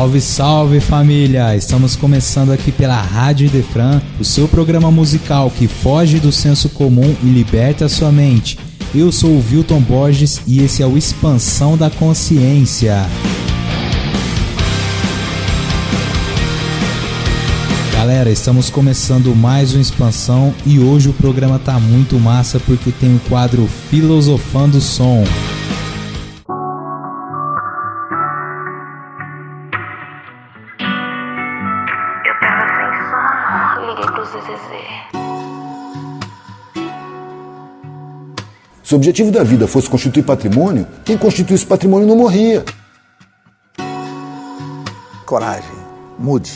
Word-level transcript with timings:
Salve, 0.00 0.20
salve 0.22 0.80
família! 0.80 1.54
Estamos 1.54 1.94
começando 1.94 2.52
aqui 2.52 2.72
pela 2.72 2.98
Rádio 2.98 3.50
Defran, 3.50 4.00
o 4.18 4.24
seu 4.24 4.48
programa 4.48 4.90
musical 4.90 5.50
que 5.50 5.68
foge 5.68 6.18
do 6.18 6.32
senso 6.32 6.70
comum 6.70 7.14
e 7.22 7.26
liberta 7.26 7.84
a 7.84 7.88
sua 7.88 8.10
mente. 8.10 8.58
Eu 8.94 9.12
sou 9.12 9.28
o 9.28 9.44
Wilton 9.52 9.78
Borges 9.82 10.40
e 10.46 10.64
esse 10.64 10.82
é 10.82 10.86
o 10.86 10.96
Expansão 10.96 11.76
da 11.76 11.90
Consciência. 11.90 12.96
Galera, 17.92 18.30
estamos 18.30 18.70
começando 18.70 19.36
mais 19.36 19.74
uma 19.74 19.82
expansão 19.82 20.54
e 20.64 20.78
hoje 20.78 21.10
o 21.10 21.12
programa 21.12 21.58
tá 21.58 21.78
muito 21.78 22.18
massa 22.18 22.58
porque 22.58 22.90
tem 22.90 23.14
o 23.14 23.20
quadro 23.28 23.68
Filosofando 23.90 24.80
Som. 24.80 25.24
Se 38.90 38.94
o 38.94 38.96
objetivo 38.96 39.30
da 39.30 39.44
vida 39.44 39.68
fosse 39.68 39.88
constituir 39.88 40.24
patrimônio, 40.24 40.84
quem 41.04 41.16
constituísse 41.16 41.64
patrimônio 41.64 42.08
não 42.08 42.16
morria. 42.16 42.64
Coragem, 45.24 45.70
mude, 46.18 46.50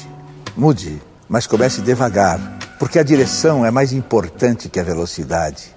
mude, 0.56 1.00
mas 1.28 1.46
comece 1.46 1.80
devagar, 1.80 2.40
porque 2.76 2.98
a 2.98 3.04
direção 3.04 3.64
é 3.64 3.70
mais 3.70 3.92
importante 3.92 4.68
que 4.68 4.80
a 4.80 4.82
velocidade. 4.82 5.72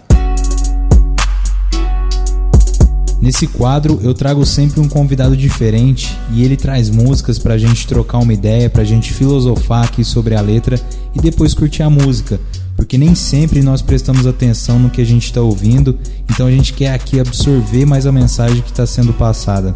Nesse 3.21 3.45
quadro 3.45 3.99
eu 4.01 4.15
trago 4.15 4.43
sempre 4.43 4.79
um 4.79 4.89
convidado 4.89 5.37
diferente 5.37 6.17
e 6.31 6.43
ele 6.43 6.57
traz 6.57 6.89
músicas 6.89 7.37
pra 7.37 7.55
gente 7.59 7.85
trocar 7.85 8.17
uma 8.17 8.33
ideia, 8.33 8.67
pra 8.67 8.83
gente 8.83 9.13
filosofar 9.13 9.85
aqui 9.85 10.03
sobre 10.03 10.33
a 10.33 10.41
letra 10.41 10.81
e 11.13 11.19
depois 11.19 11.53
curtir 11.53 11.83
a 11.83 11.89
música 11.91 12.39
porque 12.77 12.97
nem 12.97 13.15
sempre 13.15 13.63
nós 13.63 13.81
prestamos 13.81 14.27
atenção 14.27 14.77
no 14.77 14.89
que 14.91 15.01
a 15.01 15.05
gente 15.05 15.25
está 15.25 15.41
ouvindo, 15.41 15.97
então 16.29 16.45
a 16.45 16.51
gente 16.51 16.71
quer 16.71 16.93
aqui 16.93 17.19
absorver 17.19 17.85
mais 17.85 18.05
a 18.05 18.11
mensagem 18.11 18.61
que 18.61 18.69
está 18.69 18.85
sendo 18.85 19.11
passada. 19.11 19.75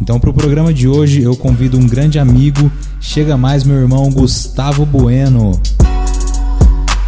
Então, 0.00 0.20
para 0.20 0.28
o 0.28 0.34
programa 0.34 0.72
de 0.72 0.86
hoje, 0.86 1.22
eu 1.22 1.34
convido 1.34 1.78
um 1.78 1.86
grande 1.86 2.18
amigo, 2.18 2.70
chega 3.00 3.36
mais 3.38 3.64
meu 3.64 3.76
irmão 3.76 4.10
Gustavo 4.10 4.84
Bueno. 4.84 5.58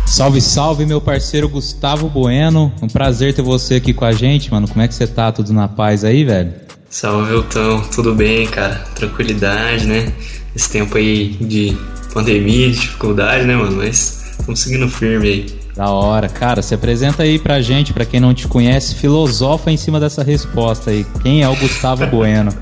Salve, 0.07 0.41
salve, 0.41 0.87
meu 0.87 1.01
parceiro 1.01 1.49
Gustavo 1.49 2.09
Bueno. 2.09 2.73
Um 2.81 2.89
prazer 2.89 3.35
ter 3.35 3.43
você 3.43 3.75
aqui 3.75 3.93
com 3.93 4.05
a 4.05 4.13
gente, 4.13 4.51
mano. 4.51 4.67
Como 4.67 4.81
é 4.81 4.89
que 4.89 4.95
você 4.95 5.07
tá? 5.07 5.31
Tudo 5.31 5.53
na 5.53 5.69
paz 5.69 6.05
aí, 6.05 6.25
velho? 6.25 6.53
Salve, 6.89 7.35
Elton. 7.35 7.81
Tudo 7.95 8.15
bem, 8.15 8.47
cara? 8.47 8.77
Tranquilidade, 8.95 9.87
né? 9.87 10.13
Esse 10.55 10.71
tempo 10.71 10.97
aí 10.97 11.37
de 11.41 11.77
pandemia, 12.13 12.71
de 12.71 12.79
dificuldade, 12.79 13.45
né, 13.45 13.57
mano? 13.57 13.77
Mas 13.77 14.24
Estamos 14.39 14.61
seguindo 14.61 14.89
firme 14.89 15.29
aí. 15.29 15.65
Da 15.75 15.91
hora. 15.91 16.29
Cara, 16.29 16.63
se 16.63 16.75
apresenta 16.75 17.23
aí 17.23 17.39
pra 17.39 17.61
gente, 17.61 17.93
pra 17.93 18.05
quem 18.05 18.21
não 18.21 18.33
te 18.33 18.47
conhece, 18.47 18.95
filosofa 18.95 19.71
em 19.71 19.77
cima 19.77 19.99
dessa 19.99 20.23
resposta 20.23 20.91
aí. 20.91 21.05
Quem 21.23 21.43
é 21.43 21.49
o 21.49 21.57
Gustavo 21.57 22.07
Bueno? 22.15 22.53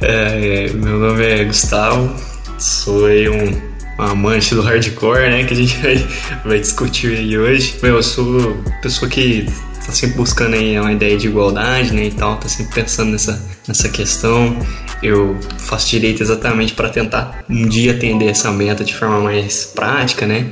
é, 0.00 0.66
é, 0.68 0.72
meu 0.72 0.98
nome 0.98 1.24
é 1.24 1.44
Gustavo, 1.44 2.14
sou 2.58 3.06
aí 3.06 3.28
um, 3.28 3.50
um, 3.98 4.02
amante 4.02 4.54
do 4.54 4.62
hardcore, 4.62 5.30
né, 5.30 5.44
que 5.44 5.54
a 5.54 5.56
gente 5.56 5.76
vai, 5.82 6.06
vai 6.44 6.60
discutir 6.60 7.16
aí 7.16 7.36
hoje. 7.36 7.76
Meu, 7.82 7.96
eu 7.96 8.02
sou 8.02 8.56
pessoa 8.82 9.10
que 9.10 9.46
tá 9.90 9.96
sempre 9.96 10.16
buscando 10.16 10.54
aí 10.54 10.78
uma 10.78 10.92
ideia 10.92 11.16
de 11.16 11.26
igualdade, 11.26 11.92
né, 11.92 12.06
e 12.06 12.10
tal, 12.10 12.36
tá 12.36 12.48
sempre 12.48 12.74
pensando 12.74 13.10
nessa, 13.10 13.44
nessa 13.66 13.88
questão. 13.88 14.56
Eu 15.02 15.36
faço 15.58 15.90
direito 15.90 16.22
exatamente 16.22 16.72
para 16.72 16.88
tentar 16.88 17.44
um 17.48 17.66
dia 17.66 17.92
atender 17.92 18.26
essa 18.26 18.50
meta 18.52 18.84
de 18.84 18.94
forma 18.94 19.20
mais 19.20 19.66
prática, 19.66 20.26
né, 20.26 20.46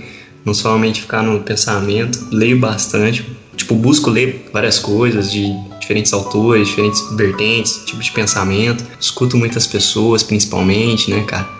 não 0.45 0.53
somente 0.53 1.01
ficar 1.01 1.23
no 1.23 1.41
pensamento. 1.41 2.27
Leio 2.33 2.59
bastante, 2.59 3.25
tipo, 3.57 3.75
busco 3.75 4.11
ler 4.11 4.49
várias 4.53 4.79
coisas 4.79 5.31
de 5.31 5.53
diferentes 5.81 6.13
autores, 6.13 6.69
diferentes 6.69 7.01
vertentes, 7.17 7.83
tipos 7.87 8.07
de 8.07 8.13
pensamento. 8.13 8.85
Escuto 9.01 9.37
muitas 9.37 9.67
pessoas, 9.67 10.23
principalmente, 10.23 11.11
né, 11.11 11.23
cara? 11.23 11.58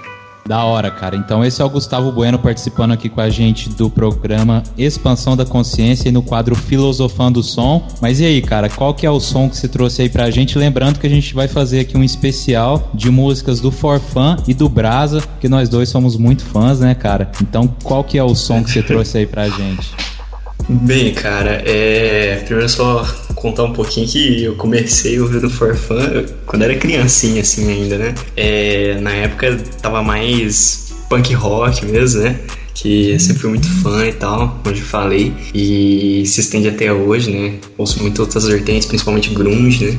Da 0.49 0.65
hora, 0.65 0.91
cara. 0.91 1.15
Então 1.15 1.45
esse 1.45 1.61
é 1.61 1.65
o 1.65 1.69
Gustavo 1.69 2.11
Bueno 2.11 2.39
participando 2.39 2.93
aqui 2.93 3.11
com 3.11 3.21
a 3.21 3.29
gente 3.29 3.69
do 3.69 3.91
programa 3.91 4.63
Expansão 4.79 5.37
da 5.37 5.45
Consciência 5.45 6.09
e 6.09 6.13
no 6.13 6.23
quadro 6.23 6.55
Filosofando 6.55 7.41
o 7.41 7.43
Som. 7.43 7.87
Mas 8.01 8.19
e 8.19 8.25
aí, 8.25 8.41
cara, 8.41 8.71
qual 8.71 8.95
que 8.95 9.05
é 9.05 9.11
o 9.11 9.21
som 9.21 9.51
que 9.51 9.59
você 9.59 9.69
trouxe 9.69 10.01
aí 10.01 10.09
pra 10.09 10.31
gente? 10.31 10.57
Lembrando 10.57 10.99
que 10.99 11.07
a 11.07 11.11
gente 11.11 11.35
vai 11.35 11.49
fazer 11.49 11.81
aqui 11.81 11.99
um 11.99 12.03
especial 12.03 12.91
de 12.95 13.11
músicas 13.11 13.61
do 13.61 13.71
Forfan 13.71 14.39
e 14.49 14.55
do 14.55 14.71
Brasa, 14.71 15.23
que 15.39 15.51
nós 15.51 15.69
dois 15.69 15.91
somos 15.91 16.17
muito 16.17 16.43
fãs, 16.43 16.81
né, 16.81 16.95
cara? 16.95 17.31
Então 17.43 17.69
qual 17.83 18.03
que 18.03 18.17
é 18.17 18.25
o 18.25 18.35
som 18.35 18.65
que 18.65 18.71
você 18.71 18.83
trouxe 18.83 19.19
aí 19.19 19.27
pra 19.27 19.51
gente? 19.51 19.95
Bem, 20.69 21.15
cara, 21.15 21.63
é... 21.65 22.43
primeiro 22.45 22.69
só 22.69 23.03
contar 23.35 23.65
um 23.65 23.73
pouquinho 23.73 24.07
que 24.07 24.45
eu 24.45 24.55
comecei 24.57 25.19
ouvindo 25.19 25.49
Forfã 25.49 26.25
quando 26.45 26.63
era 26.63 26.77
criancinha, 26.77 27.41
assim, 27.41 27.71
ainda, 27.71 27.97
né? 27.97 28.15
É... 28.37 28.99
Na 29.01 29.13
época 29.13 29.57
tava 29.81 30.03
mais 30.03 30.93
punk 31.09 31.33
rock 31.33 31.87
mesmo, 31.87 32.23
né? 32.23 32.39
Que 32.75 33.11
eu 33.13 33.19
sempre 33.19 33.41
fui 33.41 33.51
muito 33.51 33.69
fã 33.83 34.07
e 34.07 34.13
tal, 34.13 34.61
onde 34.65 34.81
falei, 34.81 35.33
e 35.53 36.23
se 36.27 36.41
estende 36.41 36.69
até 36.69 36.93
hoje, 36.93 37.33
né? 37.33 37.55
Ouço 37.77 38.01
muito 38.01 38.21
outras 38.21 38.47
vertentes, 38.47 38.87
principalmente 38.87 39.31
grunge, 39.31 39.87
né? 39.87 39.99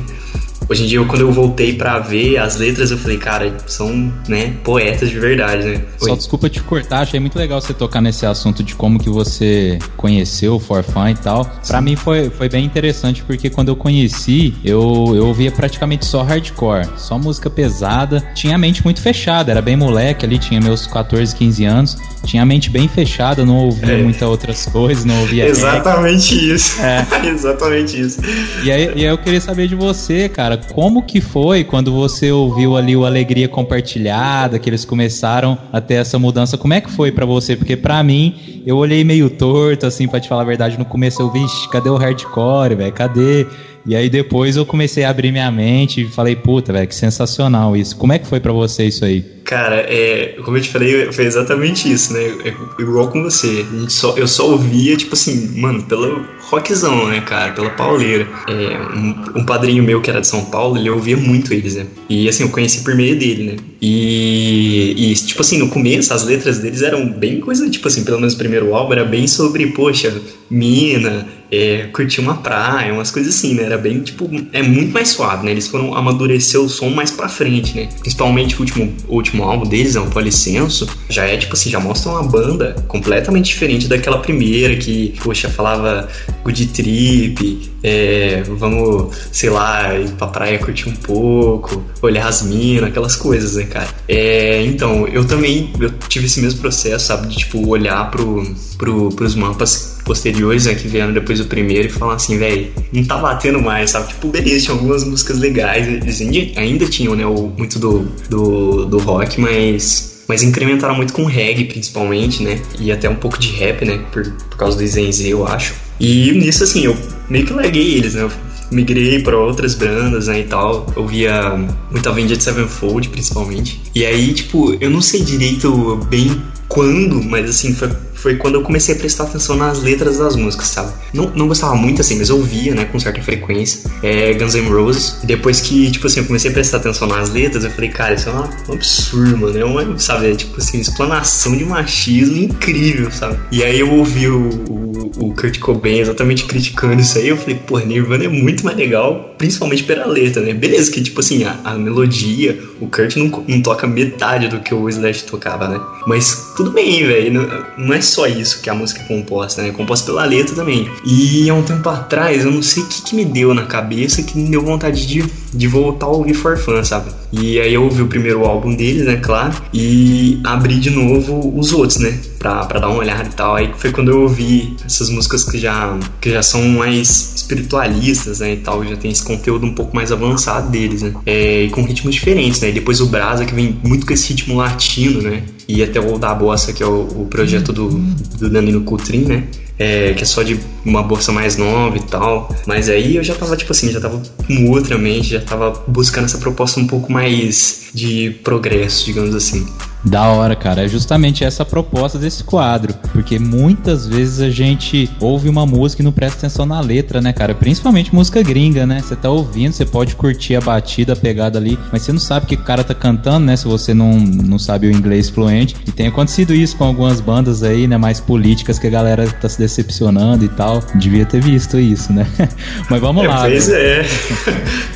Hoje 0.70 0.84
em 0.84 0.86
dia, 0.86 1.04
quando 1.04 1.22
eu 1.22 1.32
voltei 1.32 1.74
para 1.74 1.98
ver 1.98 2.36
as 2.36 2.54
letras, 2.54 2.92
eu 2.92 2.98
falei, 2.98 3.18
cara, 3.18 3.56
são, 3.66 4.12
né, 4.28 4.54
poetas 4.62 5.10
de 5.10 5.18
verdade, 5.18 5.64
né? 5.64 5.84
Oi. 6.00 6.08
Só 6.08 6.14
desculpa 6.14 6.48
te 6.48 6.62
cortar, 6.62 7.00
achei 7.00 7.18
muito 7.18 7.36
legal 7.36 7.60
você 7.60 7.74
tocar 7.74 8.00
nesse 8.00 8.24
assunto 8.24 8.62
de 8.62 8.76
como 8.76 8.96
que 8.96 9.10
você 9.10 9.80
conheceu 9.96 10.54
o 10.54 10.60
Forfã 10.60 11.10
e 11.10 11.16
tal. 11.16 11.44
Para 11.66 11.80
mim 11.80 11.96
foi, 11.96 12.30
foi 12.30 12.48
bem 12.48 12.64
interessante, 12.64 13.24
porque 13.24 13.50
quando 13.50 13.66
eu 13.66 13.74
conheci, 13.74 14.54
eu, 14.64 15.12
eu 15.16 15.26
ouvia 15.26 15.50
praticamente 15.50 16.06
só 16.06 16.22
hardcore, 16.22 16.86
só 16.96 17.18
música 17.18 17.50
pesada. 17.50 18.20
Tinha 18.36 18.54
a 18.54 18.58
mente 18.58 18.84
muito 18.84 19.02
fechada, 19.02 19.50
era 19.50 19.60
bem 19.60 19.76
moleque 19.76 20.24
ali, 20.24 20.38
tinha 20.38 20.60
meus 20.60 20.86
14, 20.86 21.34
15 21.34 21.64
anos. 21.64 21.98
Tinha 22.24 22.42
a 22.42 22.46
mente 22.46 22.70
bem 22.70 22.86
fechada, 22.86 23.44
não 23.44 23.56
ouvia 23.56 23.94
é. 23.94 24.02
muitas 24.02 24.22
outras 24.22 24.66
coisas, 24.66 25.04
não 25.04 25.20
ouvia. 25.20 25.46
Exatamente 25.48 26.52
isso. 26.52 26.80
É. 26.82 27.06
Exatamente 27.26 28.00
isso. 28.00 28.20
E 28.62 28.70
aí, 28.70 28.92
e 28.94 29.00
aí 29.00 29.04
eu 29.04 29.18
queria 29.18 29.40
saber 29.40 29.68
de 29.68 29.74
você, 29.74 30.28
cara, 30.28 30.56
como 30.56 31.02
que 31.02 31.20
foi 31.20 31.64
quando 31.64 31.92
você 31.92 32.30
ouviu 32.30 32.76
ali 32.76 32.96
o 32.96 33.04
Alegria 33.04 33.48
Compartilhada, 33.48 34.58
que 34.58 34.68
eles 34.68 34.84
começaram 34.84 35.56
a 35.72 35.80
ter 35.80 35.94
essa 35.94 36.18
mudança? 36.18 36.58
Como 36.58 36.74
é 36.74 36.80
que 36.80 36.90
foi 36.90 37.10
para 37.10 37.24
você? 37.24 37.56
Porque 37.56 37.76
para 37.76 38.02
mim, 38.02 38.62
eu 38.66 38.76
olhei 38.76 39.02
meio 39.02 39.30
torto, 39.30 39.86
assim, 39.86 40.06
pra 40.06 40.20
te 40.20 40.28
falar 40.28 40.42
a 40.42 40.46
verdade, 40.46 40.78
no 40.78 40.84
começo 40.84 41.22
eu 41.22 41.30
vi, 41.30 41.44
cadê 41.70 41.88
o 41.88 41.96
hardcore, 41.96 42.74
velho? 42.74 42.92
Cadê? 42.92 43.46
E 43.86 43.96
aí 43.96 44.10
depois 44.10 44.56
eu 44.56 44.66
comecei 44.66 45.04
a 45.04 45.10
abrir 45.10 45.32
minha 45.32 45.50
mente 45.50 46.02
e 46.02 46.04
falei, 46.04 46.36
puta, 46.36 46.72
velho, 46.72 46.86
que 46.86 46.94
sensacional 46.94 47.76
isso. 47.76 47.96
Como 47.96 48.12
é 48.12 48.18
que 48.18 48.26
foi 48.26 48.38
para 48.38 48.52
você 48.52 48.84
isso 48.84 49.04
aí? 49.04 49.24
Cara, 49.50 49.84
é, 49.88 50.36
como 50.44 50.56
eu 50.56 50.60
te 50.60 50.68
falei, 50.68 51.10
foi 51.10 51.24
exatamente 51.24 51.92
isso, 51.92 52.12
né? 52.12 52.22
É, 52.44 52.54
igual 52.80 53.08
com 53.08 53.20
você. 53.20 53.66
Só, 53.88 54.16
eu 54.16 54.28
só 54.28 54.48
ouvia, 54.48 54.96
tipo 54.96 55.14
assim, 55.14 55.58
mano, 55.58 55.82
pelo 55.82 56.24
rockzão, 56.42 57.08
né, 57.08 57.20
cara? 57.20 57.50
Pela 57.52 57.70
pauleira. 57.70 58.28
É, 58.46 58.96
um, 58.96 59.40
um, 59.40 59.44
padrinho 59.44 59.82
meu 59.82 60.00
que 60.00 60.08
era 60.08 60.20
de 60.20 60.28
São 60.28 60.44
Paulo, 60.44 60.78
ele 60.78 60.88
ouvia 60.88 61.16
muito 61.16 61.52
eles, 61.52 61.74
né? 61.74 61.86
E 62.08 62.28
assim, 62.28 62.44
eu 62.44 62.50
conheci 62.50 62.84
por 62.84 62.94
meio 62.94 63.18
dele, 63.18 63.42
né? 63.42 63.56
E, 63.82 64.94
e 64.96 65.14
tipo 65.14 65.40
assim, 65.40 65.58
no 65.58 65.68
começo, 65.68 66.14
as 66.14 66.24
letras 66.24 66.60
deles 66.60 66.82
eram 66.82 67.08
bem 67.10 67.40
coisa, 67.40 67.68
tipo 67.68 67.88
assim, 67.88 68.04
pelo 68.04 68.18
menos 68.18 68.34
o 68.34 68.38
primeiro 68.38 68.72
álbum 68.72 68.92
era 68.92 69.04
bem 69.04 69.26
sobre, 69.26 69.66
poxa, 69.68 70.14
mina, 70.48 71.26
é, 71.50 71.88
curtir 71.92 72.20
uma 72.20 72.36
praia, 72.36 72.92
umas 72.92 73.10
coisas 73.10 73.34
assim, 73.34 73.54
né? 73.54 73.64
Era 73.64 73.76
bem, 73.76 74.00
tipo, 74.00 74.30
é 74.52 74.62
muito 74.62 74.92
mais 74.92 75.08
suave, 75.08 75.44
né? 75.44 75.50
Eles 75.50 75.66
foram 75.66 75.94
amadurecer 75.94 76.60
o 76.60 76.68
som 76.68 76.90
mais 76.90 77.10
pra 77.10 77.28
frente, 77.28 77.74
né? 77.74 77.88
Principalmente 78.00 78.56
o 78.56 78.60
último, 78.60 78.94
o 79.08 79.16
último 79.16 79.39
álbum 79.42 79.68
deles, 79.68 79.96
é 79.96 80.00
um 80.00 80.10
Policenso, 80.10 80.88
já 81.08 81.24
é, 81.24 81.36
tipo 81.36 81.54
assim, 81.54 81.70
já 81.70 81.80
mostra 81.80 82.10
uma 82.12 82.22
banda 82.22 82.76
completamente 82.88 83.46
diferente 83.46 83.88
daquela 83.88 84.18
primeira 84.18 84.76
que, 84.76 85.14
poxa, 85.22 85.48
falava 85.48 86.08
good 86.44 86.66
trip, 86.66 87.70
é, 87.82 88.42
vamos, 88.42 89.16
sei 89.32 89.50
lá, 89.50 89.96
ir 89.98 90.10
pra 90.12 90.26
praia 90.26 90.58
curtir 90.58 90.88
um 90.88 90.94
pouco, 90.94 91.82
olhar 92.02 92.26
as 92.26 92.42
minas, 92.42 92.84
aquelas 92.84 93.16
coisas, 93.16 93.56
né, 93.56 93.64
cara? 93.64 93.88
É, 94.08 94.62
então, 94.64 95.06
eu 95.08 95.24
também 95.26 95.72
eu 95.80 95.90
tive 96.08 96.26
esse 96.26 96.40
mesmo 96.40 96.60
processo, 96.60 97.06
sabe, 97.06 97.28
de, 97.28 97.36
tipo, 97.36 97.66
olhar 97.68 98.10
pro, 98.10 98.44
pro, 98.76 99.08
pros 99.10 99.34
mapas 99.34 99.98
posteriores, 100.04 100.66
né, 100.66 100.74
que 100.74 100.88
vieram 100.88 101.12
depois 101.12 101.38
do 101.38 101.44
primeiro 101.44 101.86
e 101.86 101.90
falar 101.90 102.14
assim, 102.14 102.38
velho, 102.38 102.70
não 102.92 103.04
tá 103.04 103.16
batendo 103.18 103.60
mais, 103.60 103.90
sabe? 103.90 104.08
Tipo, 104.08 104.28
beleza, 104.28 104.64
tinha 104.64 104.74
algumas 104.74 105.04
músicas 105.04 105.38
legais, 105.38 105.86
eles 105.86 106.20
ainda 106.56 106.86
tinham, 106.86 107.14
né, 107.14 107.24
o, 107.24 107.52
muito 107.56 107.78
do, 107.78 108.08
do, 108.28 108.86
do 108.86 108.98
rock, 108.98 109.29
mas 109.38 110.10
mas 110.30 110.44
incrementaram 110.44 110.94
muito 110.94 111.12
com 111.12 111.24
reggae, 111.24 111.64
principalmente, 111.64 112.40
né? 112.40 112.62
E 112.78 112.92
até 112.92 113.10
um 113.10 113.16
pouco 113.16 113.36
de 113.36 113.48
rap, 113.48 113.84
né? 113.84 113.98
Por, 114.12 114.30
por 114.30 114.56
causa 114.56 114.78
do 114.78 114.86
Zenzi, 114.86 115.28
eu 115.28 115.44
acho. 115.44 115.74
E 115.98 116.30
nisso, 116.30 116.62
assim, 116.62 116.84
eu 116.84 116.96
meio 117.28 117.44
que 117.44 117.52
larguei 117.52 117.96
eles, 117.96 118.14
né? 118.14 118.22
Eu 118.22 118.30
migrei 118.70 119.22
para 119.22 119.36
outras 119.36 119.74
bandas, 119.74 120.26
né, 120.26 120.40
e 120.40 120.44
tal. 120.44 120.86
Eu 120.96 121.06
via 121.06 121.56
muito 121.90 122.08
Avenged 122.08 122.42
Sevenfold, 122.42 123.08
principalmente. 123.08 123.80
E 123.94 124.04
aí, 124.04 124.32
tipo, 124.32 124.76
eu 124.80 124.90
não 124.90 125.00
sei 125.00 125.22
direito 125.22 125.96
bem 126.08 126.40
quando, 126.68 127.22
mas 127.22 127.50
assim, 127.50 127.74
foi 127.74 127.88
foi 128.20 128.36
quando 128.36 128.56
eu 128.56 128.62
comecei 128.62 128.94
a 128.94 128.98
prestar 128.98 129.24
atenção 129.24 129.56
nas 129.56 129.82
letras 129.82 130.18
das 130.18 130.36
músicas, 130.36 130.68
sabe? 130.68 130.92
Não, 131.12 131.30
não 131.34 131.48
gostava 131.48 131.74
muito 131.74 132.02
assim, 132.02 132.18
mas 132.18 132.28
eu 132.28 132.36
ouvia, 132.36 132.74
né, 132.74 132.84
com 132.84 133.00
certa 133.00 133.20
frequência, 133.22 133.90
é, 134.02 134.34
Guns 134.34 134.54
N' 134.54 134.68
Roses. 134.68 135.16
Depois 135.24 135.60
que, 135.60 135.90
tipo 135.90 136.06
assim, 136.06 136.20
eu 136.20 136.26
comecei 136.26 136.50
a 136.50 136.54
prestar 136.54 136.76
atenção 136.76 137.08
nas 137.08 137.30
letras, 137.30 137.64
eu 137.64 137.70
falei, 137.70 137.90
cara, 137.90 138.14
isso 138.14 138.28
é 138.28 138.32
um 138.32 138.74
absurdo, 138.74 139.38
mano. 139.38 139.58
É 139.58 139.64
uma, 139.64 139.98
sabe, 139.98 140.30
é, 140.30 140.34
tipo 140.34 140.58
assim, 140.58 140.80
explanação 140.80 141.56
de 141.56 141.64
machismo 141.64 142.36
incrível, 142.36 143.10
sabe? 143.10 143.38
E 143.50 143.64
aí 143.64 143.80
eu 143.80 143.90
ouvi 143.90 144.28
o, 144.28 144.50
o, 144.68 144.89
o 145.16 145.34
Kurt 145.34 145.58
Cobain 145.58 145.98
exatamente 145.98 146.44
criticando 146.44 147.00
isso 147.00 147.18
aí, 147.18 147.28
eu 147.28 147.36
falei, 147.36 147.56
pô, 147.66 147.78
Nirvana 147.78 148.24
é 148.24 148.28
muito 148.28 148.64
mais 148.64 148.76
legal, 148.76 149.34
principalmente 149.36 149.82
pela 149.84 150.06
letra, 150.06 150.42
né? 150.42 150.52
Beleza, 150.52 150.90
que, 150.90 151.02
tipo 151.02 151.20
assim, 151.20 151.44
a, 151.44 151.58
a 151.64 151.74
melodia, 151.74 152.58
o 152.80 152.86
Kurt 152.86 153.16
não, 153.16 153.44
não 153.46 153.62
toca 153.62 153.86
metade 153.86 154.48
do 154.48 154.60
que 154.60 154.74
o 154.74 154.88
Slash 154.88 155.24
tocava, 155.24 155.68
né? 155.68 155.80
Mas 156.06 156.52
tudo 156.56 156.70
bem, 156.70 157.06
velho, 157.06 157.32
não, 157.32 157.86
não 157.86 157.94
é 157.94 158.00
só 158.00 158.26
isso 158.26 158.62
que 158.62 158.70
a 158.70 158.74
música 158.74 159.02
é 159.02 159.04
composta, 159.04 159.62
né? 159.62 159.68
É 159.68 159.72
composta 159.72 160.06
pela 160.06 160.24
letra 160.24 160.54
também. 160.54 160.90
E 161.04 161.48
há 161.48 161.54
um 161.54 161.62
tempo 161.62 161.88
atrás, 161.88 162.44
eu 162.44 162.50
não 162.50 162.62
sei 162.62 162.82
o 162.82 162.86
que, 162.86 163.02
que 163.02 163.14
me 163.14 163.24
deu 163.24 163.54
na 163.54 163.66
cabeça 163.66 164.22
que 164.22 164.38
me 164.38 164.50
deu 164.50 164.62
vontade 164.62 165.06
de, 165.06 165.24
de 165.52 165.66
voltar 165.66 166.06
a 166.06 166.10
ouvir 166.10 166.34
For 166.34 166.56
Fun, 166.56 166.82
sabe? 166.84 167.10
E 167.32 167.60
aí 167.60 167.74
eu 167.74 167.84
ouvi 167.84 168.02
o 168.02 168.06
primeiro 168.06 168.44
álbum 168.44 168.74
deles, 168.74 169.04
né, 169.04 169.16
claro, 169.16 169.54
e 169.72 170.40
abri 170.44 170.78
de 170.78 170.90
novo 170.90 171.52
os 171.56 171.72
outros, 171.72 171.98
né? 171.98 172.18
Pra, 172.40 172.64
dar 172.64 172.88
uma 172.88 173.00
olhada 173.00 173.28
e 173.28 173.32
tal. 173.32 173.54
Aí 173.54 173.70
foi 173.76 173.92
quando 173.92 174.10
eu 174.10 174.22
ouvi 174.22 174.74
essas 174.84 175.10
músicas 175.10 175.44
que 175.44 175.58
já, 175.58 175.98
que 176.22 176.30
já 176.30 176.42
são 176.42 176.62
mais 176.68 177.34
espiritualistas, 177.36 178.40
né, 178.40 178.54
e 178.54 178.56
tal, 178.56 178.82
já 178.82 178.96
tem 178.96 179.10
esse 179.10 179.22
conteúdo 179.22 179.66
um 179.66 179.74
pouco 179.74 179.94
mais 179.94 180.10
avançado 180.10 180.70
deles, 180.70 181.02
né? 181.02 181.12
É, 181.26 181.64
e 181.64 181.70
com 181.70 181.82
ritmos 181.82 182.14
diferentes, 182.14 182.60
né? 182.62 182.70
E 182.70 182.72
depois 182.72 182.98
o 183.02 183.06
Brasa, 183.06 183.44
que 183.44 183.54
vem 183.54 183.78
muito 183.84 184.06
com 184.06 184.14
esse 184.14 184.30
ritmo 184.30 184.56
latino, 184.56 185.20
né? 185.20 185.42
E 185.68 185.82
até 185.82 186.00
o 186.00 186.18
da 186.18 186.34
Bossa, 186.34 186.72
que 186.72 186.82
é 186.82 186.86
o, 186.86 187.02
o 187.02 187.26
projeto 187.28 187.74
do, 187.74 187.90
do 187.90 188.48
Danilo 188.48 188.80
Coutrin, 188.80 189.24
né? 189.24 189.44
É, 189.78 190.14
que 190.14 190.22
é 190.22 190.26
só 190.26 190.42
de 190.42 190.58
uma 190.84 191.02
bolsa 191.02 191.32
mais 191.32 191.56
nova 191.58 191.96
e 191.96 192.02
tal. 192.02 192.54
Mas 192.66 192.88
aí 192.88 193.16
eu 193.16 193.22
já 193.22 193.34
tava, 193.34 193.56
tipo 193.56 193.72
assim, 193.72 193.90
já 193.90 194.00
tava 194.00 194.20
com 194.46 194.70
outra 194.70 194.96
mente, 194.96 195.28
já 195.28 195.40
tava 195.40 195.72
buscando 195.86 196.24
essa 196.24 196.38
proposta 196.38 196.80
um 196.80 196.86
pouco 196.86 197.12
mais 197.12 197.88
de 197.94 198.30
progresso, 198.42 199.04
digamos 199.04 199.34
assim. 199.34 199.66
Da 200.04 200.28
hora, 200.28 200.56
cara. 200.56 200.84
É 200.84 200.88
justamente 200.88 201.44
essa 201.44 201.62
a 201.62 201.66
proposta 201.66 202.18
desse 202.18 202.42
quadro. 202.42 202.94
Porque 203.12 203.38
muitas 203.38 204.06
vezes 204.06 204.40
a 204.40 204.50
gente 204.50 205.10
ouve 205.20 205.48
uma 205.48 205.66
música 205.66 206.02
e 206.02 206.04
não 206.04 206.12
presta 206.12 206.38
atenção 206.38 206.64
na 206.64 206.80
letra, 206.80 207.20
né, 207.20 207.32
cara? 207.32 207.54
Principalmente 207.54 208.14
música 208.14 208.42
gringa, 208.42 208.86
né? 208.86 209.00
Você 209.02 209.14
tá 209.14 209.28
ouvindo, 209.30 209.72
você 209.72 209.84
pode 209.84 210.16
curtir 210.16 210.56
a 210.56 210.60
batida, 210.60 211.12
a 211.12 211.16
pegada 211.16 211.58
ali, 211.58 211.78
mas 211.92 212.02
você 212.02 212.12
não 212.12 212.18
sabe 212.18 212.46
o 212.46 212.48
que 212.48 212.54
o 212.54 212.64
cara 212.64 212.82
tá 212.82 212.94
cantando, 212.94 213.46
né? 213.46 213.56
Se 213.56 213.66
você 213.66 213.92
não, 213.92 214.18
não 214.18 214.58
sabe 214.58 214.86
o 214.86 214.90
inglês 214.90 215.28
fluente. 215.28 215.76
E 215.86 215.92
tem 215.92 216.06
acontecido 216.06 216.54
isso 216.54 216.76
com 216.76 216.84
algumas 216.84 217.20
bandas 217.20 217.62
aí, 217.62 217.86
né? 217.86 217.98
Mais 217.98 218.20
políticas 218.20 218.78
que 218.78 218.86
a 218.86 218.90
galera 218.90 219.26
tá 219.28 219.48
se 219.48 219.58
decepcionando 219.58 220.44
e 220.44 220.48
tal. 220.48 220.82
Devia 220.94 221.26
ter 221.26 221.42
visto 221.42 221.78
isso, 221.78 222.12
né? 222.12 222.26
mas 222.88 223.00
vamos 223.00 223.24
é, 223.24 223.28
lá. 223.28 223.40
Pois 223.42 223.68
né? 223.68 223.78
é. 223.78 224.06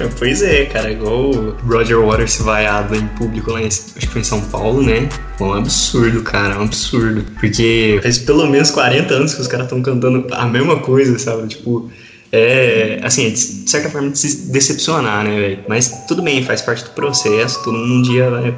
pois 0.18 0.42
é, 0.42 0.64
cara. 0.66 0.90
Igual 0.90 1.30
o 1.30 1.56
Roger 1.66 2.00
Waters 2.00 2.38
vaiado 2.38 2.94
em 2.94 3.06
público 3.08 3.52
lá 3.52 3.60
em, 3.60 3.66
acho 3.66 3.94
que 3.96 4.06
foi 4.06 4.20
em 4.22 4.24
São 4.24 4.40
Paulo, 4.40 4.82
né? 4.82 4.93
Né? 5.00 5.08
um 5.40 5.52
absurdo, 5.52 6.22
cara, 6.22 6.58
um 6.58 6.64
absurdo. 6.64 7.24
Porque 7.38 7.98
faz 8.02 8.18
pelo 8.18 8.46
menos 8.46 8.70
40 8.70 9.12
anos 9.12 9.34
que 9.34 9.40
os 9.40 9.48
caras 9.48 9.66
estão 9.66 9.82
cantando 9.82 10.26
a 10.32 10.46
mesma 10.46 10.78
coisa, 10.78 11.18
sabe? 11.18 11.48
Tipo, 11.48 11.90
é, 12.32 13.00
assim, 13.02 13.30
de 13.30 13.70
certa 13.70 13.90
forma 13.90 14.10
de 14.10 14.18
se 14.18 14.50
decepcionar, 14.50 15.24
né, 15.24 15.38
velho? 15.38 15.58
Mas 15.68 16.04
tudo 16.06 16.22
bem, 16.22 16.42
faz 16.42 16.62
parte 16.62 16.84
do 16.84 16.90
processo, 16.90 17.62
todo 17.62 17.78
mundo 17.78 17.94
um 17.94 18.02
dia 18.02 18.30
vai, 18.30 18.54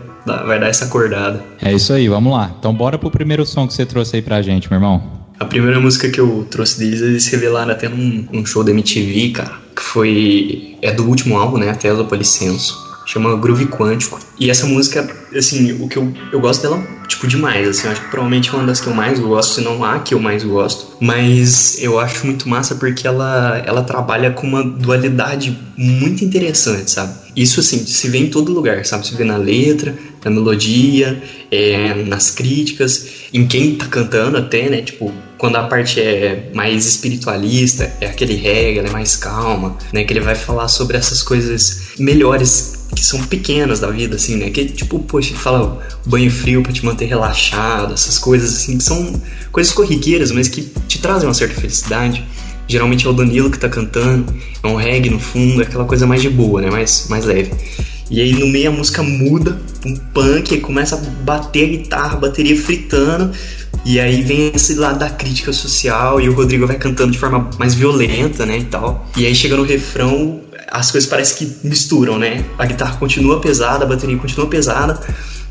vai 0.46 0.60
dar 0.60 0.68
essa 0.68 0.84
acordada. 0.84 1.42
É 1.60 1.72
isso 1.72 1.92
aí, 1.92 2.08
vamos 2.08 2.32
lá. 2.32 2.54
Então 2.58 2.74
bora 2.74 2.98
pro 2.98 3.10
primeiro 3.10 3.44
som 3.44 3.66
que 3.66 3.74
você 3.74 3.86
trouxe 3.86 4.16
aí 4.16 4.22
pra 4.22 4.42
gente, 4.42 4.70
meu 4.70 4.78
irmão. 4.78 5.16
A 5.38 5.44
primeira 5.44 5.78
música 5.78 6.08
que 6.08 6.18
eu 6.18 6.46
trouxe 6.50 6.78
deles, 6.78 7.02
eles 7.02 7.26
revelaram 7.26 7.70
até 7.70 7.88
num, 7.90 8.26
num 8.32 8.46
show 8.46 8.64
da 8.64 8.70
MTV, 8.70 9.30
cara, 9.32 9.52
que 9.74 9.82
foi. 9.82 10.76
É 10.80 10.90
do 10.90 11.06
último 11.06 11.36
álbum, 11.36 11.58
né? 11.58 11.68
Até 11.68 11.92
do 11.94 12.06
Policenso 12.06 12.85
chama 13.06 13.36
Groove 13.36 13.66
Quântico. 13.66 14.18
E 14.38 14.50
essa 14.50 14.66
música, 14.66 15.08
assim, 15.34 15.72
o 15.80 15.88
que 15.88 15.96
eu, 15.96 16.12
eu 16.32 16.40
gosto 16.40 16.60
dela, 16.60 16.84
tipo, 17.06 17.26
demais, 17.26 17.68
assim, 17.68 17.86
eu 17.86 17.92
acho 17.92 18.02
que 18.02 18.10
provavelmente 18.10 18.50
é 18.50 18.52
uma 18.52 18.66
das 18.66 18.80
que 18.80 18.88
eu 18.88 18.94
mais 18.94 19.18
gosto, 19.18 19.54
se 19.54 19.60
não 19.62 19.82
a 19.82 20.00
que 20.00 20.12
eu 20.12 20.18
mais 20.18 20.42
gosto. 20.42 20.96
Mas 21.00 21.80
eu 21.80 21.98
acho 21.98 22.26
muito 22.26 22.48
massa 22.48 22.74
porque 22.74 23.06
ela, 23.06 23.62
ela 23.64 23.82
trabalha 23.82 24.32
com 24.32 24.46
uma 24.46 24.62
dualidade 24.62 25.56
muito 25.76 26.24
interessante, 26.24 26.90
sabe? 26.90 27.14
Isso, 27.34 27.60
assim, 27.60 27.86
se 27.86 28.08
vê 28.08 28.18
em 28.18 28.28
todo 28.28 28.52
lugar, 28.52 28.84
sabe? 28.84 29.06
Se 29.06 29.14
vê 29.14 29.24
na 29.24 29.36
letra, 29.36 29.96
na 30.24 30.30
melodia, 30.30 31.22
é, 31.50 31.94
nas 32.04 32.30
críticas, 32.30 33.06
em 33.32 33.46
quem 33.46 33.76
tá 33.76 33.86
cantando 33.86 34.36
até, 34.36 34.68
né? 34.68 34.82
Tipo, 34.82 35.12
quando 35.38 35.56
a 35.56 35.64
parte 35.64 36.00
é 36.00 36.50
mais 36.54 36.86
espiritualista, 36.86 37.92
é 38.00 38.06
aquele 38.06 38.34
reggae, 38.34 38.78
ela 38.78 38.88
é 38.88 38.92
mais 38.92 39.16
calma, 39.16 39.76
né? 39.92 40.02
Que 40.02 40.12
ele 40.12 40.20
vai 40.20 40.34
falar 40.34 40.68
sobre 40.68 40.96
essas 40.96 41.22
coisas 41.22 41.92
melhores 41.98 42.75
que 42.94 43.04
são 43.04 43.22
pequenas 43.24 43.80
da 43.80 43.90
vida, 43.90 44.16
assim, 44.16 44.36
né? 44.36 44.50
Que 44.50 44.64
tipo, 44.66 44.98
poxa, 45.00 45.34
fala 45.34 45.80
banho 46.06 46.30
frio 46.30 46.62
para 46.62 46.72
te 46.72 46.84
manter 46.84 47.06
relaxado, 47.06 47.94
essas 47.94 48.18
coisas 48.18 48.54
assim, 48.54 48.78
que 48.78 48.84
são 48.84 49.20
coisas 49.52 49.72
corriqueiras, 49.72 50.30
mas 50.30 50.48
que 50.48 50.62
te 50.86 50.98
trazem 50.98 51.28
uma 51.28 51.34
certa 51.34 51.60
felicidade. 51.60 52.24
Geralmente 52.68 53.06
é 53.06 53.10
o 53.10 53.12
Danilo 53.12 53.50
que 53.50 53.58
tá 53.58 53.68
cantando, 53.68 54.34
é 54.62 54.66
um 54.66 54.76
reggae 54.76 55.10
no 55.10 55.20
fundo, 55.20 55.62
é 55.62 55.64
aquela 55.64 55.84
coisa 55.84 56.06
mais 56.06 56.22
de 56.22 56.28
boa, 56.28 56.60
né? 56.60 56.70
Mais, 56.70 57.06
mais 57.08 57.24
leve. 57.24 57.52
E 58.10 58.20
aí 58.20 58.32
no 58.32 58.46
meio 58.46 58.70
a 58.70 58.72
música 58.72 59.02
muda, 59.02 59.60
um 59.84 59.96
punk, 59.96 60.58
começa 60.60 60.96
a 60.96 60.98
bater 61.24 61.64
a 61.64 61.68
guitarra, 61.68 62.12
a 62.14 62.20
bateria 62.20 62.56
fritando, 62.56 63.32
e 63.84 64.00
aí 64.00 64.22
vem 64.22 64.52
esse 64.54 64.74
lado 64.74 64.98
da 64.98 65.10
crítica 65.10 65.52
social 65.52 66.20
e 66.20 66.28
o 66.28 66.34
Rodrigo 66.34 66.66
vai 66.66 66.76
cantando 66.76 67.12
de 67.12 67.18
forma 67.18 67.50
mais 67.58 67.74
violenta, 67.74 68.44
né, 68.44 68.58
e 68.58 68.64
tal. 68.64 69.08
E 69.16 69.24
aí 69.26 69.34
chega 69.34 69.56
no 69.56 69.62
refrão, 69.62 70.40
as 70.70 70.90
coisas 70.90 71.08
parecem 71.08 71.36
que 71.36 71.66
misturam, 71.66 72.18
né? 72.18 72.44
A 72.58 72.66
guitarra 72.66 72.96
continua 72.96 73.40
pesada, 73.40 73.84
a 73.84 73.88
bateria 73.88 74.16
continua 74.18 74.46
pesada, 74.46 75.00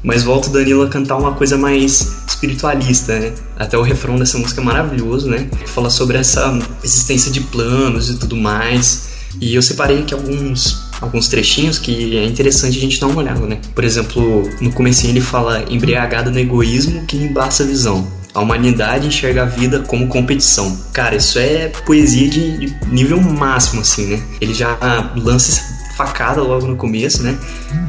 mas 0.03 0.23
volta 0.23 0.49
o 0.49 0.51
Danilo 0.51 0.83
a 0.83 0.89
cantar 0.89 1.17
uma 1.17 1.33
coisa 1.33 1.57
mais 1.57 2.15
espiritualista, 2.27 3.17
né? 3.19 3.33
Até 3.57 3.77
o 3.77 3.81
refrão 3.81 4.17
dessa 4.17 4.37
música 4.37 4.61
é 4.61 4.63
maravilhoso, 4.63 5.29
né? 5.29 5.49
Fala 5.67 5.89
sobre 5.89 6.17
essa 6.17 6.57
existência 6.83 7.31
de 7.31 7.41
planos 7.41 8.09
e 8.09 8.17
tudo 8.17 8.35
mais. 8.35 9.15
E 9.41 9.55
eu 9.55 9.61
separei 9.61 9.99
aqui 9.99 10.13
alguns 10.13 10.85
alguns 11.01 11.27
trechinhos 11.27 11.77
que 11.77 12.17
é 12.17 12.25
interessante 12.25 12.77
a 12.77 12.81
gente 12.81 12.99
dar 12.99 13.07
uma 13.07 13.17
olhada, 13.17 13.45
né? 13.45 13.59
Por 13.73 13.83
exemplo, 13.83 14.43
no 14.61 14.71
começo 14.71 15.05
ele 15.07 15.21
fala 15.21 15.65
embriagado 15.69 16.31
no 16.31 16.39
egoísmo 16.39 17.05
que 17.05 17.17
embaça 17.17 17.63
a 17.63 17.65
visão. 17.65 18.07
A 18.35 18.41
humanidade 18.41 19.07
enxerga 19.07 19.43
a 19.43 19.45
vida 19.45 19.79
como 19.79 20.07
competição. 20.07 20.77
Cara, 20.91 21.15
isso 21.15 21.39
é 21.39 21.69
poesia 21.85 22.29
de 22.29 22.75
nível 22.87 23.19
máximo, 23.21 23.81
assim, 23.81 24.07
né? 24.07 24.23
Ele 24.41 24.53
já 24.53 24.77
lança 25.15 25.51
essa 25.51 25.75
facada 25.95 26.41
logo 26.41 26.67
no 26.67 26.75
começo, 26.75 27.23
né? 27.23 27.37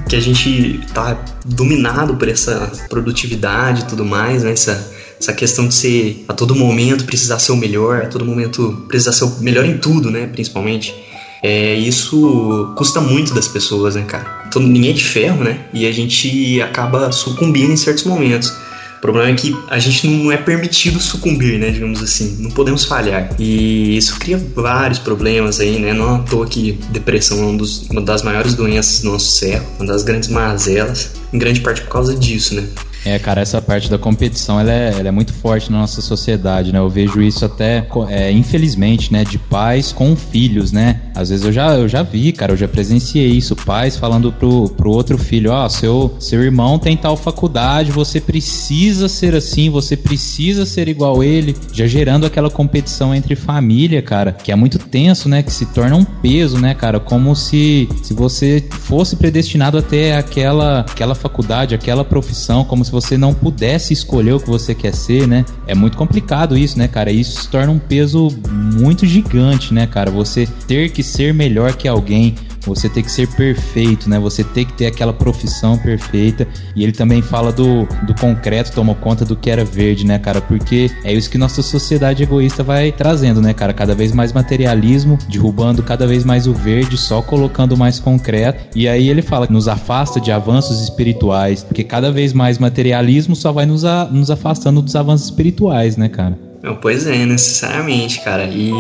Que 0.08 0.14
a 0.14 0.20
gente 0.20 0.80
tá 0.94 1.20
dominado 1.44 2.14
por 2.14 2.28
essa 2.28 2.70
produtividade 2.88 3.82
e 3.82 3.84
tudo 3.86 4.04
mais, 4.04 4.44
né? 4.44 4.52
Essa, 4.52 4.94
essa 5.20 5.32
questão 5.32 5.66
de 5.66 5.74
ser 5.74 6.24
a 6.28 6.32
todo 6.32 6.54
momento 6.54 7.04
precisar 7.04 7.40
ser 7.40 7.50
o 7.50 7.56
melhor, 7.56 8.02
a 8.02 8.06
todo 8.06 8.24
momento 8.24 8.84
precisar 8.88 9.12
ser 9.12 9.24
o 9.24 9.40
melhor 9.40 9.64
em 9.64 9.78
tudo, 9.78 10.10
né? 10.10 10.26
Principalmente. 10.26 10.94
É, 11.42 11.74
isso 11.74 12.72
custa 12.76 13.00
muito 13.00 13.34
das 13.34 13.46
pessoas, 13.46 13.94
né, 13.94 14.02
cara? 14.02 14.24
Todo, 14.50 14.66
ninguém 14.66 14.90
é 14.90 14.94
de 14.94 15.04
ferro, 15.04 15.44
né? 15.44 15.66
E 15.72 15.86
a 15.86 15.92
gente 15.92 16.62
acaba 16.62 17.12
sucumbindo 17.12 17.72
em 17.72 17.76
certos 17.76 18.04
momentos. 18.04 18.52
O 18.96 19.00
problema 19.00 19.30
é 19.30 19.34
que 19.34 19.56
a 19.68 19.78
gente 19.78 20.08
não 20.08 20.32
é 20.32 20.36
permitido 20.36 20.98
sucumbir, 20.98 21.58
né? 21.58 21.70
Digamos 21.70 22.02
assim, 22.02 22.36
não 22.40 22.50
podemos 22.50 22.84
falhar. 22.84 23.30
E 23.38 23.96
isso 23.96 24.18
cria 24.18 24.38
vários 24.54 24.98
problemas 24.98 25.60
aí, 25.60 25.78
né? 25.78 25.92
Não 25.92 26.16
à 26.16 26.18
toa 26.20 26.46
que 26.46 26.72
depressão 26.90 27.38
é 27.38 27.46
um 27.46 27.56
dos, 27.56 27.82
uma 27.88 28.00
das 28.00 28.22
maiores 28.22 28.54
doenças 28.54 29.02
do 29.02 29.12
nosso 29.12 29.30
século, 29.36 29.70
uma 29.78 29.86
das 29.86 30.02
grandes 30.02 30.28
mazelas, 30.28 31.12
em 31.32 31.38
grande 31.38 31.60
parte 31.60 31.82
por 31.82 31.90
causa 31.90 32.16
disso, 32.16 32.54
né? 32.54 32.66
É, 33.06 33.20
cara, 33.20 33.40
essa 33.40 33.62
parte 33.62 33.88
da 33.88 33.96
competição 33.96 34.58
ela 34.58 34.72
é, 34.72 34.92
ela 34.98 35.06
é 35.06 35.10
muito 35.12 35.32
forte 35.32 35.70
na 35.70 35.78
nossa 35.78 36.02
sociedade, 36.02 36.72
né? 36.72 36.80
Eu 36.80 36.90
vejo 36.90 37.22
isso 37.22 37.44
até, 37.44 37.86
é, 38.08 38.32
infelizmente, 38.32 39.12
né? 39.12 39.22
De 39.22 39.38
pais 39.38 39.92
com 39.92 40.16
filhos, 40.16 40.72
né? 40.72 41.02
Às 41.14 41.28
vezes 41.30 41.44
eu 41.44 41.52
já, 41.52 41.74
eu 41.74 41.88
já 41.88 42.02
vi, 42.02 42.32
cara, 42.32 42.52
eu 42.52 42.56
já 42.56 42.66
presenciei 42.66 43.28
isso. 43.28 43.54
Pais 43.54 43.96
falando 43.96 44.32
pro, 44.32 44.68
pro 44.70 44.90
outro 44.90 45.16
filho: 45.16 45.52
Ó, 45.52 45.64
oh, 45.64 45.68
seu, 45.68 46.16
seu 46.18 46.42
irmão 46.42 46.80
tem 46.80 46.96
tal 46.96 47.16
faculdade, 47.16 47.92
você 47.92 48.20
precisa 48.20 49.08
ser 49.08 49.36
assim, 49.36 49.70
você 49.70 49.96
precisa 49.96 50.66
ser 50.66 50.88
igual 50.88 51.22
ele. 51.22 51.54
Já 51.72 51.86
gerando 51.86 52.26
aquela 52.26 52.50
competição 52.50 53.14
entre 53.14 53.36
família, 53.36 54.02
cara, 54.02 54.32
que 54.32 54.50
é 54.50 54.56
muito 54.56 54.80
tenso, 54.80 55.28
né? 55.28 55.44
Que 55.44 55.52
se 55.52 55.66
torna 55.66 55.94
um 55.94 56.04
peso, 56.04 56.58
né, 56.58 56.74
cara? 56.74 56.98
Como 56.98 57.36
se, 57.36 57.88
se 58.02 58.12
você 58.12 58.64
fosse 58.68 59.14
predestinado 59.14 59.78
a 59.78 59.82
ter 59.82 60.12
aquela, 60.12 60.80
aquela 60.80 61.14
faculdade, 61.14 61.72
aquela 61.72 62.04
profissão, 62.04 62.64
como 62.64 62.84
se 62.84 62.95
você 62.96 63.18
não 63.18 63.34
pudesse 63.34 63.92
escolher 63.92 64.32
o 64.32 64.40
que 64.40 64.48
você 64.48 64.74
quer 64.74 64.94
ser, 64.94 65.28
né? 65.28 65.44
É 65.66 65.74
muito 65.74 65.98
complicado 65.98 66.56
isso, 66.56 66.78
né, 66.78 66.88
cara? 66.88 67.10
Isso 67.12 67.42
se 67.42 67.48
torna 67.48 67.70
um 67.70 67.78
peso 67.78 68.28
muito 68.50 69.04
gigante, 69.04 69.74
né, 69.74 69.86
cara? 69.86 70.10
Você 70.10 70.48
ter 70.66 70.90
que 70.90 71.02
ser 71.02 71.34
melhor 71.34 71.74
que 71.74 71.86
alguém, 71.86 72.34
você 72.66 72.88
ter 72.88 73.02
que 73.02 73.10
ser 73.10 73.28
perfeito, 73.28 74.08
né? 74.08 74.18
Você 74.18 74.42
ter 74.42 74.64
que 74.64 74.72
ter 74.72 74.86
aquela 74.86 75.12
profissão 75.12 75.78
perfeita. 75.78 76.46
E 76.74 76.82
ele 76.82 76.92
também 76.92 77.22
fala 77.22 77.52
do, 77.52 77.86
do 78.06 78.14
concreto, 78.14 78.72
tomou 78.72 78.94
conta 78.94 79.24
do 79.24 79.36
que 79.36 79.50
era 79.50 79.64
verde, 79.64 80.04
né, 80.04 80.18
cara? 80.18 80.40
Porque 80.40 80.90
é 81.04 81.12
isso 81.12 81.30
que 81.30 81.38
nossa 81.38 81.62
sociedade 81.62 82.22
egoísta 82.22 82.62
vai 82.62 82.92
trazendo, 82.92 83.40
né, 83.40 83.54
cara? 83.54 83.72
Cada 83.72 83.94
vez 83.94 84.12
mais 84.12 84.32
materialismo, 84.32 85.18
derrubando 85.28 85.82
cada 85.82 86.06
vez 86.06 86.24
mais 86.24 86.46
o 86.46 86.52
verde, 86.52 86.96
só 86.96 87.22
colocando 87.22 87.76
mais 87.76 87.98
concreto. 87.98 88.66
E 88.74 88.88
aí 88.88 89.08
ele 89.08 89.22
fala 89.22 89.46
que 89.46 89.52
nos 89.52 89.68
afasta 89.68 90.20
de 90.20 90.32
avanços 90.32 90.80
espirituais, 90.80 91.62
porque 91.62 91.84
cada 91.84 92.10
vez 92.10 92.32
mais 92.32 92.58
materialismo 92.58 93.36
só 93.36 93.52
vai 93.52 93.66
nos, 93.66 93.84
a, 93.84 94.04
nos 94.06 94.30
afastando 94.30 94.82
dos 94.82 94.96
avanços 94.96 95.26
espirituais, 95.26 95.96
né, 95.96 96.08
cara? 96.08 96.38
Pois 96.80 97.06
é, 97.06 97.24
necessariamente, 97.24 98.20
cara. 98.22 98.44
E 98.44 98.72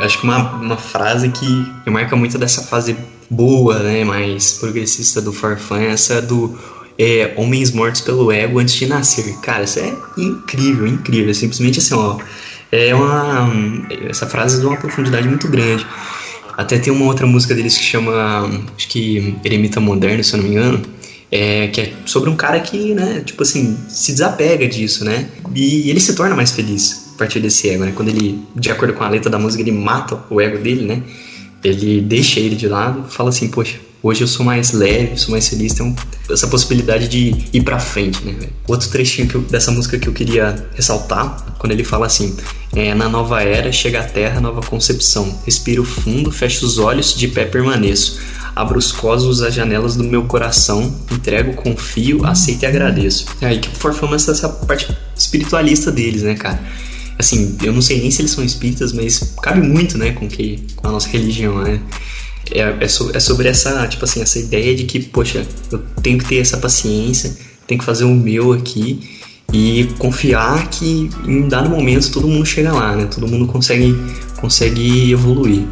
acho 0.00 0.20
que 0.20 0.24
uma, 0.24 0.56
uma 0.56 0.76
frase 0.76 1.28
que, 1.30 1.72
que 1.84 1.90
marca 1.90 2.16
muito 2.16 2.36
dessa 2.38 2.62
fase 2.62 2.96
boa, 3.30 3.78
né, 3.80 4.04
mais 4.04 4.54
progressista 4.54 5.20
do 5.20 5.32
Farfan, 5.32 5.82
essa 5.82 6.22
do 6.22 6.58
é, 6.98 7.32
Homens 7.36 7.70
Mortos 7.70 8.00
pelo 8.00 8.32
Ego 8.32 8.58
Antes 8.58 8.74
de 8.74 8.86
Nascer. 8.86 9.38
Cara, 9.40 9.64
isso 9.64 9.78
é 9.78 9.94
incrível, 10.16 10.86
incrível. 10.86 11.30
É 11.30 11.34
simplesmente 11.34 11.78
assim, 11.78 11.94
ó. 11.94 12.18
É 12.72 12.94
uma. 12.94 13.50
Essa 14.08 14.26
frase 14.26 14.56
é 14.56 14.60
de 14.60 14.66
uma 14.66 14.76
profundidade 14.76 15.28
muito 15.28 15.48
grande. 15.48 15.86
Até 16.56 16.78
tem 16.78 16.92
uma 16.92 17.04
outra 17.06 17.26
música 17.26 17.54
deles 17.54 17.78
que 17.78 17.84
chama. 17.84 18.50
Acho 18.76 18.88
que 18.88 19.36
Eremita 19.44 19.80
Moderno, 19.80 20.24
se 20.24 20.34
eu 20.34 20.38
não 20.38 20.48
me 20.48 20.54
engano. 20.54 20.82
É, 21.30 21.68
que 21.68 21.80
é 21.82 21.92
sobre 22.06 22.30
um 22.30 22.36
cara 22.36 22.58
que, 22.58 22.94
né, 22.94 23.22
tipo 23.24 23.42
assim, 23.42 23.76
se 23.86 24.12
desapega 24.12 24.66
disso, 24.66 25.04
né? 25.04 25.28
E 25.54 25.90
ele 25.90 26.00
se 26.00 26.14
torna 26.14 26.34
mais 26.34 26.52
feliz 26.52 27.12
a 27.14 27.18
partir 27.18 27.38
desse 27.38 27.68
ego, 27.68 27.84
né? 27.84 27.92
Quando 27.94 28.08
ele, 28.08 28.42
de 28.56 28.70
acordo 28.70 28.94
com 28.94 29.04
a 29.04 29.10
letra 29.10 29.28
da 29.28 29.38
música, 29.38 29.62
ele 29.62 29.72
mata 29.72 30.18
o 30.30 30.40
ego 30.40 30.56
dele, 30.56 30.86
né? 30.86 31.02
Ele 31.62 32.00
deixa 32.00 32.40
ele 32.40 32.56
de 32.56 32.68
lado, 32.68 33.08
fala 33.08 33.30
assim, 33.30 33.48
poxa, 33.48 33.78
hoje 34.02 34.22
eu 34.22 34.28
sou 34.28 34.44
mais 34.44 34.72
leve, 34.72 35.16
sou 35.16 35.32
mais 35.32 35.48
feliz, 35.48 35.74
tem 35.74 35.94
essa 36.30 36.46
possibilidade 36.46 37.08
de 37.08 37.34
ir 37.52 37.62
para 37.62 37.78
frente, 37.78 38.24
né? 38.24 38.48
Outro 38.66 38.88
trechinho 38.88 39.28
eu, 39.32 39.40
dessa 39.42 39.70
música 39.70 39.98
que 39.98 40.08
eu 40.08 40.12
queria 40.12 40.68
ressaltar, 40.74 41.54
quando 41.58 41.72
ele 41.72 41.84
fala 41.84 42.06
assim, 42.06 42.36
é, 42.74 42.94
na 42.94 43.08
nova 43.08 43.42
era 43.42 43.72
chega 43.72 44.00
a 44.00 44.04
terra, 44.04 44.40
nova 44.40 44.60
concepção, 44.60 45.38
respiro 45.44 45.84
fundo, 45.84 46.30
fecho 46.30 46.64
os 46.64 46.78
olhos, 46.78 47.14
de 47.14 47.28
pé 47.28 47.44
permaneço, 47.44 48.20
abro 48.54 48.78
os 48.78 48.92
cosmos, 48.92 49.42
as 49.42 49.54
janelas 49.54 49.96
do 49.96 50.04
meu 50.04 50.24
coração, 50.24 50.94
entrego, 51.10 51.54
confio, 51.54 52.24
aceito 52.24 52.62
e 52.62 52.66
agradeço. 52.66 53.26
É 53.40 53.46
aí 53.46 53.58
que 53.58 53.68
performance 53.68 54.30
essa 54.30 54.48
parte 54.48 54.96
espiritualista 55.16 55.90
deles, 55.90 56.22
né, 56.22 56.34
cara? 56.34 56.60
Assim, 57.18 57.56
eu 57.62 57.72
não 57.72 57.82
sei 57.82 58.00
nem 58.00 58.10
se 58.10 58.22
eles 58.22 58.30
são 58.30 58.44
espíritas, 58.44 58.92
mas 58.92 59.34
cabe 59.42 59.60
muito, 59.60 59.98
né, 59.98 60.12
com 60.12 60.28
que 60.28 60.62
com 60.76 60.88
a 60.88 60.92
nossa 60.92 61.08
religião, 61.08 61.62
né? 61.62 61.80
É, 62.50 62.76
é, 62.80 62.88
so, 62.88 63.10
é, 63.14 63.20
sobre 63.20 63.48
essa, 63.48 63.86
tipo 63.88 64.04
assim, 64.04 64.22
essa 64.22 64.38
ideia 64.38 64.74
de 64.74 64.84
que, 64.84 65.00
poxa, 65.00 65.46
eu 65.70 65.78
tenho 66.02 66.18
que 66.18 66.24
ter 66.24 66.38
essa 66.38 66.56
paciência, 66.56 67.36
tenho 67.66 67.78
que 67.78 67.84
fazer 67.84 68.04
o 68.04 68.14
meu 68.14 68.52
aqui 68.52 69.00
e 69.52 69.88
confiar 69.98 70.68
que 70.70 71.10
em 71.26 71.48
dado 71.48 71.68
momento 71.68 72.10
todo 72.10 72.28
mundo 72.28 72.46
chega 72.46 72.72
lá, 72.72 72.94
né? 72.96 73.06
Todo 73.06 73.26
mundo 73.26 73.46
consegue, 73.46 73.94
consegue 74.40 75.10
evoluir. 75.12 75.66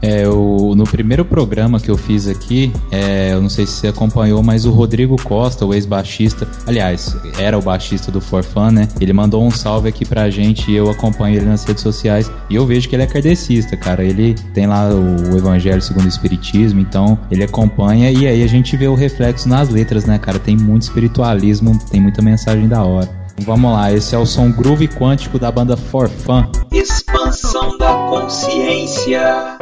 É, 0.00 0.24
eu, 0.24 0.74
no 0.76 0.84
primeiro 0.84 1.24
programa 1.24 1.80
que 1.80 1.90
eu 1.90 1.96
fiz 1.96 2.28
aqui, 2.28 2.72
é, 2.90 3.32
eu 3.32 3.42
não 3.42 3.48
sei 3.48 3.66
se 3.66 3.72
você 3.72 3.88
acompanhou, 3.88 4.42
mas 4.42 4.64
o 4.64 4.70
Rodrigo 4.70 5.16
Costa, 5.22 5.66
o 5.66 5.74
ex-baixista, 5.74 6.46
aliás, 6.66 7.16
era 7.38 7.58
o 7.58 7.62
baixista 7.62 8.10
do 8.10 8.20
Forfan, 8.20 8.70
né? 8.70 8.88
Ele 9.00 9.12
mandou 9.12 9.42
um 9.44 9.50
salve 9.50 9.88
aqui 9.88 10.04
pra 10.04 10.30
gente 10.30 10.70
e 10.70 10.76
eu 10.76 10.90
acompanho 10.90 11.36
ele 11.36 11.46
nas 11.46 11.64
redes 11.64 11.82
sociais 11.82 12.30
e 12.48 12.54
eu 12.54 12.64
vejo 12.66 12.88
que 12.88 12.94
ele 12.94 13.02
é 13.02 13.06
kardecista, 13.06 13.76
cara. 13.76 14.04
Ele 14.04 14.34
tem 14.54 14.66
lá 14.66 14.88
o 14.88 15.36
Evangelho 15.36 15.82
segundo 15.82 16.04
o 16.04 16.08
Espiritismo, 16.08 16.80
então 16.80 17.18
ele 17.30 17.42
acompanha 17.42 18.10
e 18.10 18.26
aí 18.26 18.42
a 18.42 18.46
gente 18.46 18.76
vê 18.76 18.86
o 18.86 18.94
reflexo 18.94 19.48
nas 19.48 19.68
letras, 19.68 20.04
né, 20.04 20.18
cara? 20.18 20.38
Tem 20.38 20.56
muito 20.56 20.82
espiritualismo, 20.82 21.78
tem 21.90 22.00
muita 22.00 22.22
mensagem 22.22 22.68
da 22.68 22.82
hora. 22.82 23.08
Vamos 23.40 23.72
lá, 23.72 23.92
esse 23.92 24.14
é 24.14 24.18
o 24.18 24.26
som 24.26 24.50
groove 24.50 24.88
quântico 24.88 25.38
da 25.38 25.50
banda 25.50 25.76
Forfan. 25.76 26.50
Expansão 26.72 27.78
da 27.78 27.92
consciência. 28.10 29.58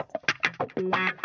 Um 0.79 1.17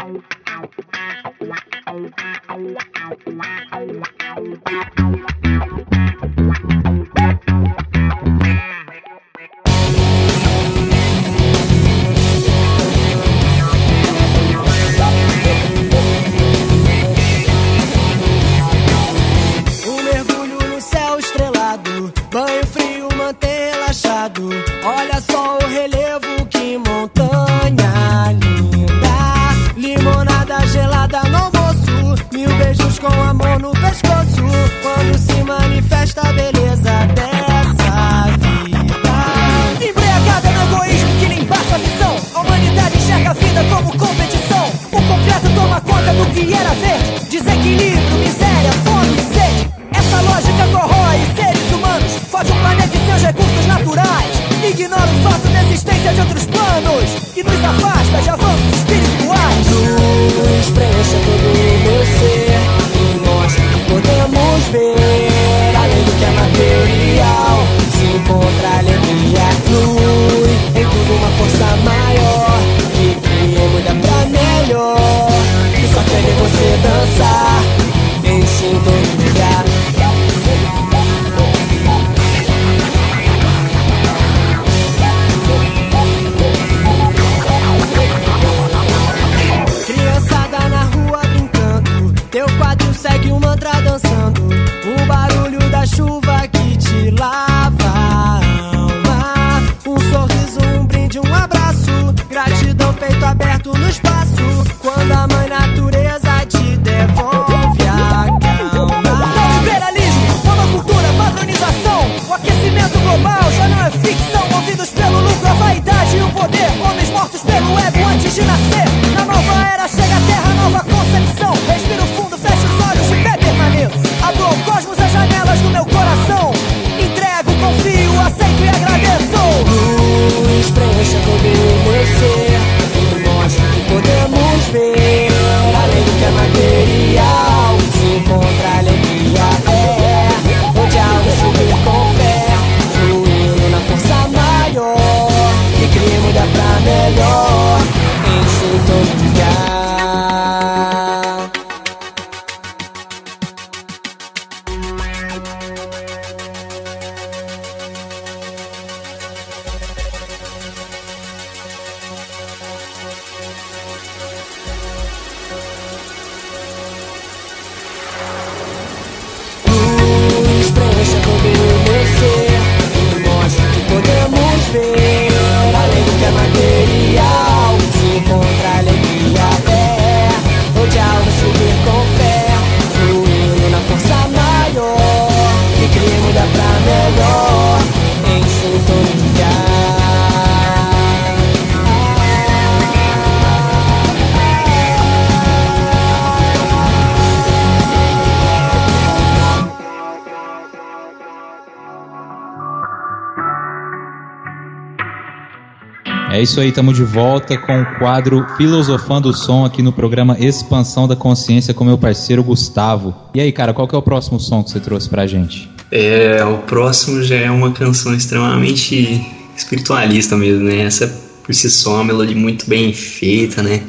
É 206.41 206.43
isso 206.43 206.59
aí, 206.59 206.69
estamos 206.69 206.97
de 206.97 207.03
volta 207.03 207.55
com 207.55 207.83
o 207.83 207.85
quadro 207.99 208.43
Filosofando 208.57 209.29
o 209.29 209.33
Som 209.33 209.63
aqui 209.63 209.83
no 209.83 209.93
programa 209.93 210.35
Expansão 210.39 211.07
da 211.07 211.15
Consciência 211.15 211.71
com 211.71 211.85
meu 211.85 211.99
parceiro 211.99 212.43
Gustavo. 212.43 213.13
E 213.31 213.39
aí, 213.39 213.51
cara, 213.51 213.75
qual 213.75 213.87
que 213.87 213.93
é 213.93 213.97
o 213.99 214.01
próximo 214.01 214.39
som 214.39 214.63
que 214.63 214.71
você 214.71 214.79
trouxe 214.79 215.07
pra 215.07 215.27
gente? 215.27 215.69
É, 215.91 216.43
o 216.43 216.57
próximo 216.57 217.21
já 217.21 217.35
é 217.35 217.51
uma 217.51 217.71
canção 217.71 218.15
extremamente 218.15 219.23
espiritualista 219.55 220.35
mesmo, 220.35 220.63
né? 220.63 220.81
Essa 220.81 221.15
por 221.43 221.53
si 221.53 221.69
só 221.69 221.91
é 221.91 221.95
uma 221.97 222.05
melodia 222.05 222.35
muito 222.35 222.67
bem 222.67 222.91
feita, 222.91 223.61
né? 223.61 223.83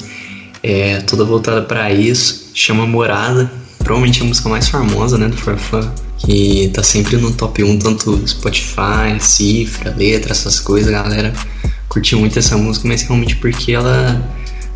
É, 0.62 1.00
toda 1.00 1.24
voltada 1.24 1.62
para 1.62 1.90
isso, 1.90 2.50
chama 2.52 2.84
Morada, 2.84 3.50
provavelmente 3.78 4.20
a 4.20 4.26
música 4.26 4.50
mais 4.50 4.68
famosa, 4.68 5.16
né, 5.16 5.26
do 5.28 5.38
Farfã, 5.38 5.90
que 6.18 6.70
tá 6.74 6.82
sempre 6.82 7.16
no 7.16 7.32
top 7.32 7.64
1, 7.64 7.78
tanto 7.78 8.28
Spotify, 8.28 9.18
cifra, 9.18 9.94
letra, 9.96 10.32
essas 10.32 10.60
coisas, 10.60 10.92
galera 10.92 11.32
curti 11.92 12.16
muito 12.16 12.38
essa 12.38 12.56
música, 12.56 12.88
mas 12.88 13.02
realmente 13.02 13.36
porque 13.36 13.72
ela 13.72 14.18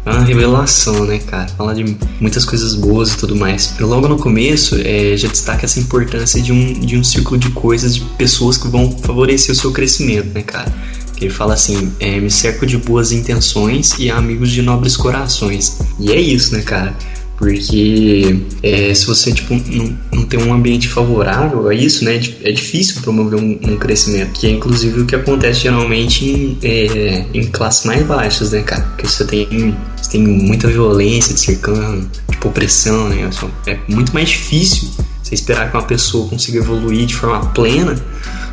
é 0.04 0.11
uma 0.11 0.23
revelação, 0.23 1.06
né, 1.06 1.18
cara? 1.18 1.49
Fala 1.49 1.75
de 1.75 1.96
muitas 2.20 2.44
coisas 2.44 2.75
boas 2.75 3.14
e 3.14 3.16
tudo 3.16 3.35
mais. 3.35 3.75
Logo 3.80 4.06
no 4.06 4.18
começo, 4.18 4.76
é, 4.85 5.16
já 5.16 5.26
destaca 5.26 5.64
essa 5.64 5.80
importância 5.80 6.42
de 6.42 6.52
um, 6.52 6.75
de 6.75 6.99
um 6.99 7.02
círculo 7.02 7.38
de 7.38 7.49
coisas, 7.50 7.94
de 7.94 8.02
pessoas 8.18 8.58
que 8.58 8.68
vão 8.68 8.90
favorecer 8.99 9.52
o 9.52 9.58
seu 9.58 9.73
crescimento, 9.73 10.28
né, 10.35 10.42
cara? 10.42 10.70
Que 11.16 11.25
ele 11.25 11.32
fala 11.32 11.54
assim: 11.54 11.90
é, 11.99 12.20
me 12.20 12.30
cerco 12.30 12.66
de 12.66 12.76
boas 12.76 13.12
intenções 13.12 13.98
e 13.98 14.11
amigos 14.11 14.50
de 14.50 14.61
nobres 14.61 14.94
corações. 14.94 15.79
E 15.98 16.12
é 16.12 16.20
isso, 16.20 16.52
né, 16.52 16.61
cara? 16.61 16.94
Porque 17.37 18.40
é, 18.62 18.94
se 18.94 19.07
você 19.07 19.33
tipo, 19.33 19.55
não, 19.55 19.99
não 20.12 20.25
tem 20.25 20.42
um 20.42 20.55
ambiente 20.55 20.88
favorável 20.88 21.68
a 21.68 21.75
isso, 21.75 22.05
né, 22.05 22.16
é 22.42 22.53
difícil 22.53 23.03
promover 23.03 23.38
um, 23.38 23.59
um 23.62 23.77
crescimento, 23.77 24.33
que 24.33 24.46
é 24.46 24.51
inclusive 24.51 25.01
o 25.01 25.07
que 25.07 25.14
acontece 25.14 25.61
geralmente 25.61 26.25
em, 26.25 26.59
é, 26.62 27.27
em 27.35 27.46
classes 27.46 27.85
mais 27.85 28.05
baixas, 28.07 28.53
né, 28.53 28.62
cara, 28.62 28.83
porque 28.83 29.07
você 29.07 29.25
tem, 29.25 29.77
você 29.96 30.12
tem 30.12 30.27
muita 30.27 30.68
violência 30.68 31.35
de 31.35 31.40
cercando, 31.40 32.09
tipo 32.31 32.49
opressão, 32.49 33.09
né, 33.09 33.29
é 33.66 33.79
muito 33.88 34.14
mais 34.14 34.29
difícil 34.29 34.88
você 35.22 35.35
esperar 35.35 35.70
que 35.70 35.77
uma 35.77 35.83
pessoa 35.83 36.29
consiga 36.29 36.59
evoluir 36.59 37.05
de 37.05 37.14
forma 37.14 37.44
plena 37.46 37.96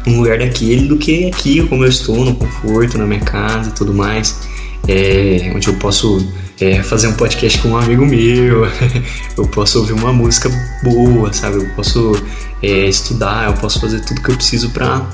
num 0.06 0.20
lugar 0.20 0.40
daquele 0.40 0.88
do 0.88 0.98
que 0.98 1.28
aqui, 1.28 1.66
como 1.68 1.84
eu 1.84 1.90
estou, 1.90 2.26
no 2.26 2.36
conforto, 2.36 2.98
na 2.98 3.06
minha 3.06 3.22
casa 3.22 3.70
e 3.70 3.74
tudo 3.74 3.94
mais, 3.94 4.36
é, 4.88 5.54
onde 5.56 5.68
eu 5.68 5.76
posso 5.76 6.28
é, 6.64 6.82
fazer 6.82 7.08
um 7.08 7.14
podcast 7.14 7.60
com 7.60 7.70
um 7.70 7.78
amigo 7.78 8.06
meu, 8.06 8.66
eu 9.38 9.46
posso 9.48 9.80
ouvir 9.80 9.92
uma 9.92 10.14
música 10.14 10.50
boa, 10.82 11.32
sabe? 11.34 11.58
Eu 11.58 11.68
posso 11.76 12.14
é, 12.62 12.88
estudar, 12.88 13.48
eu 13.48 13.54
posso 13.56 13.82
fazer 13.82 14.00
tudo 14.06 14.22
que 14.22 14.32
eu 14.32 14.36
preciso 14.36 14.70
pra, 14.70 15.06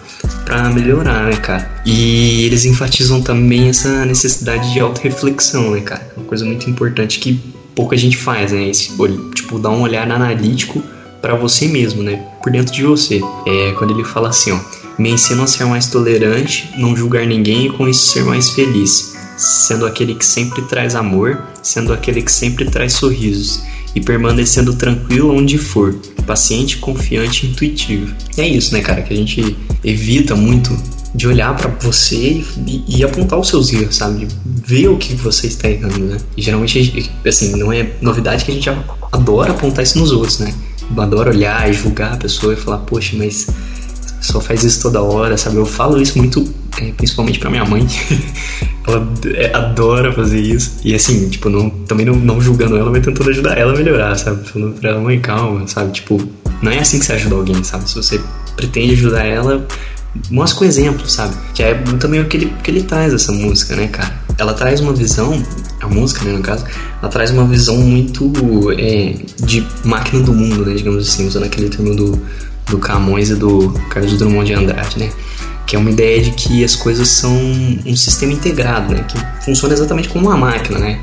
pra 0.45 0.69
melhorar, 0.69 1.25
né, 1.25 1.35
cara? 1.37 1.81
E 1.83 2.43
eles 2.43 2.65
enfatizam 2.65 3.21
também 3.21 3.69
essa 3.69 4.05
necessidade 4.05 4.71
de 4.71 4.79
auto-reflexão, 4.79 5.71
né, 5.71 5.81
cara? 5.81 6.07
Uma 6.15 6.27
coisa 6.27 6.45
muito 6.45 6.69
importante 6.69 7.17
que 7.17 7.39
pouca 7.73 7.97
gente 7.97 8.15
faz, 8.15 8.51
né? 8.51 8.69
Esse, 8.69 8.91
tipo, 9.33 9.57
dar 9.57 9.71
um 9.71 9.81
olhar 9.81 10.09
analítico 10.09 10.83
para 11.19 11.33
você 11.33 11.67
mesmo, 11.67 12.03
né? 12.03 12.27
Por 12.43 12.51
dentro 12.51 12.71
de 12.71 12.83
você. 12.83 13.21
É 13.47 13.71
quando 13.71 13.91
ele 13.91 14.03
fala 14.03 14.29
assim, 14.29 14.51
ó, 14.51 14.59
me 14.99 15.09
ensina 15.09 15.43
a 15.43 15.47
ser 15.47 15.65
mais 15.65 15.87
tolerante, 15.87 16.69
não 16.77 16.95
julgar 16.95 17.25
ninguém 17.25 17.65
e 17.65 17.69
com 17.71 17.87
isso 17.87 18.11
ser 18.11 18.23
mais 18.23 18.51
feliz 18.51 19.17
sendo 19.39 19.85
aquele 19.85 20.15
que 20.15 20.25
sempre 20.25 20.61
traz 20.63 20.95
amor, 20.95 21.41
sendo 21.63 21.93
aquele 21.93 22.21
que 22.21 22.31
sempre 22.31 22.65
traz 22.65 22.93
sorrisos 22.93 23.61
e 23.95 24.01
permanecendo 24.01 24.73
tranquilo 24.73 25.33
onde 25.33 25.57
for, 25.57 25.95
paciente, 26.27 26.77
confiante 26.77 27.47
intuitivo. 27.47 28.13
E 28.37 28.41
é 28.41 28.47
isso, 28.47 28.73
né, 28.73 28.81
cara, 28.81 29.01
que 29.01 29.13
a 29.13 29.17
gente 29.17 29.55
evita 29.83 30.35
muito 30.35 30.77
de 31.15 31.27
olhar 31.27 31.55
para 31.55 31.69
você 31.81 32.43
e, 32.67 32.83
e, 32.87 33.03
apontar 33.03 33.39
os 33.39 33.47
seus 33.47 33.73
erros, 33.73 33.95
sabe? 33.95 34.25
De 34.25 34.35
ver 34.45 34.89
o 34.89 34.97
que 34.97 35.15
você 35.15 35.47
está 35.47 35.69
errando, 35.69 35.99
né? 35.99 36.17
E 36.37 36.41
geralmente, 36.41 37.09
assim, 37.25 37.55
não 37.55 37.73
é 37.73 37.89
novidade 38.01 38.45
que 38.45 38.51
a 38.51 38.53
gente 38.53 38.69
adora 39.11 39.51
apontar 39.51 39.83
isso 39.83 39.97
nos 39.97 40.11
outros, 40.11 40.39
né? 40.39 40.53
Adora 40.97 41.31
olhar 41.31 41.67
e 41.69 41.73
julgar 41.73 42.13
a 42.13 42.17
pessoa 42.17 42.53
e 42.53 42.55
falar, 42.55 42.79
poxa, 42.79 43.15
mas 43.17 43.47
só 44.21 44.39
faz 44.39 44.63
isso 44.63 44.81
toda 44.81 45.01
hora, 45.01 45.35
sabe? 45.37 45.55
Eu 45.55 45.65
falo 45.65 45.99
isso 45.99 46.17
muito, 46.17 46.47
é, 46.77 46.91
principalmente 46.91 47.39
pra 47.39 47.49
minha 47.49 47.65
mãe. 47.65 47.85
ela 48.87 49.07
é, 49.35 49.55
adora 49.55 50.13
fazer 50.13 50.39
isso. 50.39 50.77
E 50.83 50.93
assim, 50.93 51.29
tipo, 51.29 51.49
não, 51.49 51.69
também 51.69 52.05
não, 52.05 52.15
não 52.15 52.41
julgando 52.41 52.77
ela, 52.77 52.89
mas 52.91 53.03
tentando 53.03 53.29
ajudar 53.29 53.57
ela 53.57 53.73
a 53.73 53.75
melhorar, 53.75 54.15
sabe? 54.15 54.47
Falando 54.47 54.79
pra 54.79 54.89
ela, 54.91 55.01
mãe, 55.01 55.19
calma, 55.19 55.67
sabe? 55.67 55.91
Tipo, 55.91 56.21
não 56.61 56.71
é 56.71 56.79
assim 56.79 56.99
que 56.99 57.05
você 57.05 57.13
ajuda 57.13 57.35
alguém, 57.35 57.63
sabe? 57.63 57.89
Se 57.89 57.95
você 57.95 58.19
pretende 58.55 58.93
ajudar 58.93 59.25
ela, 59.25 59.65
mostra 60.29 60.59
com 60.59 60.65
exemplo, 60.65 61.07
sabe? 61.07 61.35
Que 61.53 61.63
é 61.63 61.73
também 61.99 62.21
o 62.21 62.25
que 62.25 62.37
ele, 62.37 62.53
que 62.63 62.71
ele 62.71 62.83
traz 62.83 63.13
essa 63.13 63.31
música, 63.31 63.75
né, 63.75 63.87
cara? 63.87 64.13
Ela 64.37 64.53
traz 64.53 64.79
uma 64.79 64.93
visão, 64.93 65.43
a 65.81 65.87
música, 65.87 66.23
né, 66.23 66.31
no 66.31 66.41
caso, 66.41 66.65
ela 67.01 67.11
traz 67.11 67.29
uma 67.31 67.45
visão 67.45 67.75
muito 67.77 68.31
é, 68.71 69.15
de 69.43 69.67
máquina 69.83 70.23
do 70.23 70.33
mundo, 70.33 70.65
né, 70.65 70.75
digamos 70.75 71.07
assim, 71.07 71.27
usando 71.27 71.43
aquele 71.43 71.69
termo 71.69 71.93
do 71.93 72.19
do 72.69 72.77
Camões 72.77 73.29
e 73.29 73.35
do 73.35 73.71
Carlos 73.89 74.17
Drummond 74.17 74.45
de 74.45 74.53
Andrade, 74.53 74.99
né? 74.99 75.09
Que 75.69 75.75
é 75.75 75.79
uma 75.79 75.91
ideia 75.91 76.19
de 76.19 76.31
que 76.31 76.63
as 76.63 76.75
coisas 76.75 77.07
são 77.07 77.31
um 77.85 77.95
sistema 77.95 78.33
integrado, 78.33 78.91
né? 78.91 79.05
Que 79.07 79.45
funciona 79.45 79.73
exatamente 79.73 80.09
como 80.09 80.25
uma 80.25 80.35
máquina, 80.35 80.79
né? 80.79 80.99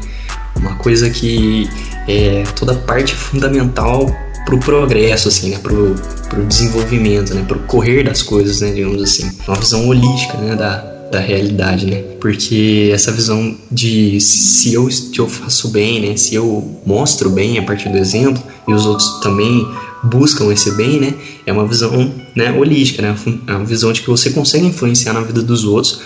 Uma 0.56 0.74
coisa 0.74 1.08
que 1.08 1.70
é 2.08 2.42
toda 2.58 2.74
parte 2.74 3.14
fundamental 3.14 4.06
para 4.44 4.54
o 4.56 4.58
progresso, 4.58 5.28
assim, 5.28 5.50
né? 5.50 5.58
Pro, 5.58 5.94
pro 6.28 6.44
desenvolvimento, 6.44 7.32
né? 7.32 7.44
Pro 7.46 7.60
correr 7.60 8.02
das 8.02 8.22
coisas, 8.22 8.60
né? 8.60 8.72
Digamos 8.72 9.00
assim. 9.00 9.30
Uma 9.46 9.56
visão 9.56 9.86
holística, 9.86 10.36
né? 10.38 10.56
Da, 10.56 10.78
da 11.12 11.20
realidade, 11.20 11.86
né? 11.86 12.02
Porque 12.20 12.90
essa 12.92 13.12
visão 13.12 13.56
de 13.70 14.20
se 14.20 14.74
eu, 14.74 14.90
se 14.90 15.16
eu 15.16 15.28
faço 15.28 15.68
bem, 15.68 16.00
né? 16.00 16.16
Se 16.16 16.34
eu 16.34 16.76
mostro 16.84 17.30
bem 17.30 17.56
a 17.56 17.62
partir 17.62 17.88
do 17.88 17.98
exemplo 17.98 18.42
e 18.66 18.72
os 18.72 18.84
outros 18.84 19.20
também 19.20 19.64
buscam 20.02 20.52
esse 20.52 20.72
bem, 20.72 21.00
né? 21.00 21.14
É 21.44 21.52
uma 21.52 21.66
visão 21.66 22.12
né, 22.34 22.52
holística, 22.52 23.02
né? 23.02 23.16
É 23.46 23.52
uma 23.52 23.64
visão 23.64 23.92
de 23.92 24.02
que 24.02 24.08
você 24.08 24.30
consegue 24.30 24.66
influenciar 24.66 25.12
na 25.12 25.20
vida 25.20 25.42
dos 25.42 25.64
outros 25.64 26.00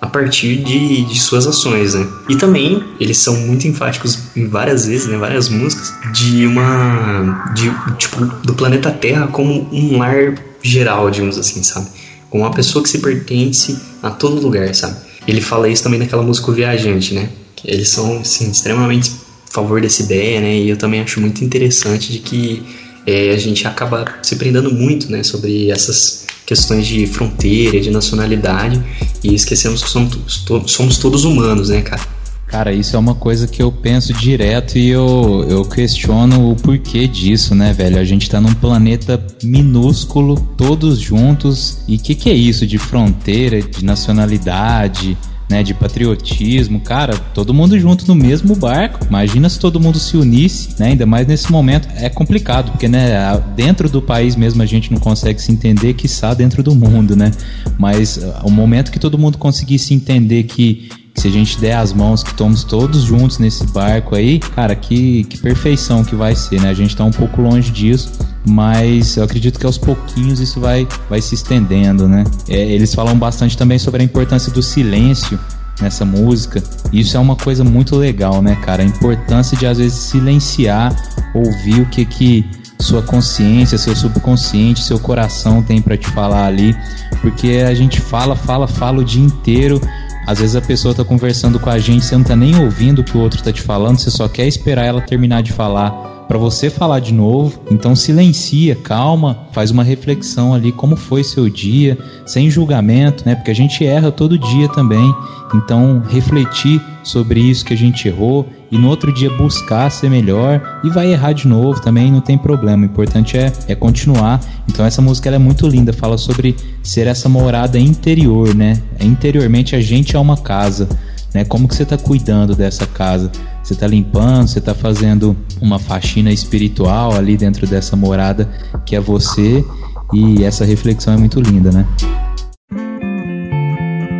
a 0.00 0.06
partir 0.06 0.56
de, 0.56 1.04
de 1.04 1.18
suas 1.18 1.46
ações, 1.46 1.94
né? 1.94 2.06
E 2.28 2.36
também 2.36 2.82
eles 3.00 3.16
são 3.18 3.34
muito 3.36 3.66
enfáticos 3.66 4.18
em 4.36 4.46
várias 4.46 4.86
vezes, 4.86 5.06
né? 5.06 5.16
Várias 5.16 5.48
músicas 5.48 5.92
de 6.12 6.46
uma 6.46 7.52
de 7.54 7.72
tipo 7.96 8.24
do 8.44 8.54
planeta 8.54 8.90
Terra 8.90 9.28
como 9.28 9.66
um 9.72 9.98
lar 9.98 10.34
geral, 10.62 11.10
digamos 11.10 11.38
assim, 11.38 11.62
sabe? 11.62 11.86
Como 12.28 12.44
uma 12.44 12.52
pessoa 12.52 12.82
que 12.82 12.88
se 12.88 12.98
pertence 12.98 13.78
a 14.02 14.10
todo 14.10 14.40
lugar, 14.40 14.74
sabe? 14.74 14.96
Ele 15.26 15.40
fala 15.40 15.68
isso 15.68 15.82
também 15.82 15.98
naquela 15.98 16.22
música 16.22 16.50
o 16.50 16.54
Viajante, 16.54 17.14
né? 17.14 17.30
Eles 17.64 17.88
são 17.88 18.18
assim, 18.18 18.50
extremamente 18.50 19.10
a 19.48 19.52
favor 19.52 19.80
dessa 19.80 20.02
ideia, 20.02 20.40
né? 20.40 20.58
E 20.58 20.68
eu 20.68 20.76
também 20.76 21.00
acho 21.00 21.18
muito 21.18 21.42
interessante 21.42 22.12
de 22.12 22.18
que 22.18 22.62
é, 23.06 23.30
a 23.30 23.36
gente 23.36 23.66
acaba 23.66 24.04
se 24.22 24.36
prendendo 24.36 24.72
muito 24.72 25.10
né, 25.10 25.22
sobre 25.22 25.70
essas 25.70 26.26
questões 26.46 26.86
de 26.86 27.06
fronteira, 27.06 27.80
de 27.80 27.90
nacionalidade 27.90 28.82
e 29.22 29.34
esquecemos 29.34 29.82
que 29.82 29.88
somos, 29.88 30.44
somos 30.66 30.98
todos 30.98 31.24
humanos, 31.24 31.68
né, 31.68 31.80
cara? 31.80 32.02
Cara, 32.46 32.72
isso 32.72 32.94
é 32.94 32.98
uma 32.98 33.16
coisa 33.16 33.48
que 33.48 33.60
eu 33.60 33.72
penso 33.72 34.12
direto 34.12 34.78
e 34.78 34.88
eu, 34.88 35.44
eu 35.48 35.64
questiono 35.64 36.52
o 36.52 36.54
porquê 36.54 37.08
disso, 37.08 37.52
né, 37.52 37.72
velho? 37.72 37.98
A 37.98 38.04
gente 38.04 38.30
tá 38.30 38.40
num 38.40 38.54
planeta 38.54 39.20
minúsculo, 39.42 40.36
todos 40.56 41.00
juntos, 41.00 41.78
e 41.88 41.96
o 41.96 41.98
que, 41.98 42.14
que 42.14 42.30
é 42.30 42.34
isso 42.34 42.64
de 42.64 42.78
fronteira, 42.78 43.60
de 43.60 43.84
nacionalidade? 43.84 45.18
Né, 45.48 45.62
de 45.62 45.74
patriotismo, 45.74 46.80
cara, 46.80 47.16
todo 47.34 47.52
mundo 47.52 47.78
junto 47.78 48.06
no 48.06 48.14
mesmo 48.14 48.54
barco. 48.56 49.06
Imagina 49.08 49.48
se 49.48 49.58
todo 49.58 49.80
mundo 49.80 49.98
se 49.98 50.16
unisse, 50.16 50.70
né, 50.78 50.88
ainda 50.88 51.06
mais 51.06 51.26
nesse 51.26 51.50
momento. 51.50 51.88
É 51.96 52.08
complicado, 52.08 52.70
porque 52.72 52.88
né, 52.88 53.14
dentro 53.54 53.88
do 53.88 54.00
país 54.00 54.36
mesmo 54.36 54.62
a 54.62 54.66
gente 54.66 54.92
não 54.92 54.98
consegue 54.98 55.40
se 55.40 55.52
entender, 55.52 55.94
que 55.94 56.06
está 56.06 56.34
dentro 56.34 56.62
do 56.62 56.74
mundo, 56.74 57.14
né? 57.14 57.30
Mas 57.78 58.18
o 58.42 58.50
momento 58.50 58.90
que 58.90 58.98
todo 58.98 59.18
mundo 59.18 59.38
conseguisse 59.38 59.94
entender 59.94 60.44
que 60.44 60.88
se 61.16 61.28
a 61.28 61.30
gente 61.30 61.58
der 61.58 61.76
as 61.76 61.92
mãos, 61.92 62.22
que 62.22 62.30
estamos 62.30 62.64
todos 62.64 63.02
juntos 63.02 63.38
nesse 63.38 63.64
barco 63.66 64.16
aí, 64.16 64.38
cara, 64.38 64.74
que, 64.74 65.24
que 65.24 65.38
perfeição 65.38 66.04
que 66.04 66.14
vai 66.14 66.34
ser, 66.34 66.60
né? 66.60 66.68
A 66.68 66.74
gente 66.74 66.96
tá 66.96 67.04
um 67.04 67.10
pouco 67.10 67.40
longe 67.40 67.70
disso, 67.70 68.12
mas 68.46 69.16
eu 69.16 69.24
acredito 69.24 69.58
que 69.58 69.66
aos 69.66 69.78
pouquinhos 69.78 70.40
isso 70.40 70.60
vai, 70.60 70.86
vai 71.08 71.20
se 71.20 71.34
estendendo, 71.34 72.08
né? 72.08 72.24
É, 72.48 72.56
eles 72.56 72.94
falam 72.94 73.16
bastante 73.16 73.56
também 73.56 73.78
sobre 73.78 74.02
a 74.02 74.04
importância 74.04 74.52
do 74.52 74.62
silêncio 74.62 75.38
nessa 75.80 76.04
música. 76.04 76.62
Isso 76.92 77.16
é 77.16 77.20
uma 77.20 77.36
coisa 77.36 77.62
muito 77.64 77.96
legal, 77.96 78.42
né, 78.42 78.56
cara? 78.56 78.82
A 78.82 78.86
importância 78.86 79.56
de 79.56 79.66
às 79.66 79.78
vezes 79.78 79.94
silenciar, 79.94 80.94
ouvir 81.32 81.80
o 81.80 81.86
que 81.86 82.04
que 82.04 82.44
sua 82.80 83.02
consciência, 83.02 83.78
seu 83.78 83.94
subconsciente, 83.94 84.82
seu 84.82 84.98
coração 84.98 85.62
tem 85.62 85.80
para 85.80 85.96
te 85.96 86.06
falar 86.08 86.46
ali, 86.46 86.76
porque 87.20 87.64
a 87.66 87.74
gente 87.74 88.00
fala, 88.00 88.36
fala, 88.36 88.66
fala 88.66 88.98
o 88.98 89.04
dia 89.04 89.22
inteiro 89.22 89.80
às 90.26 90.38
vezes 90.38 90.56
a 90.56 90.60
pessoa 90.60 90.94
tá 90.94 91.04
conversando 91.04 91.58
com 91.58 91.70
a 91.70 91.78
gente, 91.78 92.04
você 92.04 92.16
não 92.16 92.24
tá 92.24 92.36
nem 92.36 92.58
ouvindo 92.58 93.00
o 93.00 93.04
que 93.04 93.16
o 93.16 93.20
outro 93.20 93.42
tá 93.42 93.52
te 93.52 93.62
falando, 93.62 93.98
você 93.98 94.10
só 94.10 94.28
quer 94.28 94.46
esperar 94.46 94.84
ela 94.84 95.00
terminar 95.00 95.42
de 95.42 95.52
falar 95.52 96.13
para 96.26 96.38
você 96.38 96.70
falar 96.70 97.00
de 97.00 97.12
novo. 97.12 97.60
Então 97.70 97.94
silencia, 97.94 98.74
calma, 98.76 99.46
faz 99.52 99.70
uma 99.70 99.84
reflexão 99.84 100.54
ali 100.54 100.72
como 100.72 100.96
foi 100.96 101.22
seu 101.22 101.48
dia, 101.48 101.98
sem 102.26 102.50
julgamento, 102.50 103.24
né? 103.26 103.34
Porque 103.34 103.50
a 103.50 103.54
gente 103.54 103.84
erra 103.84 104.10
todo 104.10 104.38
dia 104.38 104.68
também. 104.68 105.14
Então 105.54 106.02
refletir 106.08 106.80
sobre 107.02 107.40
isso 107.40 107.64
que 107.64 107.74
a 107.74 107.76
gente 107.76 108.08
errou 108.08 108.48
e 108.70 108.78
no 108.78 108.88
outro 108.88 109.12
dia 109.12 109.30
buscar 109.30 109.90
ser 109.90 110.10
melhor 110.10 110.80
e 110.82 110.90
vai 110.90 111.12
errar 111.12 111.32
de 111.32 111.46
novo 111.46 111.80
também, 111.80 112.10
não 112.10 112.20
tem 112.20 112.36
problema. 112.36 112.82
O 112.82 112.86
importante 112.86 113.36
é, 113.36 113.52
é 113.68 113.74
continuar. 113.74 114.40
Então 114.68 114.84
essa 114.84 115.02
música 115.02 115.30
é 115.30 115.38
muito 115.38 115.68
linda, 115.68 115.92
fala 115.92 116.18
sobre 116.18 116.56
ser 116.82 117.06
essa 117.06 117.28
morada 117.28 117.78
interior, 117.78 118.54
né? 118.54 118.80
Interiormente 119.00 119.76
a 119.76 119.80
gente 119.80 120.16
é 120.16 120.18
uma 120.18 120.36
casa 120.36 120.88
né? 121.34 121.44
Como 121.44 121.66
que 121.66 121.74
você 121.74 121.82
está 121.82 121.98
cuidando 121.98 122.54
dessa 122.54 122.86
casa? 122.86 123.30
Você 123.62 123.74
está 123.74 123.86
limpando, 123.86 124.46
você 124.46 124.60
está 124.60 124.74
fazendo 124.74 125.36
uma 125.60 125.78
faxina 125.78 126.30
espiritual 126.30 127.12
ali 127.12 127.36
dentro 127.36 127.66
dessa 127.66 127.96
morada 127.96 128.48
que 128.86 128.94
é 128.94 129.00
você 129.00 129.64
e 130.12 130.44
essa 130.44 130.64
reflexão 130.64 131.14
é 131.14 131.16
muito 131.16 131.40
linda, 131.40 131.72
né? 131.72 131.86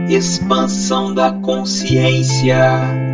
Expansão 0.09 1.15
da 1.15 1.33
consciência. 1.33 3.14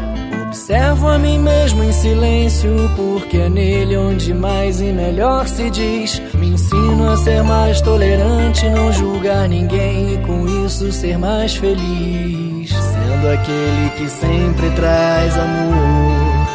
Observo 0.71 1.09
a 1.09 1.17
mim 1.17 1.37
mesmo 1.37 1.83
em 1.83 1.91
silêncio, 1.91 2.89
porque 2.95 3.35
é 3.35 3.49
nele 3.49 3.97
onde 3.97 4.33
mais 4.33 4.79
e 4.79 4.85
melhor 4.85 5.45
se 5.45 5.69
diz. 5.69 6.21
Me 6.33 6.47
ensino 6.47 7.09
a 7.09 7.17
ser 7.17 7.43
mais 7.43 7.81
tolerante, 7.81 8.69
não 8.69 8.89
julgar 8.93 9.49
ninguém 9.49 10.13
e 10.13 10.17
com 10.19 10.65
isso 10.65 10.89
ser 10.93 11.17
mais 11.17 11.57
feliz. 11.57 12.69
Sendo 12.69 13.33
aquele 13.33 13.89
que 13.97 14.09
sempre 14.09 14.71
traz 14.71 15.37
amor. 15.37 16.47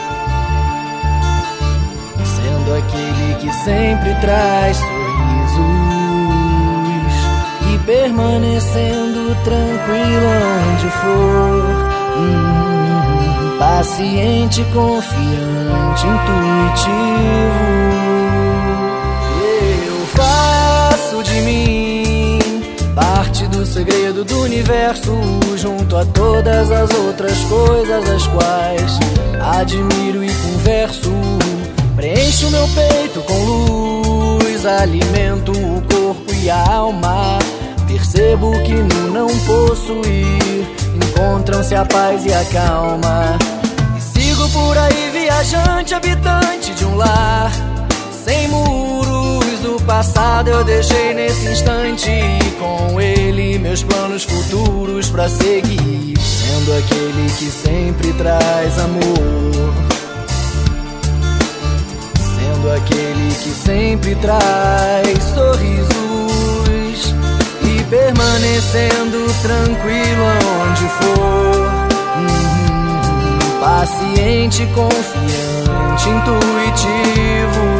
Sendo 2.24 2.74
aquele 2.74 3.34
que 3.38 3.52
sempre 3.64 4.14
traz 4.22 4.80
permanecendo 7.84 9.36
tranquilo 9.44 10.28
onde 10.72 10.90
for. 10.90 11.86
Hum, 12.18 12.66
paciente, 13.76 14.64
confiante, 14.72 16.06
intuitivo. 16.06 17.66
Eu 19.86 20.06
faço 20.06 21.22
de 21.22 21.40
mim 21.42 22.38
parte 22.94 23.46
do 23.48 23.66
segredo 23.66 24.24
do 24.24 24.40
universo, 24.40 25.12
junto 25.58 25.94
a 25.94 26.06
todas 26.06 26.70
as 26.70 26.90
outras 26.90 27.38
coisas 27.44 28.08
as 28.08 28.26
quais 28.28 28.98
admiro 29.58 30.24
e 30.24 30.30
converso. 30.30 31.12
Preencho 31.96 32.50
meu 32.50 32.66
peito 32.68 33.20
com 33.22 33.44
luz, 33.44 34.64
alimento 34.64 35.52
o 35.52 35.82
corpo 35.82 36.32
e 36.34 36.48
a 36.48 36.66
alma 36.66 37.38
Percebo 37.86 38.50
que 38.62 38.72
no 38.72 39.10
não 39.10 39.28
possuir 39.46 40.66
encontram-se 40.94 41.74
a 41.74 41.84
paz 41.84 42.26
e 42.26 42.32
a 42.32 42.44
calma. 42.46 43.38
E 44.56 44.58
por 44.58 44.78
aí 44.78 45.10
viajante, 45.12 45.94
habitante 45.94 46.74
de 46.74 46.84
um 46.84 46.96
lar 46.96 47.52
sem 48.24 48.48
muros. 48.48 49.64
O 49.64 49.82
passado 49.82 50.48
eu 50.48 50.64
deixei 50.64 51.12
nesse 51.14 51.46
instante 51.46 52.10
e 52.10 52.50
com 52.58 53.00
ele 53.00 53.58
meus 53.58 53.82
planos 53.82 54.24
futuros 54.24 55.10
para 55.10 55.28
seguir. 55.28 56.18
Sendo 56.18 56.78
aquele 56.78 57.30
que 57.38 57.50
sempre 57.50 58.12
traz 58.14 58.78
amor. 58.78 59.74
Sendo 62.34 62.72
aquele 62.72 63.34
que 63.34 63.50
sempre 63.50 64.14
traz 64.16 65.22
sorriso 65.34 65.96
permanecendo 67.88 69.26
tranquilo 69.42 70.24
onde 70.60 70.88
for. 70.88 72.55
Paciente, 73.66 74.64
confiante, 74.76 76.08
intuitivo. 76.08 77.75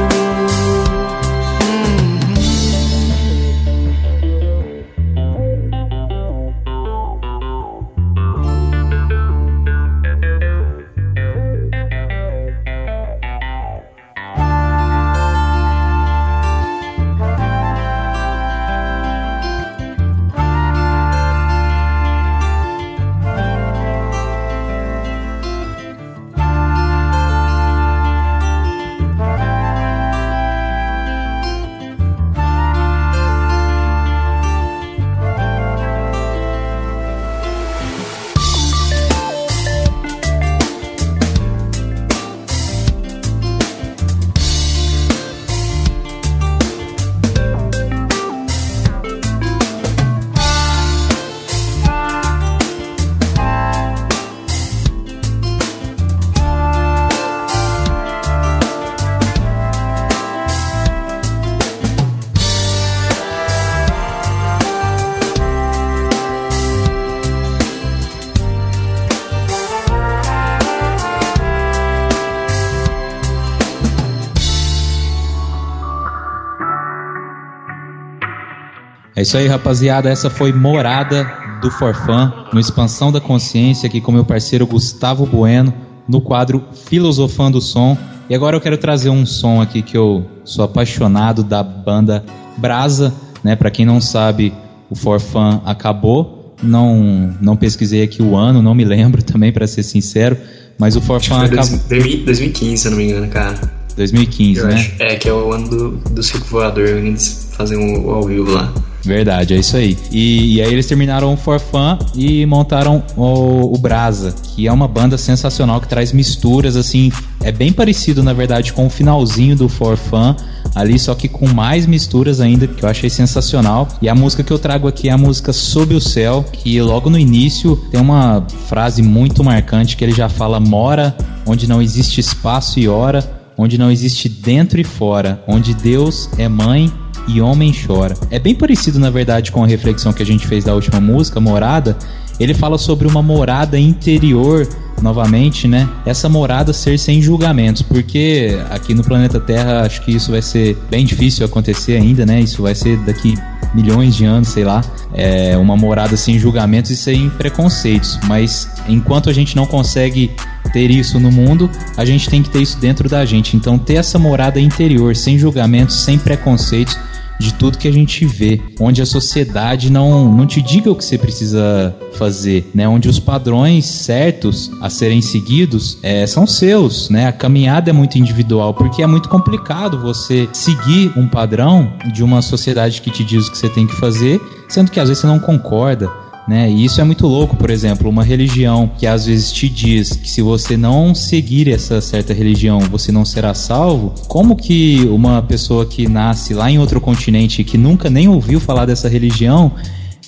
É 79.16 79.22
isso 79.22 79.35
aí, 79.35 79.46
rapaziada. 79.46 80.11
Essa 80.11 80.29
foi 80.29 80.52
Morada 80.52 81.26
do 81.62 81.70
Forfã, 81.70 82.31
no 82.52 82.61
Expansão 82.61 83.11
da 83.11 83.18
Consciência, 83.18 83.87
aqui 83.87 83.98
com 83.98 84.12
meu 84.12 84.26
parceiro 84.26 84.66
Gustavo 84.66 85.24
Bueno, 85.24 85.72
no 86.07 86.20
quadro 86.20 86.62
Filosofando 86.85 87.57
o 87.57 87.61
Som. 87.62 87.96
E 88.29 88.35
agora 88.35 88.57
eu 88.57 88.61
quero 88.61 88.76
trazer 88.76 89.09
um 89.09 89.24
som 89.24 89.62
aqui 89.62 89.81
que 89.81 89.96
eu 89.96 90.26
sou 90.44 90.66
apaixonado 90.66 91.42
da 91.42 91.62
banda 91.62 92.22
Brasa, 92.59 93.14
né? 93.42 93.57
Para 93.57 93.70
quem 93.70 93.87
não 93.87 94.02
sabe, 94.02 94.52
o 94.90 94.94
Forfã 94.94 95.62
acabou. 95.64 96.55
Não, 96.62 97.35
não 97.40 97.57
pesquisei 97.57 98.02
aqui 98.02 98.22
o 98.22 98.37
ano, 98.37 98.61
não 98.61 98.74
me 98.74 98.85
lembro 98.85 99.22
também, 99.24 99.50
para 99.50 99.66
ser 99.66 99.83
sincero. 99.83 100.37
Mas 100.79 100.94
o 100.94 101.00
Forfã 101.00 101.42
acabou. 101.42 101.81
2015, 101.88 102.76
se 102.76 102.87
eu 102.87 102.90
não 102.90 102.98
me 102.98 103.05
engano, 103.05 103.29
cara. 103.29 103.59
2015, 103.96 104.61
eu 104.61 104.66
né? 104.66 104.74
Acho. 104.74 104.92
É, 104.98 105.16
que 105.16 105.26
é 105.26 105.33
o 105.33 105.52
ano 105.55 105.68
do, 105.70 105.90
do 106.11 106.22
Circo 106.22 106.46
Voador, 106.48 106.87
eles 106.87 107.48
fazem 107.57 107.79
o, 107.79 108.09
o 108.09 108.11
ao 108.11 108.24
vivo 108.24 108.52
lá. 108.52 108.70
Verdade, 109.07 109.55
é 109.55 109.59
isso 109.59 109.77
aí. 109.77 109.97
E, 110.11 110.57
e 110.57 110.62
aí 110.62 110.73
eles 110.73 110.85
terminaram 110.85 111.33
o 111.33 111.37
For 111.37 111.61
Fun 111.61 111.97
e 112.12 112.45
montaram 112.45 113.05
o, 113.16 113.73
o 113.73 113.79
Brasa, 113.79 114.35
que 114.42 114.66
é 114.66 114.73
uma 114.73 114.88
banda 114.88 115.16
sensacional 115.16 115.81
que 115.81 115.87
traz 115.87 116.12
misturas, 116.12 116.75
assim, 116.75 117.12
é 117.40 117.53
bem 117.53 117.73
parecido, 117.73 118.21
na 118.21 118.33
verdade, 118.33 118.73
com 118.73 118.87
o 118.87 118.90
finalzinho 118.90 119.55
do 119.55 119.69
For 119.69 119.97
Fun, 119.97 120.35
ali, 120.75 120.99
só 120.99 121.14
que 121.14 121.29
com 121.29 121.47
mais 121.47 121.87
misturas 121.87 122.40
ainda, 122.40 122.66
que 122.66 122.85
eu 122.85 122.88
achei 122.88 123.09
sensacional. 123.09 123.87
E 124.03 124.09
a 124.09 124.14
música 124.14 124.42
que 124.42 124.53
eu 124.53 124.59
trago 124.59 124.88
aqui 124.88 125.09
é 125.09 125.12
a 125.12 125.19
música 125.19 125.53
Sob 125.53 125.95
o 125.95 126.01
Céu, 126.01 126.45
que 126.53 126.83
logo 126.83 127.09
no 127.09 127.19
início 127.19 127.77
tem 127.92 128.01
uma 128.01 128.45
frase 128.66 129.03
muito 129.03 129.45
marcante 129.45 129.97
que 129.97 130.05
ele 130.05 130.12
já 130.12 130.29
fala: 130.29 130.59
mora 130.59 131.16
onde 131.47 131.69
não 131.69 131.81
existe 131.81 132.21
espaço 132.21 132.81
e 132.81 132.88
hora, 132.88 133.23
onde 133.57 133.79
não 133.79 133.90
existe 133.90 134.29
dentro 134.29 134.81
e 134.81 134.85
fora, 134.85 135.42
onde 135.47 135.75
Deus 135.75 136.29
é 136.38 136.49
mãe 136.49 136.92
e 137.29 137.40
homem 137.40 137.73
chora. 137.75 138.14
É 138.31 138.38
bem 138.38 138.55
parecido, 138.55 138.99
na 138.99 139.11
verdade, 139.11 139.51
com 139.51 139.64
a 139.64 139.66
reflexão 139.66 140.12
que 140.12 140.23
a 140.23 140.27
gente 140.27 140.47
fez 140.47 140.64
da 140.64 140.75
última 140.75 141.01
música, 141.01 141.40
Morada. 141.40 141.97
Ele 142.38 142.53
fala 142.53 142.77
sobre 142.77 143.09
uma 143.09 143.23
morada 143.23 143.79
interior, 143.79 144.69
novamente, 145.01 145.66
né? 145.66 145.88
Essa 146.05 146.29
morada 146.29 146.73
ser 146.73 146.99
sem 146.99 147.21
julgamentos, 147.23 147.83
porque 147.83 148.59
aqui 148.71 148.95
no 148.95 149.03
planeta 149.03 149.40
Terra 149.40 149.83
acho 149.83 150.03
que 150.03 150.12
isso 150.12 150.31
vai 150.31 150.42
ser 150.42 150.77
bem 150.90 151.05
difícil 151.05 151.47
acontecer 151.47 151.97
ainda, 151.97 152.27
né? 152.27 152.40
Isso 152.40 152.62
vai 152.62 152.75
ser 152.75 152.99
daqui 153.05 153.35
milhões 153.75 154.14
de 154.14 154.25
anos, 154.25 154.49
sei 154.49 154.64
lá, 154.64 154.83
é 155.12 155.57
uma 155.57 155.77
morada 155.77 156.16
sem 156.16 156.38
julgamentos 156.38 156.90
e 156.90 156.97
sem 156.97 157.29
preconceitos. 157.31 158.19
Mas 158.27 158.69
enquanto 158.88 159.29
a 159.29 159.33
gente 159.33 159.57
não 159.57 159.66
consegue 159.66 160.31
ter 160.70 160.90
isso 160.90 161.18
no 161.18 161.31
mundo, 161.31 161.70
a 161.96 162.05
gente 162.05 162.29
tem 162.29 162.42
que 162.42 162.50
ter 162.50 162.62
isso 162.62 162.79
dentro 162.79 163.09
da 163.09 163.24
gente. 163.24 163.57
Então, 163.57 163.79
ter 163.79 163.94
essa 163.94 164.18
morada 164.18 164.61
interior, 164.61 165.14
sem 165.14 165.38
julgamentos, 165.38 165.96
sem 165.96 166.18
preconceitos, 166.18 166.98
de 167.38 167.52
tudo 167.55 167.79
que 167.79 167.88
a 167.88 167.92
gente 167.92 168.24
vê, 168.24 168.61
onde 168.81 169.02
a 169.02 169.07
sociedade 169.07 169.90
não, 169.90 170.33
não 170.33 170.46
te 170.46 170.62
diga 170.62 170.90
o 170.90 170.96
que 170.96 171.05
você 171.05 171.18
precisa 171.18 171.94
fazer, 172.14 172.70
né? 172.74 172.88
Onde 172.88 173.09
os 173.09 173.18
padrões 173.18 173.85
certos 173.85 174.70
a 174.81 174.88
serem 174.88 175.20
seguidos 175.20 175.98
é, 176.02 176.26
são 176.26 176.46
seus, 176.46 177.11
né? 177.11 177.26
A 177.26 177.33
caminhada 177.33 177.90
é 177.90 177.92
muito 177.92 178.18
individual, 178.18 178.72
porque 178.72 179.02
é 179.02 179.07
muito 179.07 179.29
complicado 179.29 180.00
você 180.00 180.48
seguir 180.52 181.12
um 181.16 181.29
padrão 181.29 181.92
de 182.12 182.22
uma 182.22 182.40
sociedade 182.40 183.00
que 183.02 183.11
te 183.11 183.24
diz 183.24 183.46
o 183.46 183.50
que 183.50 183.59
você 183.59 183.68
tem 183.68 183.87
que 183.87 183.94
fazer, 183.96 184.40
sendo 184.68 184.90
que 184.90 184.98
às 184.98 185.09
vezes 185.09 185.20
você 185.20 185.26
não 185.26 185.38
concorda 185.38 186.11
né? 186.47 186.71
E 186.71 186.85
isso 186.85 187.01
é 187.01 187.05
muito 187.05 187.27
louco, 187.27 187.57
por 187.57 187.71
exemplo, 187.71 188.09
uma 188.09 188.23
religião 188.23 188.91
que 188.97 189.07
às 189.07 189.27
vezes 189.27 189.51
te 189.51 189.69
diz 189.69 190.15
que 190.15 190.29
se 190.29 190.41
você 190.41 190.77
não 190.77 191.15
seguir 191.15 191.69
essa 191.69 192.01
certa 192.01 192.33
religião, 192.33 192.79
você 192.81 193.11
não 193.11 193.25
será 193.25 193.53
salvo. 193.53 194.15
Como 194.29 194.55
que 194.55 195.05
uma 195.11 195.43
pessoa 195.43 195.85
que 195.85 196.09
nasce 196.09 196.55
lá 196.55 196.71
em 196.71 196.79
outro 196.79 197.01
continente 197.01 197.65
que 197.65 197.77
nunca 197.77 198.09
nem 198.09 198.29
ouviu 198.29 198.61
falar 198.61 198.87
dessa 198.87 199.09
religião 199.09 199.73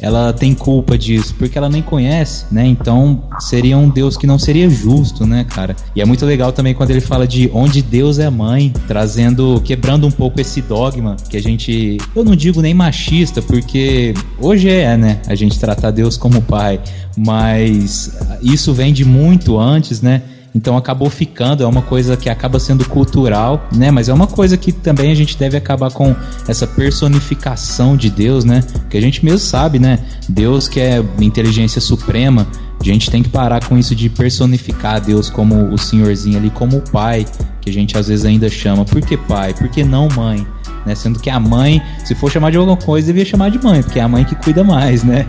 ela 0.01 0.33
tem 0.33 0.55
culpa 0.55 0.97
disso, 0.97 1.35
porque 1.39 1.59
ela 1.59 1.69
nem 1.69 1.83
conhece, 1.83 2.47
né? 2.51 2.67
Então 2.67 3.23
seria 3.41 3.77
um 3.77 3.89
Deus 3.89 4.17
que 4.17 4.27
não 4.27 4.39
seria 4.39 4.69
justo, 4.71 5.27
né, 5.27 5.45
cara? 5.45 5.75
E 5.95 6.01
é 6.01 6.05
muito 6.05 6.25
legal 6.25 6.53
também 6.53 6.75
quando 6.75 6.91
ele 6.91 7.01
fala 7.01 7.27
de 7.27 7.51
onde 7.53 7.83
Deus 7.83 8.19
é 8.19 8.31
mãe, 8.31 8.73
trazendo, 8.87 9.61
quebrando 9.65 10.07
um 10.07 10.11
pouco 10.11 10.41
esse 10.41 10.63
dogma 10.63 11.17
que 11.29 11.37
a 11.37 11.43
gente, 11.43 11.99
eu 12.15 12.25
não 12.25 12.37
digo 12.37 12.61
nem 12.61 12.75
machista, 12.75 13.43
porque 13.43 14.15
hoje 14.39 14.69
é, 14.69 14.97
né, 14.97 15.21
a 15.27 15.35
gente 15.35 15.59
tratar 15.59 15.91
Deus 15.91 16.17
como 16.17 16.41
pai, 16.43 16.81
mas 17.17 18.17
isso 18.43 18.73
vem 18.73 18.93
de 18.93 19.05
muito 19.05 19.59
antes, 19.59 20.01
né? 20.01 20.23
Então 20.55 20.77
acabou 20.77 21.11
ficando, 21.11 21.63
é 21.63 21.67
uma 21.67 21.83
coisa 21.83 22.17
que 22.17 22.29
acaba 22.29 22.59
sendo 22.59 22.89
cultural, 22.89 23.69
né? 23.75 23.91
Mas 23.91 24.09
é 24.09 24.15
uma 24.15 24.27
coisa 24.27 24.57
que 24.57 24.73
também 24.73 25.11
a 25.11 25.15
gente 25.15 25.37
deve 25.37 25.57
acabar 25.57 25.91
com 25.91 26.15
essa 26.47 26.67
personificação 26.67 27.97
de 27.97 28.11
Deus, 28.11 28.45
né? 28.45 28.63
Que 28.89 28.97
a 28.97 29.01
gente 29.01 29.25
mesmo 29.25 29.39
sabe, 29.39 29.79
né? 29.79 29.99
Deus 30.29 30.67
que 30.69 30.81
é 30.81 31.05
inteligência 31.21 31.81
suprema, 31.81 32.47
a 32.81 32.85
gente 32.85 33.11
tem 33.11 33.23
que 33.23 33.29
parar 33.29 33.65
com 33.65 33.77
isso 33.77 33.95
de 33.95 34.09
personificar 34.09 35.01
Deus 35.01 35.29
como 35.29 35.73
o 35.73 35.79
senhorzinho 35.79 36.39
ali, 36.39 36.51
como 36.51 36.79
o 36.79 36.81
pai, 36.81 37.27
que 37.61 37.69
a 37.69 37.73
gente 37.73 37.99
às 37.99 38.09
vezes 38.09 38.25
ainda 38.25 38.49
chama. 38.49 38.85
Por 38.85 39.01
que 39.01 39.17
pai? 39.17 39.53
Por 39.53 39.69
que 39.69 39.83
não 39.83 40.09
mãe? 40.15 40.47
Né? 40.87 40.95
Sendo 40.95 41.19
que 41.19 41.29
a 41.29 41.41
mãe, 41.41 41.83
se 42.05 42.15
for 42.15 42.31
chamar 42.31 42.51
de 42.51 42.57
alguma 42.57 42.77
coisa, 42.77 43.09
devia 43.09 43.25
chamar 43.25 43.51
de 43.51 43.63
mãe, 43.63 43.83
porque 43.83 43.99
é 43.99 44.03
a 44.03 44.09
mãe 44.09 44.25
que 44.25 44.35
cuida 44.37 44.63
mais, 44.63 45.03
né? 45.03 45.27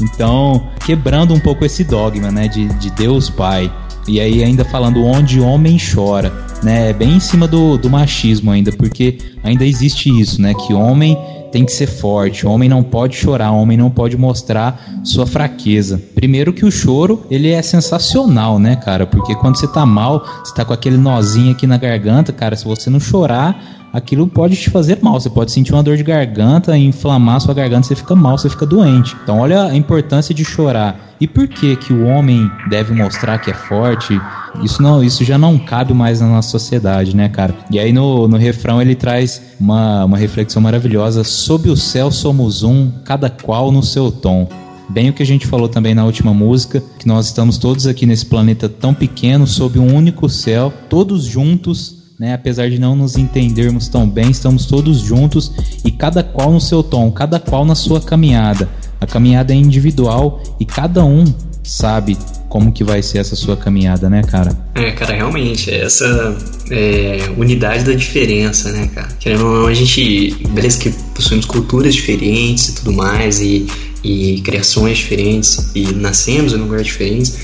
Então, 0.00 0.68
quebrando 0.84 1.34
um 1.34 1.40
pouco 1.40 1.64
esse 1.64 1.84
dogma, 1.84 2.30
né, 2.30 2.48
de, 2.48 2.66
de 2.78 2.90
Deus 2.90 3.28
Pai. 3.28 3.70
E 4.08 4.20
aí 4.20 4.42
ainda 4.42 4.64
falando 4.64 5.04
onde 5.04 5.40
homem 5.40 5.76
chora, 5.78 6.32
né? 6.62 6.90
É 6.90 6.92
bem 6.92 7.16
em 7.16 7.20
cima 7.20 7.46
do, 7.46 7.76
do 7.76 7.88
machismo 7.88 8.50
ainda, 8.50 8.72
porque 8.72 9.18
ainda 9.42 9.64
existe 9.64 10.08
isso, 10.08 10.40
né? 10.40 10.54
Que 10.54 10.72
homem 10.72 11.16
tem 11.50 11.64
que 11.64 11.72
ser 11.72 11.86
forte, 11.86 12.46
homem 12.46 12.68
não 12.68 12.82
pode 12.82 13.16
chorar, 13.16 13.50
homem 13.50 13.76
não 13.76 13.90
pode 13.90 14.16
mostrar 14.16 15.00
sua 15.02 15.26
fraqueza. 15.26 16.00
Primeiro 16.14 16.52
que 16.52 16.64
o 16.64 16.70
choro, 16.70 17.24
ele 17.30 17.50
é 17.50 17.60
sensacional, 17.60 18.58
né, 18.58 18.76
cara? 18.76 19.06
Porque 19.06 19.34
quando 19.34 19.56
você 19.56 19.66
tá 19.66 19.84
mal, 19.84 20.24
você 20.44 20.54
tá 20.54 20.64
com 20.64 20.72
aquele 20.72 20.96
nozinho 20.96 21.52
aqui 21.52 21.66
na 21.66 21.76
garganta, 21.76 22.32
cara, 22.32 22.56
se 22.56 22.64
você 22.64 22.88
não 22.88 23.00
chorar, 23.00 23.79
aquilo 23.92 24.26
pode 24.26 24.56
te 24.56 24.70
fazer 24.70 24.98
mal. 25.02 25.20
Você 25.20 25.30
pode 25.30 25.52
sentir 25.52 25.72
uma 25.72 25.82
dor 25.82 25.96
de 25.96 26.02
garganta, 26.02 26.76
inflamar 26.76 27.40
sua 27.40 27.54
garganta, 27.54 27.86
você 27.86 27.96
fica 27.96 28.14
mal, 28.14 28.38
você 28.38 28.48
fica 28.48 28.66
doente. 28.66 29.16
Então 29.22 29.38
olha 29.38 29.64
a 29.64 29.76
importância 29.76 30.34
de 30.34 30.44
chorar. 30.44 31.14
E 31.20 31.26
por 31.26 31.46
que 31.46 31.76
que 31.76 31.92
o 31.92 32.06
homem 32.06 32.50
deve 32.70 32.94
mostrar 32.94 33.38
que 33.38 33.50
é 33.50 33.54
forte? 33.54 34.18
Isso 34.62 34.82
não, 34.82 35.04
isso 35.04 35.22
já 35.22 35.36
não 35.36 35.58
cabe 35.58 35.92
mais 35.92 36.20
na 36.20 36.26
nossa 36.26 36.48
sociedade, 36.48 37.14
né, 37.14 37.28
cara? 37.28 37.54
E 37.70 37.78
aí 37.78 37.92
no, 37.92 38.26
no 38.26 38.36
refrão 38.36 38.80
ele 38.80 38.94
traz 38.94 39.54
uma, 39.60 40.04
uma 40.04 40.16
reflexão 40.16 40.62
maravilhosa. 40.62 41.22
Sob 41.22 41.68
o 41.68 41.76
céu 41.76 42.10
somos 42.10 42.62
um, 42.62 42.90
cada 43.04 43.28
qual 43.28 43.70
no 43.70 43.82
seu 43.82 44.10
tom 44.10 44.48
bem 44.88 45.08
o 45.08 45.12
que 45.12 45.22
a 45.22 45.26
gente 45.26 45.46
falou 45.46 45.68
também 45.68 45.94
na 45.94 46.04
última 46.04 46.34
música, 46.34 46.82
que 46.98 47.06
nós 47.06 47.26
estamos 47.26 47.58
todos 47.58 47.86
aqui 47.86 48.04
nesse 48.04 48.26
planeta 48.26 48.68
tão 48.68 48.92
pequeno, 48.92 49.46
sob 49.46 49.78
um 49.78 49.94
único 49.94 50.28
céu, 50.28 50.72
todos 50.88 51.22
juntos 51.24 51.99
né? 52.20 52.34
Apesar 52.34 52.68
de 52.68 52.78
não 52.78 52.94
nos 52.94 53.16
entendermos 53.16 53.88
tão 53.88 54.06
bem, 54.06 54.30
estamos 54.30 54.66
todos 54.66 55.00
juntos 55.00 55.50
e 55.82 55.90
cada 55.90 56.22
qual 56.22 56.52
no 56.52 56.60
seu 56.60 56.82
tom, 56.82 57.10
cada 57.10 57.40
qual 57.40 57.64
na 57.64 57.74
sua 57.74 57.98
caminhada. 57.98 58.68
A 59.00 59.06
caminhada 59.06 59.54
é 59.54 59.56
individual 59.56 60.42
e 60.60 60.66
cada 60.66 61.02
um 61.02 61.24
sabe 61.64 62.18
como 62.50 62.72
que 62.72 62.84
vai 62.84 63.02
ser 63.02 63.18
essa 63.18 63.34
sua 63.34 63.56
caminhada, 63.56 64.10
né, 64.10 64.22
cara? 64.22 64.54
É, 64.74 64.90
cara, 64.90 65.14
realmente, 65.14 65.70
essa 65.70 66.36
é, 66.70 67.30
unidade 67.38 67.84
da 67.84 67.94
diferença, 67.94 68.70
né, 68.70 68.90
cara? 68.94 69.08
Querendo 69.18 69.46
ou 69.46 69.54
não, 69.54 69.66
a 69.66 69.72
gente, 69.72 70.36
beleza 70.50 70.78
que 70.78 70.90
possuímos 71.14 71.46
culturas 71.46 71.94
diferentes 71.94 72.68
e 72.68 72.74
tudo 72.74 72.92
mais, 72.92 73.40
e, 73.40 73.66
e 74.04 74.42
criações 74.42 74.98
diferentes, 74.98 75.70
e 75.74 75.94
nascemos 75.94 76.52
em 76.52 76.56
lugares 76.56 76.86
diferentes, 76.86 77.38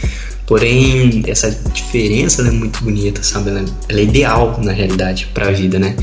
Porém, 0.46 1.22
essa 1.26 1.50
diferença 1.72 2.42
é 2.46 2.50
muito 2.50 2.82
bonita, 2.84 3.22
sabe? 3.22 3.50
Ela, 3.50 3.64
ela 3.88 4.00
é 4.00 4.04
ideal, 4.04 4.60
na 4.62 4.72
realidade, 4.72 5.28
para 5.34 5.48
a 5.48 5.50
vida, 5.50 5.78
né? 5.78 5.96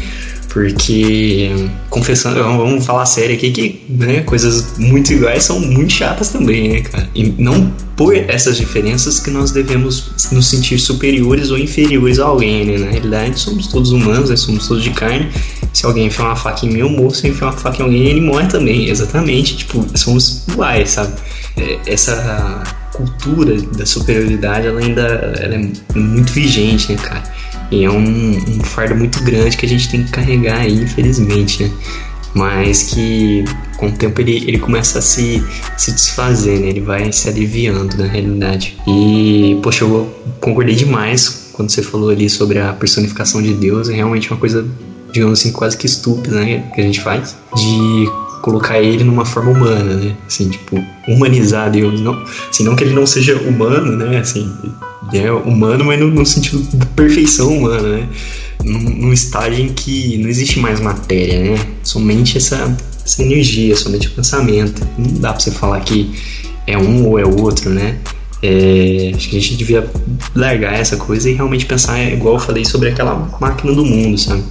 Porque, 0.49 1.49
confessando, 1.89 2.43
vamos 2.43 2.85
falar 2.85 3.07
sério 3.07 3.35
aqui 3.35 3.51
que 3.51 3.85
né, 3.89 4.21
coisas 4.21 4.77
muito 4.77 5.11
iguais 5.11 5.45
são 5.45 5.59
muito 5.59 5.91
chatas 5.91 6.29
também, 6.29 6.69
né, 6.69 6.81
cara? 6.81 7.09
E 7.15 7.33
não 7.39 7.73
por 7.95 8.15
essas 8.15 8.57
diferenças 8.57 9.19
que 9.19 9.31
nós 9.31 9.51
devemos 9.51 10.11
nos 10.31 10.47
sentir 10.47 10.77
superiores 10.77 11.49
ou 11.49 11.57
inferiores 11.57 12.19
a 12.19 12.25
alguém, 12.25 12.65
né? 12.65 12.77
Na 12.77 12.91
realidade, 12.91 13.39
somos 13.39 13.67
todos 13.67 13.91
humanos, 13.91 14.29
né? 14.29 14.35
somos 14.35 14.67
todos 14.67 14.83
de 14.83 14.91
carne. 14.91 15.31
Se 15.73 15.85
alguém 15.85 16.05
enfiar 16.05 16.25
uma 16.25 16.35
faca 16.35 16.65
em 16.65 16.69
mim, 16.69 16.79
eu 16.79 16.89
morro. 16.89 17.11
Se 17.11 17.27
enfiar 17.27 17.47
uma 17.47 17.57
faca 17.57 17.81
em 17.81 17.85
alguém, 17.85 18.03
ele 18.07 18.21
morre 18.21 18.47
também. 18.47 18.89
Exatamente. 18.89 19.57
Tipo, 19.57 19.85
somos 19.97 20.43
iguais, 20.47 20.91
sabe? 20.91 21.13
É, 21.57 21.79
essa 21.87 22.63
cultura 22.93 23.59
da 23.61 23.85
superioridade, 23.85 24.67
ela 24.67 24.79
ainda 24.79 25.01
ela 25.39 25.55
é 25.55 25.97
muito 25.97 26.31
vigente, 26.31 26.91
né, 26.91 26.97
cara? 26.97 27.23
E 27.71 27.83
é 27.83 27.89
um, 27.89 28.37
um 28.37 28.63
fardo 28.63 28.95
muito 28.95 29.21
grande 29.23 29.57
que 29.57 29.65
a 29.65 29.69
gente 29.69 29.89
tem 29.89 30.03
que 30.03 30.11
carregar 30.11 30.59
aí, 30.59 30.73
infelizmente, 30.73 31.63
né? 31.63 31.71
Mas 32.35 32.83
que 32.83 33.43
com 33.77 33.87
o 33.87 33.91
tempo 33.91 34.21
ele, 34.21 34.43
ele 34.47 34.59
começa 34.59 34.99
a 34.99 35.01
se, 35.01 35.43
se 35.77 35.91
desfazer, 35.91 36.59
né? 36.59 36.67
Ele 36.67 36.81
vai 36.81 37.11
se 37.11 37.27
aliviando 37.29 37.97
na 37.97 38.05
realidade. 38.05 38.77
E, 38.87 39.59
poxa, 39.61 39.85
eu 39.85 40.13
concordei 40.39 40.75
demais 40.75 41.49
quando 41.53 41.69
você 41.69 41.81
falou 41.81 42.09
ali 42.09 42.29
sobre 42.29 42.59
a 42.59 42.73
personificação 42.73 43.41
de 43.41 43.53
Deus. 43.53 43.89
É 43.89 43.93
realmente 43.93 44.31
uma 44.31 44.39
coisa, 44.39 44.65
digamos 45.11 45.39
assim, 45.39 45.51
quase 45.51 45.77
que 45.77 45.85
estúpida, 45.85 46.39
né? 46.39 46.63
Que 46.73 46.81
a 46.81 46.83
gente 46.83 47.01
faz. 47.01 47.35
De 47.55 48.09
colocar 48.43 48.77
ele 48.77 49.05
numa 49.05 49.23
forma 49.23 49.51
humana, 49.51 49.95
né? 49.95 50.15
Assim, 50.27 50.49
tipo, 50.49 50.77
humanizar 51.07 51.71
Deus. 51.71 51.99
Não, 52.01 52.21
assim, 52.49 52.63
não 52.65 52.75
que 52.75 52.83
ele 52.83 52.93
não 52.93 53.07
seja 53.07 53.37
humano, 53.37 53.95
né? 53.95 54.17
Assim, 54.17 54.51
ele 55.13 55.23
é 55.25 55.31
humano, 55.31 55.85
mas 55.85 55.97
no, 55.97 56.07
no 56.07 56.25
sentido 56.25 56.61
de 56.61 56.85
perfeição 56.87 57.57
humana, 57.57 57.87
né? 57.87 58.09
Num, 58.61 58.79
num, 58.79 59.13
estágio 59.13 59.63
em 59.63 59.69
que 59.69 60.17
não 60.17 60.29
existe 60.29 60.59
mais 60.59 60.81
matéria, 60.81 61.51
né? 61.51 61.59
Somente 61.83 62.37
essa, 62.37 62.75
essa 63.05 63.23
energia, 63.23 63.77
somente 63.77 64.07
o 64.07 64.11
pensamento. 64.11 64.85
Não 64.97 65.21
dá 65.21 65.31
pra 65.31 65.39
você 65.39 65.49
falar 65.49 65.79
que 65.79 66.13
é 66.67 66.77
um 66.77 67.07
ou 67.07 67.17
é 67.17 67.25
outro, 67.25 67.69
né? 67.69 67.97
É, 68.41 69.13
acho 69.15 69.29
que 69.29 69.37
a 69.37 69.39
gente 69.39 69.55
devia 69.55 69.89
largar 70.35 70.73
essa 70.73 70.97
coisa 70.97 71.29
e 71.29 71.33
realmente 71.33 71.65
pensar, 71.65 71.97
igual 72.11 72.33
eu 72.33 72.39
falei, 72.41 72.65
sobre 72.65 72.89
aquela 72.89 73.15
máquina 73.39 73.71
do 73.71 73.85
mundo, 73.85 74.17
sabe? 74.17 74.43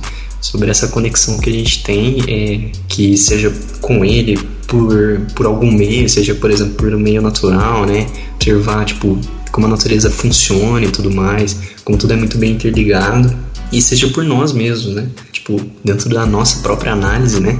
Sobre 0.42 0.70
essa 0.70 0.88
conexão 0.88 1.38
que 1.38 1.48
a 1.48 1.52
gente 1.52 1.82
tem, 1.82 2.18
é, 2.28 2.70
que 2.88 3.16
seja 3.16 3.50
com 3.80 4.04
ele 4.04 4.36
por, 4.66 5.20
por 5.34 5.46
algum 5.46 5.70
meio, 5.70 6.08
seja, 6.08 6.34
por 6.34 6.50
exemplo, 6.50 6.74
por 6.74 6.92
um 6.92 6.98
meio 6.98 7.22
natural, 7.22 7.86
né? 7.86 8.06
Observar, 8.34 8.84
tipo, 8.84 9.18
como 9.52 9.66
a 9.66 9.70
natureza 9.70 10.10
funciona 10.10 10.84
e 10.84 10.90
tudo 10.90 11.10
mais, 11.10 11.56
como 11.84 11.96
tudo 11.96 12.12
é 12.12 12.16
muito 12.16 12.36
bem 12.36 12.52
interligado, 12.52 13.34
e 13.72 13.80
seja 13.80 14.08
por 14.08 14.24
nós 14.24 14.52
mesmos, 14.52 14.94
né? 14.94 15.06
Tipo, 15.30 15.60
dentro 15.84 16.10
da 16.10 16.26
nossa 16.26 16.60
própria 16.60 16.92
análise, 16.92 17.40
né? 17.40 17.58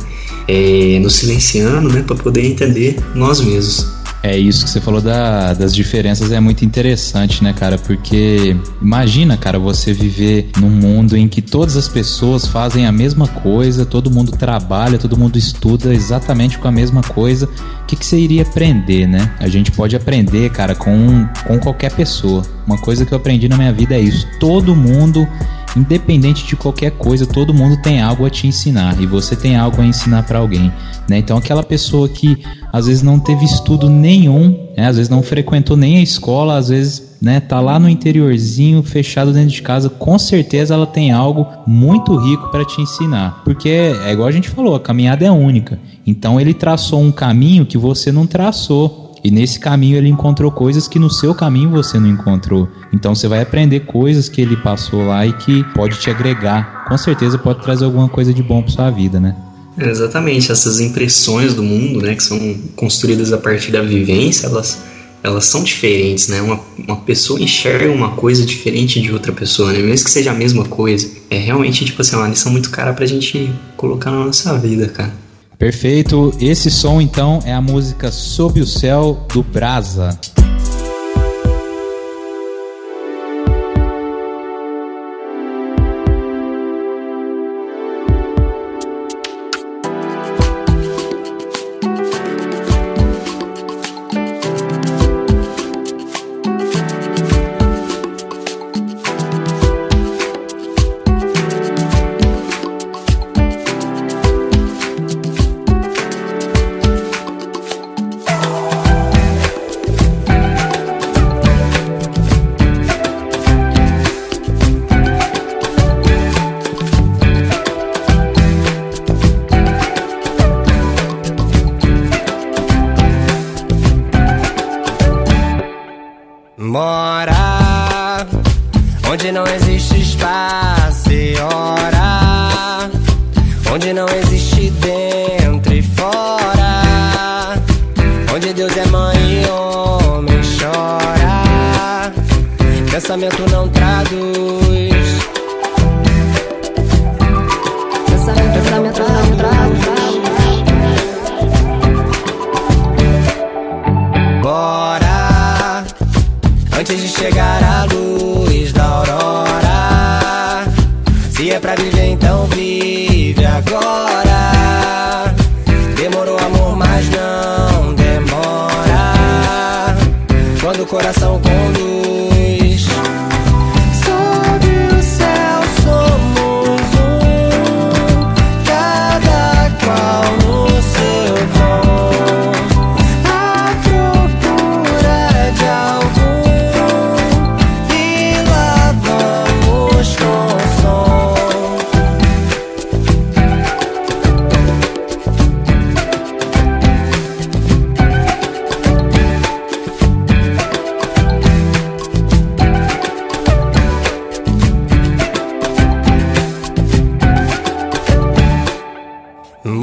É, 0.48 0.98
nos 0.98 1.14
silenciando, 1.14 1.88
né? 1.88 2.02
Para 2.02 2.16
poder 2.16 2.44
entender 2.44 2.96
nós 3.14 3.40
mesmos. 3.40 3.86
É 4.22 4.36
isso 4.38 4.64
que 4.64 4.70
você 4.70 4.80
falou 4.80 5.00
da, 5.00 5.52
das 5.52 5.74
diferenças 5.74 6.30
é 6.30 6.38
muito 6.38 6.64
interessante, 6.64 7.42
né, 7.42 7.52
cara? 7.52 7.76
Porque 7.76 8.56
imagina, 8.80 9.36
cara, 9.36 9.58
você 9.58 9.92
viver 9.92 10.48
num 10.60 10.70
mundo 10.70 11.16
em 11.16 11.26
que 11.26 11.42
todas 11.42 11.76
as 11.76 11.88
pessoas 11.88 12.46
fazem 12.46 12.86
a 12.86 12.92
mesma 12.92 13.26
coisa, 13.26 13.84
todo 13.84 14.10
mundo 14.10 14.30
trabalha, 14.32 14.96
todo 14.96 15.16
mundo 15.16 15.36
estuda 15.36 15.92
exatamente 15.92 16.56
com 16.56 16.68
a 16.68 16.72
mesma 16.72 17.02
coisa. 17.02 17.46
O 17.82 17.86
que, 17.86 17.96
que 17.96 18.06
você 18.06 18.16
iria 18.16 18.42
aprender, 18.42 19.08
né? 19.08 19.34
A 19.40 19.48
gente 19.48 19.72
pode 19.72 19.96
aprender, 19.96 20.50
cara, 20.50 20.76
com, 20.76 21.26
com 21.44 21.58
qualquer 21.58 21.90
pessoa. 21.90 22.42
Uma 22.64 22.78
coisa 22.78 23.04
que 23.04 23.12
eu 23.12 23.16
aprendi 23.18 23.48
na 23.48 23.56
minha 23.56 23.72
vida 23.72 23.96
é 23.96 24.00
isso. 24.00 24.24
Todo 24.38 24.76
mundo 24.76 25.26
independente 25.76 26.46
de 26.46 26.56
qualquer 26.56 26.92
coisa, 26.92 27.26
todo 27.26 27.54
mundo 27.54 27.80
tem 27.82 28.00
algo 28.00 28.26
a 28.26 28.30
te 28.30 28.46
ensinar 28.46 29.00
e 29.00 29.06
você 29.06 29.34
tem 29.34 29.56
algo 29.56 29.80
a 29.80 29.86
ensinar 29.86 30.24
para 30.24 30.38
alguém, 30.38 30.72
né? 31.08 31.18
Então 31.18 31.36
aquela 31.36 31.62
pessoa 31.62 32.08
que 32.08 32.42
às 32.72 32.86
vezes 32.86 33.02
não 33.02 33.18
teve 33.18 33.44
estudo 33.44 33.88
nenhum, 33.88 34.68
né? 34.76 34.86
às 34.86 34.96
vezes 34.96 35.10
não 35.10 35.22
frequentou 35.22 35.76
nem 35.76 35.98
a 35.98 36.02
escola, 36.02 36.56
às 36.56 36.68
vezes 36.68 37.12
né, 37.20 37.38
tá 37.38 37.60
lá 37.60 37.78
no 37.78 37.88
interiorzinho, 37.88 38.82
fechado 38.82 39.32
dentro 39.32 39.50
de 39.50 39.62
casa, 39.62 39.88
com 39.88 40.18
certeza 40.18 40.74
ela 40.74 40.86
tem 40.86 41.12
algo 41.12 41.46
muito 41.64 42.16
rico 42.16 42.50
para 42.50 42.64
te 42.64 42.80
ensinar, 42.80 43.42
porque 43.44 43.68
é 43.68 44.12
igual 44.12 44.26
a 44.26 44.32
gente 44.32 44.48
falou, 44.48 44.74
a 44.74 44.80
caminhada 44.80 45.24
é 45.24 45.30
única. 45.30 45.78
Então 46.06 46.40
ele 46.40 46.52
traçou 46.52 47.00
um 47.00 47.12
caminho 47.12 47.64
que 47.64 47.78
você 47.78 48.10
não 48.10 48.26
traçou. 48.26 49.01
E 49.24 49.30
nesse 49.30 49.60
caminho 49.60 49.96
ele 49.96 50.08
encontrou 50.08 50.50
coisas 50.50 50.88
que 50.88 50.98
no 50.98 51.08
seu 51.08 51.34
caminho 51.34 51.70
você 51.70 51.98
não 51.98 52.08
encontrou. 52.08 52.68
Então 52.92 53.14
você 53.14 53.28
vai 53.28 53.40
aprender 53.40 53.80
coisas 53.80 54.28
que 54.28 54.40
ele 54.40 54.56
passou 54.56 55.06
lá 55.06 55.24
e 55.26 55.32
que 55.32 55.62
pode 55.74 55.98
te 55.98 56.10
agregar. 56.10 56.86
Com 56.88 56.98
certeza 56.98 57.38
pode 57.38 57.62
trazer 57.62 57.84
alguma 57.84 58.08
coisa 58.08 58.34
de 58.34 58.42
bom 58.42 58.62
para 58.62 58.72
sua 58.72 58.90
vida, 58.90 59.20
né? 59.20 59.36
Exatamente, 59.78 60.52
essas 60.52 60.80
impressões 60.80 61.54
do 61.54 61.62
mundo, 61.62 62.02
né, 62.02 62.14
que 62.14 62.22
são 62.22 62.38
construídas 62.76 63.32
a 63.32 63.38
partir 63.38 63.72
da 63.72 63.80
vivência, 63.80 64.46
elas, 64.46 64.82
elas 65.22 65.46
são 65.46 65.62
diferentes, 65.62 66.28
né? 66.28 66.42
Uma, 66.42 66.60
uma 66.76 66.96
pessoa 66.96 67.40
enxerga 67.40 67.90
uma 67.90 68.10
coisa 68.10 68.44
diferente 68.44 69.00
de 69.00 69.10
outra 69.12 69.32
pessoa, 69.32 69.72
né? 69.72 69.78
Mesmo 69.78 70.04
que 70.04 70.10
seja 70.10 70.32
a 70.32 70.34
mesma 70.34 70.64
coisa. 70.64 71.08
É 71.30 71.38
realmente, 71.38 71.84
tipo 71.84 72.02
assim, 72.02 72.16
uma 72.16 72.28
lição 72.28 72.52
muito 72.52 72.70
cara 72.70 72.92
pra 72.92 73.06
gente 73.06 73.50
colocar 73.76 74.10
na 74.10 74.26
nossa 74.26 74.58
vida, 74.58 74.88
cara. 74.88 75.22
Perfeito. 75.62 76.34
Esse 76.40 76.72
som 76.72 77.00
então 77.00 77.38
é 77.44 77.52
a 77.52 77.60
música 77.60 78.10
Sob 78.10 78.60
o 78.60 78.66
Céu 78.66 79.24
do 79.32 79.44
Brasa. 79.44 80.18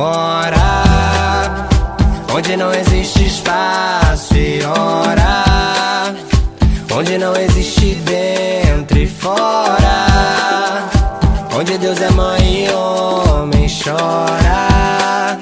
hora, 0.10 1.68
onde 2.34 2.58
não 2.58 2.74
existe 2.74 3.26
espaço 3.26 4.36
e 4.36 4.62
hora, 4.64 6.16
onde 6.96 7.18
não 7.18 7.36
existe 7.36 7.96
dentro 7.96 8.98
e 8.98 9.08
fora, 9.08 10.90
onde 11.56 11.78
Deus 11.78 12.02
é 12.02 12.10
mãe 12.12 12.66
e 12.66 12.72
homem 12.72 13.68
chora, 13.84 15.38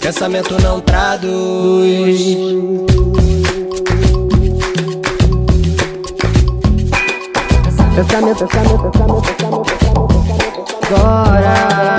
pensamento 0.00 0.60
não 0.62 0.80
traduz. 0.80 2.36
pensamento, 7.96 8.46
pensamento, 8.46 8.90
pensamento, 8.90 9.22
pensamento, 9.22 9.64
pensamento, 9.64 10.04
pensamento, 10.08 10.76
agora. 10.92 11.95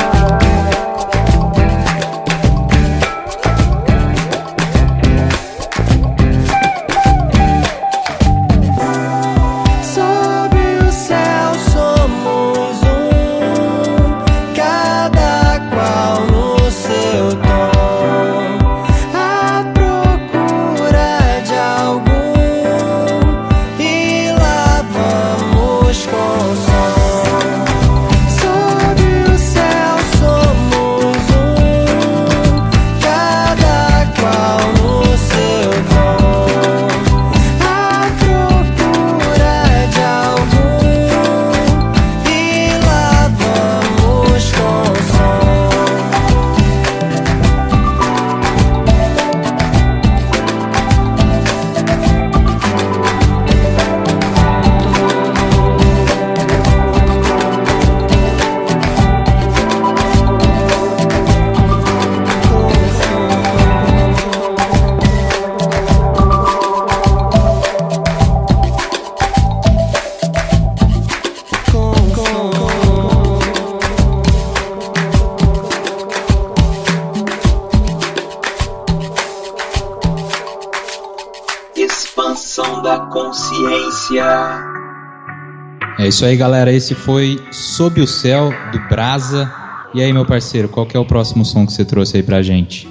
É 86.07 86.09
isso 86.09 86.23
aí, 86.23 86.37
galera. 86.37 86.71
Esse 86.71 86.95
foi 86.95 87.37
Sob 87.51 87.99
o 87.99 88.07
Céu 88.07 88.49
do 88.71 88.79
Brasa. 88.87 89.51
E 89.93 90.01
aí, 90.01 90.13
meu 90.13 90.25
parceiro, 90.25 90.69
qual 90.69 90.85
que 90.85 90.95
é 90.95 90.99
o 90.99 91.03
próximo 91.03 91.43
som 91.43 91.65
que 91.65 91.73
você 91.73 91.83
trouxe 91.83 92.15
aí 92.15 92.23
pra 92.23 92.41
gente? 92.41 92.87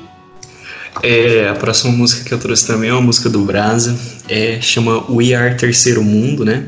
É, 1.02 1.48
a 1.48 1.54
próxima 1.54 1.92
música 1.92 2.22
que 2.28 2.34
eu 2.34 2.38
trouxe 2.38 2.66
também 2.66 2.90
é 2.90 2.92
uma 2.92 3.00
música 3.00 3.30
do 3.30 3.40
Brasa. 3.40 3.98
É, 4.28 4.60
chama 4.60 5.02
We 5.10 5.32
Are 5.32 5.56
Terceiro 5.56 6.04
Mundo, 6.04 6.44
né? 6.44 6.66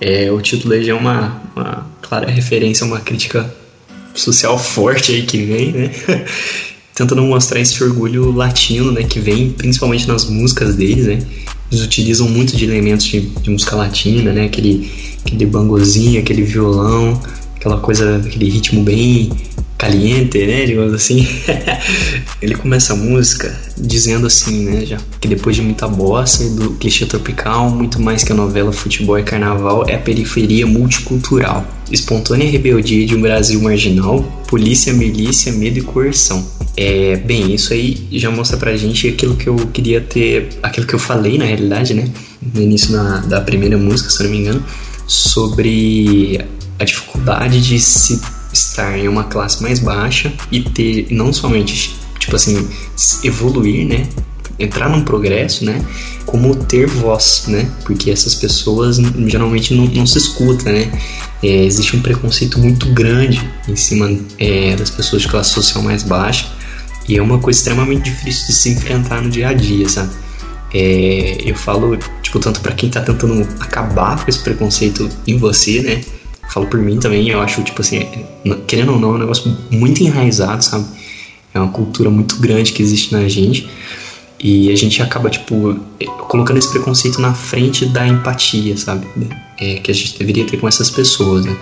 É, 0.00 0.32
o 0.32 0.40
título 0.40 0.74
aí 0.74 0.82
já 0.82 0.90
é 0.90 0.96
uma, 0.96 1.40
uma 1.54 1.86
clara 2.02 2.28
referência 2.28 2.84
uma 2.84 2.98
crítica 2.98 3.48
social 4.16 4.58
forte 4.58 5.12
aí 5.12 5.22
que 5.22 5.44
vem, 5.44 5.70
né? 5.70 5.90
Tentando 6.92 7.22
mostrar 7.22 7.60
esse 7.60 7.80
orgulho 7.84 8.32
latino, 8.32 8.90
né? 8.90 9.04
Que 9.04 9.20
vem 9.20 9.52
principalmente 9.52 10.08
nas 10.08 10.24
músicas 10.24 10.74
deles, 10.74 11.06
né? 11.06 11.18
Eles 11.70 11.84
utilizam 11.84 12.28
muito 12.28 12.56
de 12.56 12.64
elementos 12.64 13.06
de, 13.06 13.20
de 13.20 13.50
música 13.50 13.76
latina, 13.76 14.32
né? 14.32 14.46
Aquele, 14.46 14.90
aquele 15.24 15.46
bangozinho, 15.46 16.20
aquele 16.20 16.42
violão, 16.42 17.20
aquela 17.56 17.78
coisa, 17.78 18.16
aquele 18.16 18.48
ritmo 18.48 18.82
bem 18.82 19.30
caliente, 19.78 20.44
né, 20.44 20.66
digamos 20.66 20.92
assim. 20.92 21.26
ele 22.42 22.56
começa 22.56 22.92
a 22.92 22.96
música 22.96 23.56
dizendo 23.76 24.26
assim, 24.26 24.64
né, 24.64 24.84
já 24.84 24.98
que 25.20 25.28
depois 25.28 25.54
de 25.54 25.62
muita 25.62 25.86
bossa 25.86 26.44
e 26.44 26.50
do 26.50 26.72
clichê 26.72 27.06
tropical, 27.06 27.70
muito 27.70 28.02
mais 28.02 28.24
que 28.24 28.32
a 28.32 28.34
novela 28.34 28.72
Futebol 28.72 29.18
e 29.18 29.22
Carnaval 29.22 29.88
é 29.88 29.94
a 29.94 29.98
periferia 29.98 30.66
multicultural, 30.66 31.64
espontânea 31.90 32.50
rebeldia 32.50 33.06
de 33.06 33.14
um 33.14 33.20
Brasil 33.20 33.60
marginal, 33.60 34.22
polícia, 34.46 34.92
milícia, 34.92 35.52
medo 35.52 35.78
e 35.78 35.82
coerção. 35.82 36.46
É, 36.76 37.16
bem, 37.16 37.54
isso 37.54 37.72
aí 37.72 38.06
já 38.12 38.30
mostra 38.30 38.56
pra 38.56 38.76
gente 38.76 39.08
aquilo 39.08 39.36
que 39.36 39.48
eu 39.48 39.56
queria 39.56 40.00
ter, 40.00 40.48
aquilo 40.62 40.86
que 40.86 40.94
eu 40.94 40.98
falei 40.98 41.36
na 41.36 41.44
realidade, 41.44 41.92
né, 41.92 42.08
no 42.54 42.62
início 42.62 42.92
da, 42.92 43.18
da 43.18 43.40
primeira 43.40 43.76
música, 43.76 44.10
se 44.10 44.22
não 44.22 44.30
me 44.30 44.38
engano, 44.38 44.64
sobre 45.06 46.40
a 46.78 46.84
dificuldade 46.84 47.60
de 47.60 47.80
se 47.80 48.20
estar 48.52 48.96
em 48.96 49.08
uma 49.08 49.24
classe 49.24 49.62
mais 49.62 49.80
baixa 49.80 50.32
e 50.52 50.60
ter 50.60 51.08
não 51.10 51.32
somente 51.32 51.96
tipo 52.18 52.36
assim 52.36 52.68
evoluir, 53.24 53.86
né, 53.86 54.06
entrar 54.58 54.88
num 54.88 55.04
progresso, 55.04 55.64
né, 55.64 55.84
como 56.26 56.54
ter 56.54 56.86
voz, 56.86 57.44
né, 57.48 57.70
porque 57.84 58.10
essas 58.10 58.34
pessoas 58.34 58.98
geralmente 59.26 59.74
não, 59.74 59.86
não 59.86 60.06
se 60.06 60.18
escutam, 60.18 60.72
né, 60.72 60.90
é, 61.42 61.64
existe 61.64 61.96
um 61.96 62.02
preconceito 62.02 62.58
muito 62.58 62.92
grande 62.92 63.40
em 63.68 63.76
cima 63.76 64.10
é, 64.38 64.74
das 64.76 64.90
pessoas 64.90 65.22
de 65.22 65.28
classe 65.28 65.50
social 65.50 65.82
mais 65.82 66.02
baixa 66.02 66.46
e 67.08 67.16
é 67.16 67.22
uma 67.22 67.38
coisa 67.38 67.58
extremamente 67.58 68.10
difícil 68.10 68.46
de 68.48 68.52
se 68.52 68.70
enfrentar 68.70 69.22
no 69.22 69.30
dia 69.30 69.48
a 69.48 69.54
dia, 69.54 69.88
sabe? 69.88 70.10
É, 70.74 71.38
eu 71.42 71.54
falo, 71.54 71.96
tipo, 72.22 72.38
tanto 72.38 72.60
para 72.60 72.74
quem 72.74 72.90
tá 72.90 73.00
tentando 73.00 73.48
acabar 73.58 74.22
com 74.22 74.28
esse 74.28 74.40
preconceito 74.40 75.08
em 75.26 75.38
você, 75.38 75.80
né? 75.80 76.02
falo 76.48 76.66
por 76.66 76.80
mim 76.80 76.98
também, 76.98 77.28
eu 77.28 77.40
acho, 77.40 77.62
tipo 77.62 77.80
assim, 77.80 78.06
querendo 78.66 78.92
ou 78.92 78.98
não, 78.98 79.12
é 79.12 79.14
um 79.14 79.18
negócio 79.18 79.56
muito 79.70 80.02
enraizado, 80.02 80.64
sabe? 80.64 80.86
É 81.54 81.60
uma 81.60 81.70
cultura 81.70 82.10
muito 82.10 82.36
grande 82.38 82.72
que 82.72 82.82
existe 82.82 83.12
na 83.12 83.28
gente. 83.28 83.68
E 84.40 84.70
a 84.70 84.76
gente 84.76 85.02
acaba, 85.02 85.28
tipo, 85.28 85.78
colocando 86.28 86.58
esse 86.58 86.70
preconceito 86.70 87.20
na 87.20 87.34
frente 87.34 87.86
da 87.86 88.06
empatia, 88.06 88.76
sabe? 88.76 89.06
É, 89.60 89.76
que 89.76 89.90
a 89.90 89.94
gente 89.94 90.16
deveria 90.18 90.44
ter 90.44 90.58
com 90.58 90.68
essas 90.68 90.90
pessoas, 90.90 91.44
né? 91.44 91.56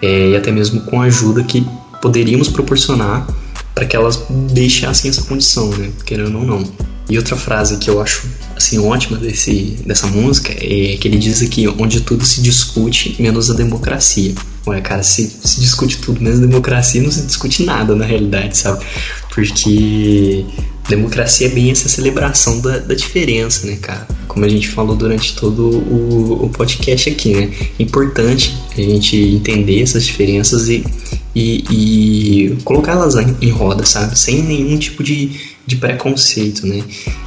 É, 0.00 0.30
e 0.30 0.36
até 0.36 0.52
mesmo 0.52 0.82
com 0.82 1.00
a 1.00 1.06
ajuda 1.06 1.42
que 1.42 1.66
poderíamos 2.00 2.48
proporcionar 2.48 3.26
para 3.74 3.84
que 3.84 3.96
elas 3.96 4.24
deixassem 4.52 5.10
essa 5.10 5.22
condição, 5.22 5.68
né? 5.70 5.90
Querendo 6.04 6.38
ou 6.38 6.44
não. 6.44 6.64
E 7.08 7.18
outra 7.18 7.36
frase 7.36 7.76
que 7.78 7.90
eu 7.90 8.00
acho 8.00 8.26
assim 8.56 8.78
ótima 8.78 9.18
desse, 9.18 9.76
dessa 9.84 10.06
música 10.06 10.52
é 10.52 10.96
que 10.96 11.06
ele 11.06 11.18
diz 11.18 11.42
aqui 11.42 11.68
onde 11.68 12.00
tudo 12.00 12.24
se 12.24 12.40
discute 12.40 13.16
menos 13.20 13.50
a 13.50 13.54
democracia. 13.54 14.34
Ué, 14.66 14.80
cara, 14.80 15.02
se, 15.02 15.30
se 15.42 15.60
discute 15.60 15.98
tudo 15.98 16.22
menos 16.22 16.38
a 16.42 16.46
democracia, 16.46 17.02
não 17.02 17.10
se 17.10 17.22
discute 17.22 17.64
nada 17.64 17.94
na 17.94 18.06
realidade, 18.06 18.56
sabe? 18.56 18.82
Porque 19.34 20.46
democracia 20.88 21.46
é 21.46 21.50
bem 21.50 21.70
essa 21.70 21.88
celebração 21.88 22.60
da, 22.60 22.78
da 22.78 22.94
diferença, 22.94 23.66
né, 23.66 23.76
cara? 23.76 24.06
Como 24.28 24.44
a 24.44 24.48
gente 24.48 24.68
falou 24.68 24.96
durante 24.96 25.34
todo 25.34 25.68
o, 25.68 26.44
o 26.44 26.50
podcast 26.50 27.08
aqui, 27.08 27.34
né? 27.34 27.50
É 27.78 27.82
importante 27.82 28.54
a 28.76 28.80
gente 28.80 29.16
entender 29.16 29.82
essas 29.82 30.04
diferenças 30.04 30.68
e, 30.68 30.84
e, 31.34 31.64
e 31.70 32.56
colocá-las 32.64 33.14
em 33.40 33.50
roda, 33.50 33.84
sabe? 33.84 34.18
Sem 34.18 34.42
nenhum 34.42 34.78
tipo 34.78 35.02
de 35.02 35.54
de 35.66 35.76
preconceito, 35.76 36.66
né? 36.66 36.82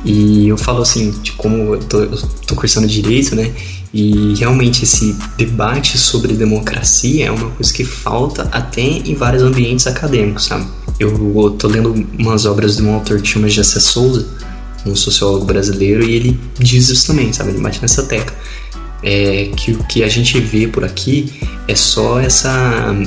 E 0.05 0.47
eu 0.47 0.57
falo 0.57 0.81
assim, 0.81 1.11
de 1.23 1.31
como 1.33 1.75
eu 1.75 1.79
tô, 1.79 1.99
eu 2.03 2.17
tô 2.45 2.55
cursando 2.55 2.87
direito, 2.87 3.35
né? 3.35 3.51
E 3.93 4.35
realmente 4.35 4.83
esse 4.83 5.15
debate 5.37 5.97
sobre 5.97 6.33
democracia 6.33 7.25
é 7.25 7.31
uma 7.31 7.49
coisa 7.51 7.73
que 7.73 7.83
falta 7.83 8.47
até 8.51 8.81
em 8.81 9.15
vários 9.15 9.41
ambientes 9.41 9.87
acadêmicos, 9.87 10.45
sabe? 10.45 10.67
Eu 10.99 11.51
tô 11.51 11.67
lendo 11.67 11.93
umas 12.17 12.45
obras 12.45 12.77
de 12.77 12.83
um 12.83 12.93
autor 12.93 13.21
que 13.21 13.27
chama 13.27 13.47
Jessé 13.47 13.79
Souza, 13.79 14.27
um 14.85 14.95
sociólogo 14.95 15.45
brasileiro, 15.45 16.03
e 16.03 16.15
ele 16.15 16.39
diz 16.57 16.89
isso 16.89 17.07
também, 17.07 17.31
sabe? 17.31 17.51
Ele 17.51 17.59
bate 17.59 17.81
nessa 17.81 18.03
tecla. 18.03 18.35
É, 19.03 19.51
que 19.55 19.73
o 19.73 19.83
que 19.83 20.03
a 20.03 20.07
gente 20.07 20.39
vê 20.39 20.67
por 20.67 20.83
aqui 20.83 21.31
é 21.67 21.75
só 21.75 22.19
essa 22.19 22.49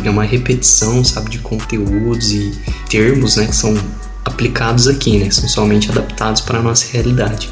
é 0.05 0.09
uma 0.09 0.23
repetição 0.23 1.03
sabe 1.03 1.31
de 1.31 1.41
conteúdos 1.41 2.31
e 2.31 2.53
termos 2.89 3.35
né 3.35 3.49
que 3.49 3.57
são 3.57 3.77
aplicados 4.25 4.87
aqui, 4.87 5.19
né? 5.19 5.31
São 5.31 5.49
somente 5.49 5.91
adaptados 5.91 6.43
para 6.43 6.61
a 6.61 6.63
nossa 6.63 6.87
realidade. 6.93 7.51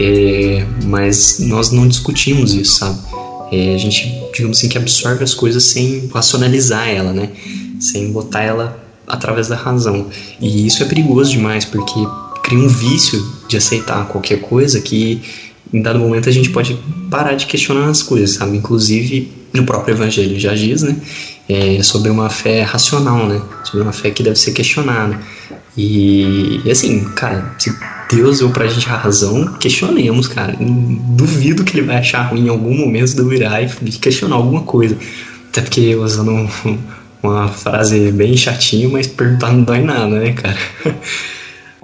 É, 0.00 0.66
mas 0.84 1.38
nós 1.40 1.70
não 1.70 1.86
discutimos 1.86 2.54
isso, 2.54 2.78
sabe? 2.78 2.98
É, 3.52 3.74
a 3.74 3.78
gente, 3.78 4.20
digamos 4.32 4.58
assim, 4.58 4.68
que 4.68 4.78
absorve 4.78 5.22
as 5.22 5.34
coisas 5.34 5.64
sem 5.64 6.08
racionalizar 6.12 6.88
ela, 6.88 7.12
né? 7.12 7.30
Sem 7.78 8.10
botar 8.10 8.42
ela 8.42 8.89
através 9.10 9.48
da 9.48 9.56
razão. 9.56 10.06
E 10.40 10.66
isso 10.66 10.82
é 10.82 10.86
perigoso 10.86 11.30
demais, 11.30 11.64
porque 11.64 12.00
cria 12.42 12.58
um 12.58 12.68
vício 12.68 13.24
de 13.48 13.56
aceitar 13.56 14.06
qualquer 14.06 14.40
coisa 14.40 14.80
que 14.80 15.20
em 15.72 15.82
dado 15.82 15.98
momento 15.98 16.28
a 16.28 16.32
gente 16.32 16.50
pode 16.50 16.76
parar 17.10 17.34
de 17.34 17.46
questionar 17.46 17.88
as 17.88 18.02
coisas, 18.02 18.32
sabe? 18.32 18.56
Inclusive 18.56 19.30
no 19.52 19.64
próprio 19.64 19.94
Evangelho 19.94 20.38
já 20.38 20.54
diz, 20.54 20.82
né? 20.82 20.96
É, 21.48 21.82
sobre 21.82 22.10
uma 22.10 22.30
fé 22.30 22.62
racional, 22.62 23.26
né? 23.26 23.40
Sobre 23.64 23.82
uma 23.82 23.92
fé 23.92 24.10
que 24.10 24.22
deve 24.22 24.38
ser 24.38 24.52
questionada. 24.52 25.18
E, 25.76 26.60
assim, 26.70 27.04
cara, 27.14 27.54
se 27.58 27.72
Deus 28.10 28.38
deu 28.38 28.50
pra 28.50 28.66
gente 28.66 28.88
a 28.88 28.96
razão, 28.96 29.54
questionemos, 29.54 30.28
cara. 30.28 30.56
Duvido 30.58 31.64
que 31.64 31.76
ele 31.76 31.86
vai 31.86 31.96
achar 31.96 32.22
ruim 32.22 32.46
em 32.46 32.48
algum 32.48 32.76
momento 32.76 33.14
de 33.14 33.22
virar 33.22 33.62
e 33.62 33.68
questionar 33.92 34.36
alguma 34.36 34.62
coisa. 34.62 34.96
Até 35.48 35.62
porque 35.62 35.94
usando 35.96 36.48
uma 37.22 37.48
frase 37.48 38.10
bem 38.12 38.36
chatinha, 38.36 38.88
mas 38.88 39.06
perguntar 39.06 39.52
não 39.52 39.62
dói 39.62 39.82
nada, 39.82 40.18
né, 40.18 40.32
cara? 40.32 40.58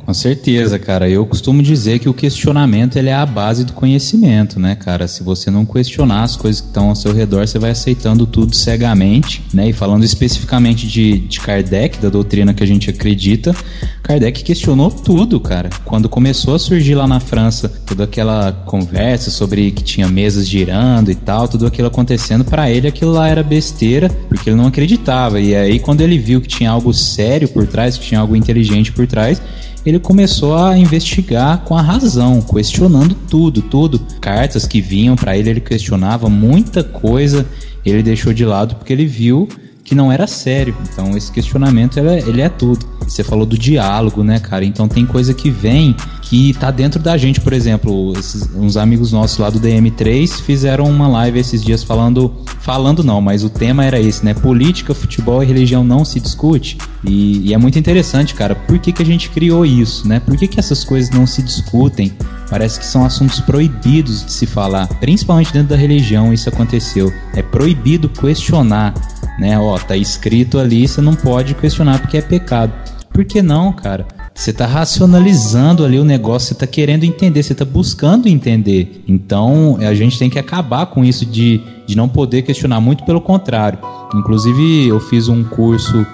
Com 0.07 0.15
certeza, 0.15 0.79
cara. 0.79 1.09
Eu 1.09 1.27
costumo 1.27 1.61
dizer 1.61 1.99
que 1.99 2.09
o 2.09 2.15
questionamento 2.15 2.97
ele 2.97 3.09
é 3.09 3.15
a 3.15 3.27
base 3.27 3.65
do 3.65 3.73
conhecimento, 3.73 4.61
né, 4.61 4.77
cara? 4.77 5.09
Se 5.09 5.25
você 5.25 5.51
não 5.51 5.67
questionar 5.67 6.23
as 6.23 6.37
coisas 6.37 6.61
que 6.61 6.69
estão 6.69 6.91
ao 6.91 6.95
seu 6.95 7.13
redor, 7.13 7.45
você 7.45 7.59
vai 7.59 7.73
aceitando 7.73 8.25
tudo 8.25 8.55
cegamente, 8.55 9.43
né? 9.53 9.69
E 9.69 9.73
falando 9.73 10.05
especificamente 10.05 10.87
de, 10.87 11.19
de 11.19 11.41
Kardec, 11.41 11.99
da 11.99 12.09
doutrina 12.09 12.55
que 12.55 12.63
a 12.63 12.67
gente 12.67 12.89
acredita, 12.89 13.53
Kardec 14.01 14.45
questionou 14.45 14.93
tudo, 14.93 15.41
cara. 15.41 15.71
Quando 15.85 16.09
começou 16.09 16.55
a 16.55 16.59
surgir 16.61 16.95
lá 16.95 17.09
na 17.09 17.19
França 17.19 17.69
toda 17.69 18.05
aquela 18.05 18.53
conversa 18.53 19.29
sobre 19.29 19.73
que 19.73 19.83
tinha 19.83 20.07
mesas 20.07 20.47
girando 20.47 21.11
e 21.11 21.17
tal, 21.17 21.49
tudo 21.49 21.67
aquilo 21.67 21.89
acontecendo, 21.89 22.45
para 22.45 22.71
ele 22.71 22.87
aquilo 22.87 23.11
lá 23.11 23.29
era 23.29 23.43
besteira, 23.43 24.09
porque 24.29 24.51
ele 24.51 24.57
não 24.57 24.69
acreditava. 24.69 25.41
E 25.41 25.53
aí, 25.53 25.81
quando 25.81 26.01
ele 26.03 26.17
viu 26.17 26.41
que 26.41 26.47
tinha 26.47 26.71
algo 26.71 26.95
sério 26.95 27.49
por 27.49 27.67
trás, 27.67 27.99
que 27.99 28.07
tinha 28.07 28.21
algo 28.21 28.37
inteligente 28.37 28.93
por 28.93 29.05
trás, 29.09 29.43
ele 29.87 30.01
começou 30.01 30.57
a 30.57 30.77
investigar 30.77 31.59
com 31.59 31.77
a 31.77 31.81
razão, 31.81 32.43
questionando 32.43 33.15
tudo, 33.31 33.63
tudo. 33.63 34.01
Cartas 34.21 34.67
que 34.67 34.81
vinham 34.81 35.15
para 35.15 35.39
ele, 35.39 35.51
ele 35.51 35.61
questionava 35.61 36.29
muita 36.29 36.83
coisa, 36.83 37.47
ele 37.85 38.03
deixou 38.03 38.33
de 38.33 38.45
lado 38.45 38.75
porque 38.75 38.93
ele 38.93 39.07
viu 39.07 39.49
que 39.87 39.95
não 39.95 40.11
era 40.11 40.27
sério. 40.27 40.77
Então 40.91 41.17
esse 41.17 41.31
questionamento 41.31 41.99
ele 41.99 42.09
é, 42.09 42.19
ele 42.19 42.41
é 42.43 42.49
tudo. 42.49 42.85
Você 43.07 43.23
falou 43.23 43.47
do 43.47 43.57
diálogo, 43.57 44.25
né, 44.25 44.41
cara? 44.41 44.65
Então 44.65 44.89
tem 44.89 45.07
coisa 45.07 45.33
que 45.33 45.49
vem 45.49 45.95
que 46.23 46.53
tá 46.55 46.73
dentro 46.73 47.01
da 47.01 47.17
gente, 47.17 47.41
por 47.41 47.53
exemplo, 47.53 48.13
esses, 48.19 48.51
uns 48.53 48.77
amigos 48.77 49.13
nossos 49.13 49.39
lá 49.39 49.49
do 49.49 49.61
DM3 49.61 50.41
fizeram 50.41 50.87
uma 50.87 51.07
live 51.07 51.39
esses 51.39 51.63
dias 51.63 51.85
falando, 51.85 52.35
falando 52.59 53.05
não, 53.05 53.21
mas 53.21 53.45
o 53.45 53.49
tema 53.49 53.85
era 53.85 54.01
esse, 54.01 54.25
né? 54.25 54.35
Política, 54.35 54.93
futebol 54.93 55.41
e 55.41 55.47
religião 55.47 55.85
não 55.85 56.05
se 56.05 56.19
discute. 56.19 56.79
E, 57.05 57.49
e 57.49 57.55
é 57.55 57.59
muito 57.59 57.79
interessante, 57.79 58.35
cara. 58.35 58.57
Por 58.57 58.81
que, 58.81 58.93
que 58.93 59.03
a 59.03 59.07
gente 59.07 59.31
criou 59.31 59.65
isso, 59.65 60.09
né? 60.09 60.19
Por 60.19 60.37
que, 60.37 60.49
que 60.49 60.59
essas 60.59 60.83
coisas 60.83 61.11
não 61.11 61.29
se 61.29 61.43
discutem? 61.43 62.13
Parece 62.49 62.79
que 62.79 62.87
são 62.87 63.05
assuntos 63.05 63.41
proibidos 63.41 64.25
de 64.25 64.33
se 64.33 64.47
falar, 64.47 64.87
principalmente 65.01 65.53
dentro 65.53 65.71
da 65.71 65.77
religião 65.77 66.33
isso 66.33 66.49
aconteceu. 66.49 67.13
É 67.35 67.43
proibido 67.43 68.09
questionar, 68.09 68.95
né? 69.39 69.59
Ó, 69.59 69.77
tá 69.79 69.97
escrito 69.97 70.59
ali, 70.59 70.87
você 70.87 71.01
não 71.01 71.15
pode 71.15 71.55
questionar 71.55 71.99
porque 72.01 72.19
é 72.19 72.23
pecado. 72.23 72.73
Por 73.13 73.25
que 73.25 73.43
não, 73.43 73.73
cara? 73.73 74.07
Você 74.35 74.51
está 74.51 74.67
racionalizando 74.67 75.83
ali 75.83 75.99
o 75.99 76.05
negócio, 76.05 76.49
você 76.49 76.53
está 76.53 76.67
querendo 76.67 77.05
entender, 77.05 77.43
você 77.43 77.53
está 77.53 77.65
buscando 77.65 78.29
entender. 78.29 79.03
Então 79.09 79.79
a 79.81 79.95
gente 79.95 80.19
tem 80.19 80.29
que 80.29 80.39
acabar 80.39 80.85
com 80.87 81.03
isso 81.03 81.25
de, 81.25 81.63
de 81.87 81.97
não 81.97 82.07
poder 82.07 82.43
questionar, 82.43 82.79
muito 82.79 83.03
pelo 83.05 83.21
contrário. 83.21 83.79
Inclusive, 84.15 84.87
eu 84.87 85.01
fiz 85.01 85.29
um 85.29 85.43
curso 85.43 86.07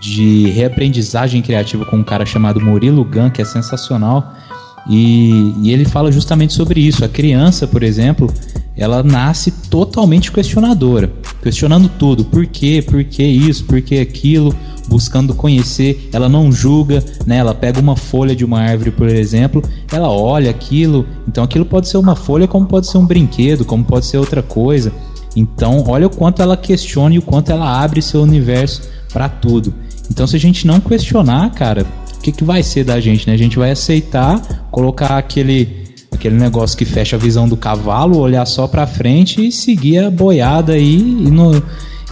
de 0.00 0.50
reaprendizagem 0.50 1.42
criativa 1.42 1.84
com 1.84 1.96
um 1.96 2.04
cara 2.04 2.24
chamado 2.24 2.60
Murilo 2.60 3.04
Gun, 3.04 3.28
que 3.30 3.42
é 3.42 3.44
sensacional. 3.44 4.34
E, 4.88 5.54
e, 5.62 5.72
ele 5.72 5.84
fala 5.84 6.12
justamente 6.12 6.52
sobre 6.52 6.80
isso. 6.80 7.04
A 7.04 7.08
criança, 7.08 7.66
por 7.66 7.82
exemplo, 7.82 8.32
ela 8.76 9.02
nasce 9.02 9.50
totalmente 9.50 10.30
questionadora, 10.30 11.12
questionando 11.42 11.88
tudo. 11.88 12.24
Por 12.24 12.46
quê? 12.46 12.84
Por 12.86 13.02
que 13.04 13.22
isso? 13.22 13.64
Por 13.64 13.80
que 13.80 13.98
aquilo? 13.98 14.54
Buscando 14.86 15.34
conhecer. 15.34 16.10
Ela 16.12 16.28
não 16.28 16.52
julga, 16.52 17.02
né? 17.26 17.38
Ela 17.38 17.54
pega 17.54 17.80
uma 17.80 17.96
folha 17.96 18.36
de 18.36 18.44
uma 18.44 18.60
árvore, 18.60 18.90
por 18.90 19.08
exemplo, 19.08 19.62
ela 19.90 20.10
olha 20.10 20.50
aquilo. 20.50 21.06
Então 21.26 21.42
aquilo 21.42 21.64
pode 21.64 21.88
ser 21.88 21.96
uma 21.96 22.14
folha, 22.14 22.46
como 22.46 22.66
pode 22.66 22.86
ser 22.86 22.98
um 22.98 23.06
brinquedo, 23.06 23.64
como 23.64 23.84
pode 23.84 24.04
ser 24.04 24.18
outra 24.18 24.42
coisa. 24.42 24.92
Então, 25.36 25.84
olha 25.88 26.06
o 26.06 26.10
quanto 26.10 26.42
ela 26.42 26.56
questiona 26.56 27.14
e 27.14 27.18
o 27.18 27.22
quanto 27.22 27.50
ela 27.50 27.82
abre 27.82 28.00
seu 28.00 28.22
universo 28.22 28.82
para 29.12 29.28
tudo. 29.28 29.74
Então, 30.10 30.26
se 30.26 30.36
a 30.36 30.40
gente 30.40 30.66
não 30.66 30.80
questionar, 30.80 31.50
cara, 31.50 31.84
que, 32.24 32.32
que 32.32 32.42
vai 32.42 32.62
ser 32.62 32.84
da 32.84 32.98
gente, 32.98 33.26
né? 33.26 33.34
A 33.34 33.36
gente 33.36 33.58
vai 33.58 33.70
aceitar, 33.70 34.40
colocar 34.70 35.18
aquele 35.18 35.84
aquele 36.10 36.36
negócio 36.36 36.78
que 36.78 36.84
fecha 36.84 37.16
a 37.16 37.18
visão 37.18 37.46
do 37.46 37.56
cavalo, 37.56 38.18
olhar 38.18 38.46
só 38.46 38.66
para 38.66 38.86
frente 38.86 39.46
e 39.46 39.52
seguir 39.52 39.98
a 39.98 40.10
boiada 40.10 40.72
aí 40.72 40.96
e, 40.96 41.30
no, 41.30 41.60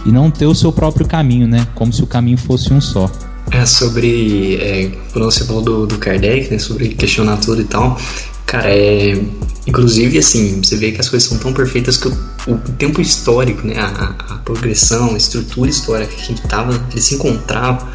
e 0.05 0.11
não 0.11 0.29
ter 0.29 0.45
o 0.45 0.53
seu 0.53 0.71
próprio 0.71 1.07
caminho, 1.07 1.47
né? 1.47 1.65
Como 1.73 1.91
se 1.91 2.03
o 2.03 2.07
caminho 2.07 2.37
fosse 2.37 2.71
um 2.71 2.79
só. 2.79 3.09
É 3.51 3.65
sobre. 3.65 4.57
É, 4.57 4.91
quando 5.11 5.25
você 5.25 5.43
falou 5.45 5.63
do, 5.63 5.87
do 5.87 5.97
Kardec, 5.97 6.51
né? 6.51 6.59
Sobre 6.59 6.89
questionar 6.89 7.37
tudo 7.37 7.61
e 7.61 7.65
tal. 7.65 7.97
Cara, 8.45 8.69
é. 8.69 9.19
Inclusive, 9.65 10.17
assim, 10.17 10.61
você 10.61 10.75
vê 10.75 10.91
que 10.91 10.99
as 10.99 11.07
coisas 11.07 11.27
são 11.27 11.37
tão 11.37 11.53
perfeitas 11.53 11.95
que 11.95 12.09
o, 12.09 12.11
o 12.47 12.57
tempo 12.77 13.01
histórico, 13.01 13.65
né? 13.65 13.75
A, 13.79 14.15
a, 14.29 14.37
progressão, 14.39 15.13
a 15.13 15.17
estrutura 15.17 15.69
histórica 15.69 16.13
que 16.13 16.21
a 16.21 16.25
gente 16.25 16.41
tava, 16.43 16.85
ele 16.91 17.01
se 17.01 17.15
encontrava, 17.15 17.87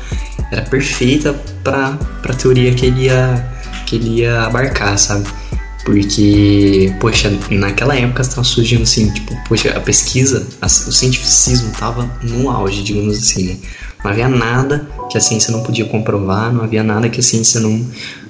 era 0.51 0.63
perfeita 0.63 1.35
para 1.63 1.99
a 2.25 2.35
teoria 2.35 2.73
que 2.75 2.87
ele, 2.87 3.05
ia, 3.05 3.47
que 3.87 3.97
ele 3.97 4.21
ia 4.21 4.43
abarcar, 4.43 4.99
sabe? 4.99 5.27
Porque, 5.85 6.95
poxa, 7.01 7.33
naquela 7.51 7.97
época 7.97 8.23
estava 8.23 8.45
surgindo 8.45 8.83
assim, 8.83 9.11
tipo, 9.11 9.35
poxa, 9.49 9.71
a 9.71 9.81
pesquisa, 9.81 10.47
a, 10.61 10.67
o 10.67 10.69
cientificismo 10.69 11.71
estava 11.71 12.11
no 12.23 12.51
auge, 12.51 12.83
digamos 12.83 13.17
assim, 13.17 13.45
né? 13.45 13.57
Não 14.05 14.11
havia 14.11 14.29
nada 14.29 14.87
que 15.11 15.19
a 15.19 15.21
ciência 15.21 15.51
não 15.51 15.63
podia 15.63 15.85
comprovar, 15.87 16.53
não 16.53 16.63
havia 16.63 16.83
nada 16.83 17.09
que 17.09 17.21
a 17.21 17.23
ciência 17.23 17.59
não, 17.61 17.85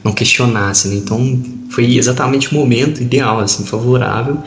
não 0.05 0.13
questionasse, 0.13 0.89
né? 0.89 0.95
Então 0.97 1.43
foi 1.71 1.97
exatamente 1.97 2.51
o 2.51 2.55
momento 2.55 3.03
ideal, 3.03 3.41
assim, 3.41 3.65
favorável 3.65 4.39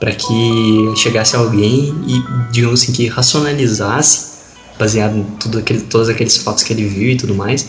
para 0.00 0.12
que 0.12 0.92
chegasse 0.96 1.36
alguém 1.36 1.94
e, 2.06 2.22
digamos 2.52 2.82
assim, 2.82 2.92
que 2.92 3.06
racionalizasse, 3.08 4.37
baseado 4.78 5.16
em 5.16 5.24
tudo 5.38 5.58
aquele, 5.58 5.80
todos 5.80 6.08
aqueles 6.08 6.36
fatos 6.38 6.62
que 6.62 6.72
ele 6.72 6.86
viu 6.86 7.10
e 7.10 7.16
tudo 7.16 7.34
mais, 7.34 7.68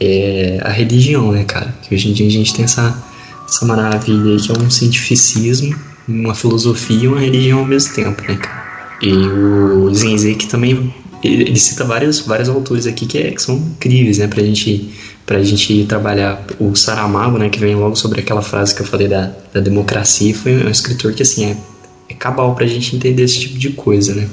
é, 0.00 0.58
a 0.62 0.70
religião, 0.70 1.32
né, 1.32 1.44
cara? 1.44 1.74
Que 1.82 1.94
hoje 1.94 2.10
em 2.10 2.12
dia 2.12 2.26
a 2.26 2.30
gente 2.30 2.54
tem 2.54 2.64
essa, 2.64 2.96
essa 3.46 3.64
maravilha 3.64 4.32
aí 4.32 4.40
que 4.40 4.50
é 4.50 4.58
um 4.58 4.70
cientificismo, 4.70 5.74
uma 6.06 6.34
filosofia 6.34 7.04
e 7.04 7.08
uma 7.08 7.20
religião 7.20 7.60
ao 7.60 7.66
mesmo 7.66 7.94
tempo, 7.94 8.22
né, 8.22 8.36
cara? 8.36 8.68
E 9.02 9.12
o 9.12 9.94
Zenzek 9.94 10.48
também 10.48 10.92
ele, 11.22 11.56
cita 11.58 11.84
vários, 11.84 12.20
vários 12.20 12.48
autores 12.48 12.86
aqui 12.86 13.06
que, 13.06 13.18
é, 13.18 13.30
que 13.30 13.42
são 13.42 13.56
incríveis, 13.56 14.18
né, 14.18 14.26
pra 14.26 14.42
gente, 14.42 14.90
pra 15.26 15.42
gente 15.42 15.84
trabalhar. 15.86 16.44
O 16.58 16.74
Saramago, 16.76 17.38
né, 17.38 17.48
que 17.48 17.58
vem 17.58 17.74
logo 17.74 17.96
sobre 17.96 18.20
aquela 18.20 18.42
frase 18.42 18.74
que 18.74 18.82
eu 18.82 18.86
falei 18.86 19.08
da, 19.08 19.32
da 19.52 19.60
democracia, 19.60 20.34
foi 20.34 20.64
um 20.64 20.70
escritor 20.70 21.12
que, 21.12 21.22
assim, 21.22 21.46
é, 21.46 21.56
é 22.08 22.14
cabal 22.14 22.54
pra 22.54 22.66
gente 22.66 22.94
entender 22.94 23.24
esse 23.24 23.40
tipo 23.40 23.58
de 23.58 23.70
coisa, 23.70 24.14
né. 24.14 24.28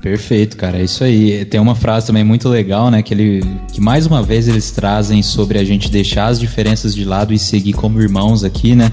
Perfeito, 0.00 0.56
cara, 0.56 0.78
é 0.78 0.84
isso 0.84 1.02
aí. 1.02 1.44
Tem 1.44 1.60
uma 1.60 1.74
frase 1.74 2.06
também 2.06 2.22
muito 2.22 2.48
legal, 2.48 2.90
né, 2.90 3.02
que 3.02 3.12
ele 3.12 3.42
que 3.72 3.80
mais 3.80 4.06
uma 4.06 4.22
vez 4.22 4.46
eles 4.48 4.70
trazem 4.70 5.22
sobre 5.22 5.58
a 5.58 5.64
gente 5.64 5.90
deixar 5.90 6.26
as 6.26 6.38
diferenças 6.38 6.94
de 6.94 7.04
lado 7.04 7.32
e 7.32 7.38
seguir 7.38 7.72
como 7.72 8.00
irmãos 8.00 8.44
aqui, 8.44 8.74
né? 8.74 8.92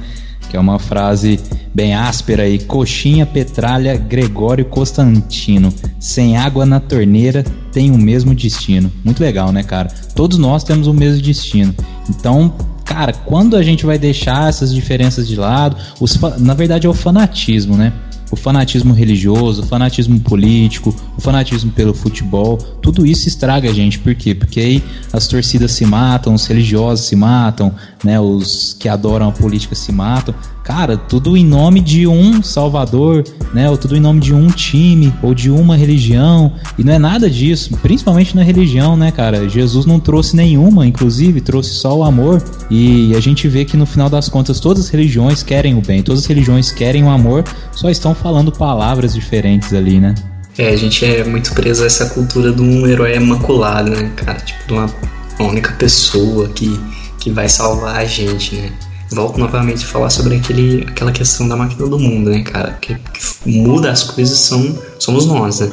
que 0.56 0.58
é 0.58 0.60
uma 0.60 0.80
frase 0.80 1.40
bem 1.74 1.94
áspera 1.94 2.44
aí. 2.44 2.60
Coxinha, 2.60 3.26
Petralha, 3.26 3.98
Gregório 3.98 4.66
Constantino. 4.66 5.74
Sem 6.00 6.38
água 6.38 6.66
na 6.66 6.80
torneira 6.80 7.44
tem 7.72 7.92
o 7.92 7.98
mesmo 7.98 8.34
destino. 8.34 8.92
Muito 9.04 9.22
legal, 9.22 9.52
né, 9.52 9.64
cara? 9.64 9.90
Todos 10.16 10.38
nós 10.38 10.64
temos 10.64 10.88
o 10.88 10.94
mesmo 10.94 11.22
destino. 11.22 11.76
Então, 12.10 12.54
cara, 12.86 13.12
quando 13.12 13.58
a 13.58 13.64
gente 13.64 13.86
vai 13.86 13.98
deixar 13.98 14.48
essas 14.48 14.74
diferenças 14.74 15.28
de 15.28 15.36
lado, 15.36 15.76
os, 16.00 16.18
na 16.40 16.54
verdade 16.54 16.88
é 16.88 16.90
o 16.90 16.94
fanatismo, 16.94 17.76
né? 17.76 17.92
O 18.36 18.38
fanatismo 18.38 18.94
religioso, 18.94 19.64
o 19.64 19.66
fanatismo 19.66 20.20
político, 20.20 20.94
o 21.18 21.22
fanatismo 21.22 21.72
pelo 21.72 21.94
futebol, 21.94 22.58
tudo 22.58 23.06
isso 23.06 23.28
estraga 23.28 23.70
a 23.70 23.74
gente. 23.74 23.98
Por 23.98 24.14
quê? 24.14 24.36
Porque 24.36 24.60
aí 24.60 24.84
as 25.12 25.28
torcidas 25.28 25.72
se 25.72 25.86
matam, 25.86 26.34
os 26.34 26.46
religiosos 26.46 27.08
se 27.08 27.16
matam, 27.16 27.74
né, 28.04 28.20
os 28.20 28.76
que 28.78 28.90
adoram 28.90 29.30
a 29.30 29.32
política 29.32 29.74
se 29.74 29.92
matam. 29.92 30.36
Cara, 30.66 30.98
tudo 30.98 31.38
em 31.38 31.46
nome 31.46 31.80
de 31.80 32.08
um 32.08 32.42
salvador, 32.42 33.24
né, 33.54 33.70
ou 33.70 33.78
tudo 33.78 33.96
em 33.96 34.00
nome 34.00 34.20
de 34.20 34.34
um 34.34 34.48
time 34.48 35.14
ou 35.22 35.36
de 35.36 35.52
uma 35.52 35.78
religião, 35.78 36.54
e 36.76 36.84
não 36.84 36.92
é 36.92 36.98
nada 36.98 37.30
disso, 37.30 37.78
principalmente 37.84 38.36
na 38.36 38.42
religião, 38.42 38.98
né, 38.98 39.12
cara? 39.12 39.48
Jesus 39.48 39.86
não 39.86 40.00
trouxe 40.00 40.36
nenhuma, 40.36 40.88
inclusive, 40.88 41.40
trouxe 41.40 41.70
só 41.70 41.96
o 41.96 42.04
amor, 42.04 42.44
e 42.70 43.16
a 43.16 43.20
gente 43.20 43.48
vê 43.48 43.64
que 43.64 43.78
no 43.78 43.86
final 43.86 44.10
das 44.10 44.28
contas 44.28 44.60
todas 44.60 44.86
as 44.86 44.90
religiões 44.90 45.44
querem 45.44 45.78
o 45.78 45.82
bem, 45.82 46.02
todas 46.02 46.22
as 46.22 46.26
religiões 46.26 46.72
querem 46.72 47.04
o 47.04 47.10
amor, 47.10 47.44
só 47.72 47.88
estão 47.92 48.16
falando 48.16 48.52
palavras 48.52 49.14
diferentes 49.14 49.72
ali, 49.72 50.00
né? 50.00 50.16
É, 50.58 50.70
a 50.70 50.76
gente 50.76 51.06
é 51.06 51.24
muito 51.24 51.54
preso 51.54 51.84
a 51.84 51.86
essa 51.86 52.10
cultura 52.10 52.52
de 52.52 52.62
um 52.62 52.88
herói 52.88 53.16
imaculado, 53.16 53.92
né, 53.92 54.12
cara? 54.16 54.40
Tipo, 54.40 54.68
de 54.68 54.74
uma, 54.74 54.90
única 55.40 55.74
pessoa 55.74 56.48
que, 56.50 56.80
que 57.20 57.30
vai 57.30 57.48
salvar 57.48 57.98
a 57.98 58.06
gente, 58.06 58.56
né? 58.56 58.72
Volto 59.16 59.40
novamente 59.40 59.86
a 59.86 59.88
falar 59.88 60.10
sobre 60.10 60.36
aquele, 60.36 60.84
aquela 60.90 61.10
questão 61.10 61.48
da 61.48 61.56
máquina 61.56 61.88
do 61.88 61.98
mundo, 61.98 62.30
né, 62.30 62.44
cara? 62.44 62.78
Que, 62.82 62.96
que 62.96 63.50
muda 63.50 63.90
as 63.90 64.04
coisas 64.04 64.38
são, 64.40 64.78
somos 65.00 65.26
nós, 65.26 65.62
né? 65.62 65.72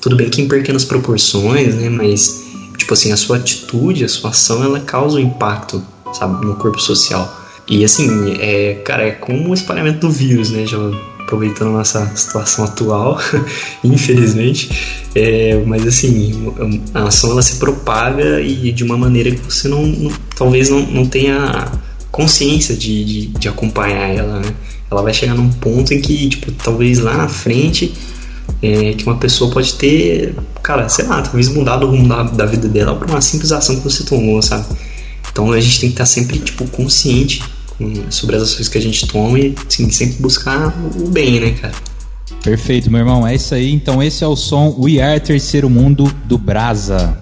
Tudo 0.00 0.16
bem 0.16 0.30
que 0.30 0.40
em 0.40 0.48
pequenas 0.48 0.86
proporções, 0.86 1.74
né? 1.74 1.90
Mas, 1.90 2.44
tipo 2.78 2.94
assim, 2.94 3.12
a 3.12 3.16
sua 3.18 3.36
atitude, 3.36 4.06
a 4.06 4.08
sua 4.08 4.30
ação, 4.30 4.64
ela 4.64 4.80
causa 4.80 5.18
um 5.18 5.20
impacto, 5.20 5.84
sabe, 6.14 6.46
no 6.46 6.56
corpo 6.56 6.80
social. 6.80 7.30
E 7.68 7.84
assim, 7.84 8.38
é, 8.40 8.80
cara, 8.86 9.02
é 9.02 9.10
como 9.10 9.50
o 9.50 9.54
espalhamento 9.54 10.06
do 10.06 10.10
vírus, 10.10 10.50
né, 10.50 10.64
já 10.64 10.78
aproveitando 11.18 11.72
nossa 11.72 12.10
situação 12.16 12.64
atual, 12.64 13.20
infelizmente. 13.84 15.04
É, 15.14 15.62
mas 15.66 15.86
assim, 15.86 16.54
a 16.94 17.04
ação 17.04 17.32
ela 17.32 17.42
se 17.42 17.56
propaga 17.56 18.40
e 18.40 18.72
de 18.72 18.82
uma 18.82 18.96
maneira 18.96 19.30
que 19.30 19.40
você 19.44 19.68
não, 19.68 19.84
não 19.84 20.10
talvez 20.34 20.70
não, 20.70 20.80
não 20.80 21.04
tenha 21.04 21.70
consciência 22.10 22.76
de, 22.76 23.04
de, 23.04 23.26
de, 23.26 23.48
acompanhar 23.48 24.08
ela, 24.14 24.40
né? 24.40 24.54
Ela 24.90 25.02
vai 25.02 25.12
chegar 25.12 25.34
num 25.34 25.50
ponto 25.50 25.92
em 25.92 26.00
que, 26.00 26.28
tipo, 26.28 26.50
talvez 26.52 26.98
lá 26.98 27.16
na 27.16 27.28
frente, 27.28 27.92
é, 28.62 28.94
que 28.94 29.04
uma 29.04 29.16
pessoa 29.16 29.50
pode 29.50 29.74
ter, 29.74 30.34
cara, 30.62 30.88
sei 30.88 31.06
lá, 31.06 31.20
talvez 31.22 31.48
mudado 31.48 31.86
o 31.86 31.90
rumo 31.90 32.08
da, 32.08 32.22
da 32.22 32.46
vida 32.46 32.68
dela 32.68 32.94
por 32.94 33.08
uma 33.08 33.20
simples 33.20 33.52
ação 33.52 33.76
que 33.76 33.84
você 33.84 34.04
tomou, 34.04 34.40
sabe? 34.40 34.66
Então 35.30 35.52
a 35.52 35.60
gente 35.60 35.80
tem 35.80 35.88
que 35.90 35.94
estar 35.94 36.06
sempre, 36.06 36.38
tipo, 36.38 36.66
consciente 36.68 37.42
sobre 38.10 38.36
as 38.36 38.42
ações 38.42 38.68
que 38.68 38.78
a 38.78 38.80
gente 38.80 39.06
toma 39.06 39.38
e 39.38 39.54
assim, 39.68 39.88
sempre 39.90 40.16
buscar 40.20 40.74
o 40.96 41.08
bem, 41.08 41.40
né, 41.40 41.50
cara? 41.52 41.74
Perfeito, 42.42 42.90
meu 42.90 43.00
irmão. 43.00 43.26
É 43.26 43.34
isso 43.34 43.54
aí. 43.54 43.72
Então 43.72 44.02
esse 44.02 44.24
é 44.24 44.26
o 44.26 44.36
som 44.36 44.74
We 44.78 45.00
Are 45.00 45.20
Terceiro 45.20 45.68
Mundo 45.68 46.12
do 46.24 46.38
Brasa. 46.38 47.16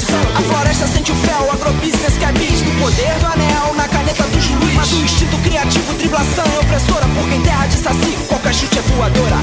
Santo. 0.00 0.36
A 0.36 0.40
floresta 0.42 0.86
sente 0.86 1.12
o 1.12 1.14
fel, 1.14 1.50
agrobusiness 1.52 2.16
que 2.18 2.24
do 2.24 2.80
poder 2.80 3.18
do 3.18 3.26
anel 3.26 3.74
na 3.74 3.88
caneta 3.88 4.24
do 4.24 4.40
juiz. 4.40 4.74
Mas 4.74 4.92
o 4.92 4.96
instinto 4.96 5.36
criativo, 5.38 5.94
driblação 5.94 6.44
é 6.44 6.58
opressora. 6.60 7.06
Porque 7.14 7.34
em 7.34 7.42
terra 7.42 7.66
de 7.66 7.76
saci, 7.76 8.18
qualquer 8.28 8.54
chute 8.54 8.78
é 8.78 8.82
voadora. 8.82 9.33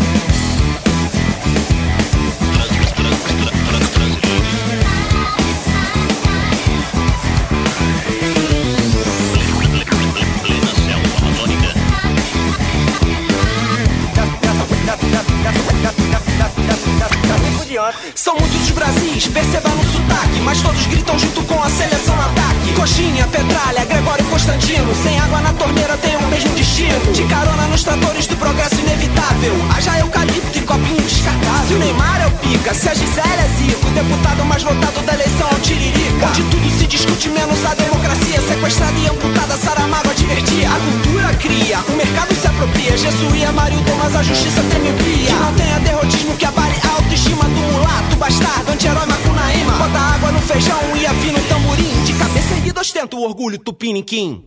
Discute 37.21 37.29
menos 37.29 37.63
a 37.65 37.75
democracia. 37.75 38.41
Sequestrada 38.41 38.97
e 38.97 39.07
amputada, 39.07 39.57
Saramago 39.57 40.09
advertia. 40.09 40.69
A 40.69 40.79
cultura 40.79 41.33
cria, 41.35 41.79
o 41.87 41.91
mercado 41.95 42.33
se 42.33 42.47
apropria. 42.47 42.97
Jesuía, 42.97 43.51
Mário 43.51 43.79
Thomas, 43.85 44.15
a 44.15 44.23
justiça 44.23 44.61
teme 44.63 44.91
pia. 44.93 45.27
Que 45.27 45.33
não 45.33 45.53
tenha 45.53 45.79
derrotismo 45.79 46.35
que 46.35 46.45
abale 46.45 46.75
a 46.83 46.95
autoestima 46.95 47.43
do 47.43 47.59
mulato. 47.73 48.15
Bastardo, 48.17 48.71
anti-herói, 48.71 49.05
macunaíma. 49.05 49.73
Bota 49.73 49.99
água 49.99 50.31
no 50.31 50.41
feijão 50.41 50.81
e 50.99 51.05
afina 51.05 51.39
o 51.39 51.43
tamborim. 51.43 52.03
De 52.05 52.13
cabeça 52.13 52.53
erguida 52.55 52.81
ostenta 52.81 53.15
o 53.15 53.21
orgulho 53.21 53.59
tupiniquim. 53.59 54.43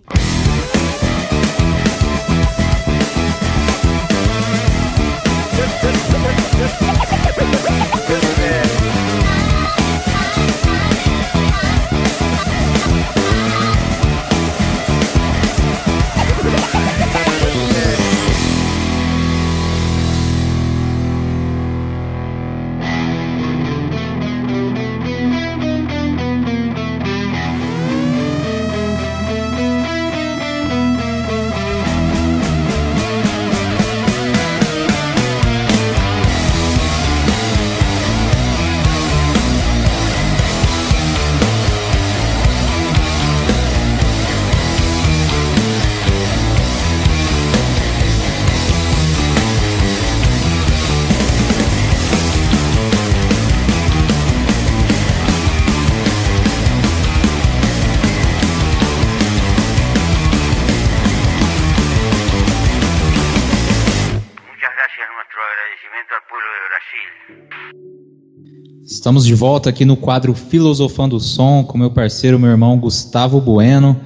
Estamos 68.94 69.26
de 69.26 69.34
volta 69.34 69.70
aqui 69.70 69.84
no 69.84 69.96
quadro 69.96 70.32
Filosofando 70.34 71.16
o 71.16 71.20
Som 71.20 71.64
com 71.64 71.76
meu 71.76 71.90
parceiro, 71.90 72.38
meu 72.38 72.48
irmão 72.48 72.78
Gustavo 72.78 73.40
Bueno. 73.40 74.00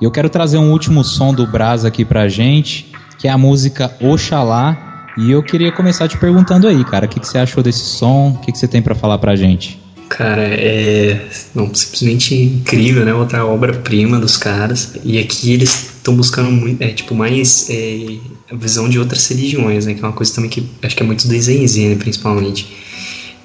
E 0.00 0.04
eu 0.04 0.10
quero 0.10 0.30
trazer 0.30 0.56
um 0.56 0.72
último 0.72 1.04
som 1.04 1.34
do 1.34 1.46
Brás 1.46 1.84
aqui 1.84 2.02
pra 2.02 2.26
gente, 2.28 2.90
que 3.18 3.28
é 3.28 3.30
a 3.30 3.36
música 3.36 3.94
Oxalá. 4.00 5.06
E 5.18 5.30
eu 5.30 5.42
queria 5.42 5.70
começar 5.70 6.08
te 6.08 6.16
perguntando 6.16 6.66
aí, 6.66 6.82
cara, 6.82 7.04
o 7.04 7.08
que, 7.10 7.20
que 7.20 7.28
você 7.28 7.36
achou 7.36 7.62
desse 7.62 7.84
som? 7.84 8.30
O 8.30 8.38
que, 8.38 8.50
que 8.50 8.56
você 8.56 8.66
tem 8.66 8.80
para 8.80 8.94
falar 8.94 9.18
pra 9.18 9.36
gente? 9.36 9.78
Cara, 10.08 10.42
é 10.42 11.28
não, 11.54 11.72
simplesmente 11.74 12.34
incrível, 12.34 13.04
né? 13.04 13.12
Outra 13.12 13.44
obra-prima 13.44 14.18
dos 14.18 14.38
caras. 14.38 14.94
E 15.04 15.18
aqui 15.18 15.52
eles 15.52 15.90
estão 15.96 16.16
buscando 16.16 16.50
muito, 16.50 16.80
é, 16.80 16.88
tipo, 16.88 17.14
mais 17.14 17.68
é, 17.68 18.16
a 18.50 18.56
visão 18.56 18.88
de 18.88 18.98
outras 18.98 19.28
religiões, 19.28 19.84
né? 19.84 19.92
Que 19.92 20.00
é 20.00 20.04
uma 20.04 20.14
coisa 20.14 20.34
também 20.34 20.48
que 20.48 20.66
acho 20.82 20.96
que 20.96 21.02
é 21.02 21.06
muito 21.06 21.28
do 21.28 21.34
né? 21.34 21.96
Principalmente. 21.98 22.80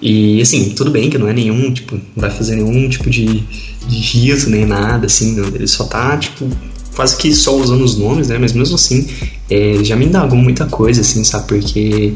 E 0.02 0.42
assim, 0.42 0.70
tudo 0.70 0.92
bem 0.92 1.10
que 1.10 1.18
não 1.18 1.28
é 1.28 1.34
nenhum, 1.34 1.74
tipo, 1.74 1.96
não 1.96 2.02
vai 2.16 2.30
fazer 2.30 2.56
nenhum 2.56 2.88
tipo 2.88 3.10
de, 3.10 3.44
de 3.88 3.98
rito 3.98 4.50
nem 4.50 4.66
nada, 4.66 5.08
assim, 5.08 5.36
não. 5.36 5.48
ele 5.48 5.68
só 5.68 5.86
tá, 5.86 6.18
tipo, 6.18 6.48
quase 6.96 7.18
que 7.18 7.34
só 7.34 7.56
usando 7.56 7.84
os 7.84 7.98
nomes, 7.98 8.28
né? 8.28 8.38
Mas 8.38 8.54
mesmo 8.54 8.76
assim, 8.76 9.08
é, 9.50 9.80
já 9.84 9.96
me 9.96 10.06
indagou 10.06 10.38
muita 10.38 10.66
coisa, 10.66 11.02
assim, 11.02 11.24
sabe? 11.24 11.48
Porque 11.48 12.14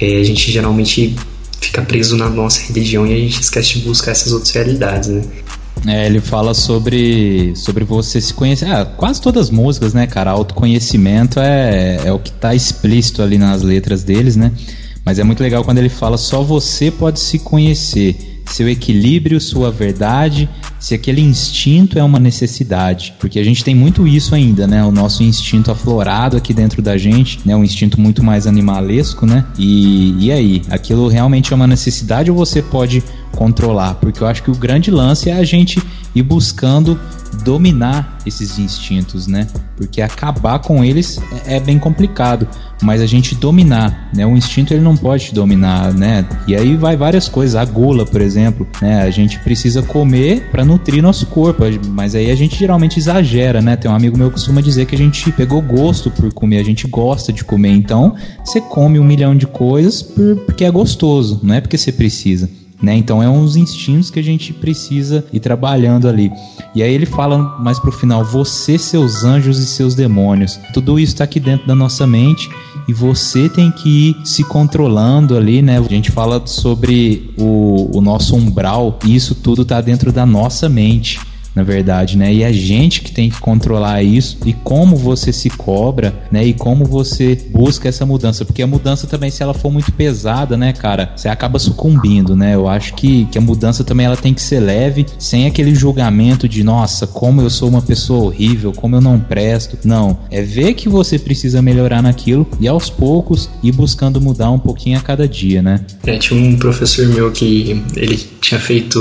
é, 0.00 0.20
a 0.20 0.24
gente 0.24 0.50
geralmente 0.50 1.14
fica 1.60 1.82
preso 1.82 2.16
na 2.16 2.28
nossa 2.28 2.60
religião 2.66 3.06
e 3.06 3.14
a 3.14 3.18
gente 3.18 3.40
esquece 3.40 3.74
de 3.74 3.80
buscar 3.80 4.12
essas 4.12 4.32
outras 4.32 4.52
realidades, 4.52 5.08
né? 5.08 5.22
É, 5.86 6.06
ele 6.06 6.20
fala 6.20 6.54
sobre, 6.54 7.54
sobre 7.54 7.84
você 7.84 8.20
se 8.20 8.32
conhecer. 8.32 8.66
Ah, 8.66 8.84
quase 8.84 9.20
todas 9.20 9.44
as 9.44 9.50
músicas, 9.50 9.92
né, 9.92 10.06
cara? 10.06 10.30
Autoconhecimento 10.30 11.38
é, 11.38 12.00
é 12.04 12.12
o 12.12 12.18
que 12.18 12.32
tá 12.32 12.54
explícito 12.54 13.22
ali 13.22 13.38
nas 13.38 13.62
letras 13.62 14.02
deles, 14.02 14.36
né? 14.36 14.52
Mas 15.06 15.20
é 15.20 15.24
muito 15.24 15.40
legal 15.40 15.62
quando 15.62 15.78
ele 15.78 15.88
fala 15.88 16.18
só 16.18 16.42
você 16.42 16.90
pode 16.90 17.20
se 17.20 17.38
conhecer, 17.38 18.42
seu 18.46 18.68
equilíbrio, 18.68 19.40
sua 19.40 19.70
verdade, 19.70 20.48
se 20.80 20.94
aquele 20.94 21.20
instinto 21.20 21.96
é 21.96 22.02
uma 22.02 22.18
necessidade, 22.18 23.14
porque 23.20 23.38
a 23.38 23.44
gente 23.44 23.62
tem 23.62 23.74
muito 23.74 24.06
isso 24.06 24.34
ainda, 24.34 24.66
né? 24.66 24.84
O 24.84 24.90
nosso 24.90 25.22
instinto 25.22 25.70
aflorado 25.70 26.36
aqui 26.36 26.52
dentro 26.52 26.82
da 26.82 26.96
gente, 26.96 27.40
né? 27.44 27.54
Um 27.54 27.62
instinto 27.62 28.00
muito 28.00 28.22
mais 28.22 28.48
animalesco, 28.48 29.26
né? 29.26 29.44
E, 29.56 30.26
e 30.26 30.32
aí, 30.32 30.62
aquilo 30.70 31.06
realmente 31.06 31.52
é 31.52 31.56
uma 31.56 31.68
necessidade 31.68 32.30
ou 32.30 32.36
você 32.36 32.60
pode 32.60 33.02
controlar? 33.36 33.94
Porque 33.94 34.22
eu 34.22 34.26
acho 34.26 34.42
que 34.42 34.50
o 34.50 34.54
grande 34.56 34.90
lance 34.90 35.30
é 35.30 35.34
a 35.34 35.44
gente 35.44 35.80
ir 36.14 36.22
buscando 36.22 36.98
dominar 37.44 38.18
esses 38.24 38.58
instintos, 38.58 39.26
né? 39.26 39.46
Porque 39.76 40.00
acabar 40.00 40.58
com 40.58 40.82
eles 40.82 41.20
é, 41.46 41.56
é 41.56 41.60
bem 41.60 41.78
complicado, 41.78 42.48
mas 42.82 43.00
a 43.00 43.06
gente 43.06 43.34
dominar, 43.34 44.10
né? 44.14 44.26
O 44.26 44.36
instinto 44.36 44.72
ele 44.72 44.82
não 44.82 44.96
pode 44.96 45.32
dominar, 45.32 45.92
né? 45.92 46.26
E 46.46 46.56
aí 46.56 46.74
vai 46.74 46.96
várias 46.96 47.28
coisas, 47.28 47.54
a 47.54 47.64
gula, 47.64 48.06
por 48.06 48.20
exemplo, 48.20 48.66
né? 48.80 49.02
A 49.02 49.10
gente 49.10 49.38
precisa 49.40 49.82
comer 49.82 50.50
para 50.50 50.64
nutrir 50.64 51.02
nosso 51.02 51.26
corpo, 51.26 51.62
mas 51.90 52.14
aí 52.14 52.30
a 52.30 52.34
gente 52.34 52.58
geralmente 52.58 52.98
exagera, 52.98 53.60
né? 53.60 53.76
Tem 53.76 53.90
um 53.90 53.94
amigo 53.94 54.16
meu 54.16 54.28
que 54.28 54.34
costuma 54.34 54.60
dizer 54.60 54.86
que 54.86 54.94
a 54.94 54.98
gente 54.98 55.30
pegou 55.32 55.60
gosto 55.60 56.10
por 56.10 56.32
comer, 56.32 56.58
a 56.58 56.64
gente 56.64 56.86
gosta 56.86 57.32
de 57.32 57.44
comer, 57.44 57.72
então 57.72 58.14
você 58.44 58.60
come 58.60 58.98
um 58.98 59.04
milhão 59.04 59.36
de 59.36 59.46
coisas 59.46 60.02
porque 60.02 60.64
é 60.64 60.70
gostoso, 60.70 61.40
não 61.42 61.54
é 61.54 61.60
porque 61.60 61.76
você 61.76 61.92
precisa. 61.92 62.48
Né? 62.82 62.94
Então 62.94 63.22
é 63.22 63.28
uns 63.28 63.56
instintos 63.56 64.10
que 64.10 64.20
a 64.20 64.22
gente 64.22 64.52
precisa 64.52 65.24
ir 65.32 65.40
trabalhando 65.40 66.08
ali. 66.08 66.30
E 66.74 66.82
aí 66.82 66.92
ele 66.92 67.06
fala 67.06 67.58
mais 67.58 67.78
pro 67.78 67.90
final: 67.90 68.24
você, 68.24 68.76
seus 68.76 69.24
anjos 69.24 69.58
e 69.58 69.66
seus 69.66 69.94
demônios. 69.94 70.60
Tudo 70.74 70.98
isso 70.98 71.14
está 71.14 71.24
aqui 71.24 71.40
dentro 71.40 71.66
da 71.66 71.74
nossa 71.74 72.06
mente 72.06 72.50
e 72.86 72.92
você 72.92 73.48
tem 73.48 73.70
que 73.70 74.10
ir 74.10 74.26
se 74.26 74.44
controlando 74.44 75.36
ali, 75.36 75.62
né? 75.62 75.78
A 75.78 75.82
gente 75.82 76.10
fala 76.10 76.46
sobre 76.46 77.30
o, 77.36 77.96
o 77.96 78.00
nosso 78.00 78.36
umbral 78.36 78.98
e 79.04 79.16
isso 79.16 79.34
tudo 79.34 79.62
está 79.62 79.80
dentro 79.80 80.12
da 80.12 80.26
nossa 80.26 80.68
mente 80.68 81.18
na 81.56 81.62
verdade, 81.62 82.18
né? 82.18 82.34
E 82.34 82.44
a 82.44 82.52
gente 82.52 83.00
que 83.00 83.10
tem 83.10 83.30
que 83.30 83.40
controlar 83.40 84.02
isso 84.02 84.36
e 84.44 84.52
como 84.52 84.94
você 84.94 85.32
se 85.32 85.48
cobra, 85.48 86.14
né? 86.30 86.44
E 86.44 86.52
como 86.52 86.84
você 86.84 87.34
busca 87.50 87.88
essa 87.88 88.04
mudança, 88.04 88.44
porque 88.44 88.62
a 88.62 88.66
mudança 88.66 89.06
também, 89.06 89.30
se 89.30 89.42
ela 89.42 89.54
for 89.54 89.72
muito 89.72 89.90
pesada, 89.90 90.54
né, 90.54 90.74
cara, 90.74 91.14
você 91.16 91.30
acaba 91.30 91.58
sucumbindo, 91.58 92.36
né? 92.36 92.54
Eu 92.54 92.68
acho 92.68 92.92
que, 92.92 93.24
que 93.32 93.38
a 93.38 93.40
mudança 93.40 93.82
também 93.82 94.04
ela 94.04 94.18
tem 94.18 94.34
que 94.34 94.42
ser 94.42 94.60
leve, 94.60 95.06
sem 95.18 95.46
aquele 95.46 95.74
julgamento 95.74 96.46
de, 96.46 96.62
nossa, 96.62 97.06
como 97.06 97.40
eu 97.40 97.48
sou 97.48 97.70
uma 97.70 97.80
pessoa 97.80 98.26
horrível, 98.26 98.70
como 98.72 98.96
eu 98.96 99.00
não 99.00 99.18
presto. 99.18 99.78
Não, 99.82 100.18
é 100.30 100.42
ver 100.42 100.74
que 100.74 100.90
você 100.90 101.18
precisa 101.18 101.62
melhorar 101.62 102.02
naquilo 102.02 102.46
e 102.60 102.68
aos 102.68 102.90
poucos 102.90 103.48
ir 103.62 103.72
buscando 103.72 104.20
mudar 104.20 104.50
um 104.50 104.58
pouquinho 104.58 104.98
a 104.98 105.00
cada 105.00 105.26
dia, 105.26 105.62
né? 105.62 105.80
É, 106.04 106.18
tinha 106.18 106.38
um 106.38 106.56
professor 106.58 107.06
meu 107.08 107.32
que 107.32 107.82
ele 107.96 108.18
tinha 108.42 108.60
feito 108.60 109.00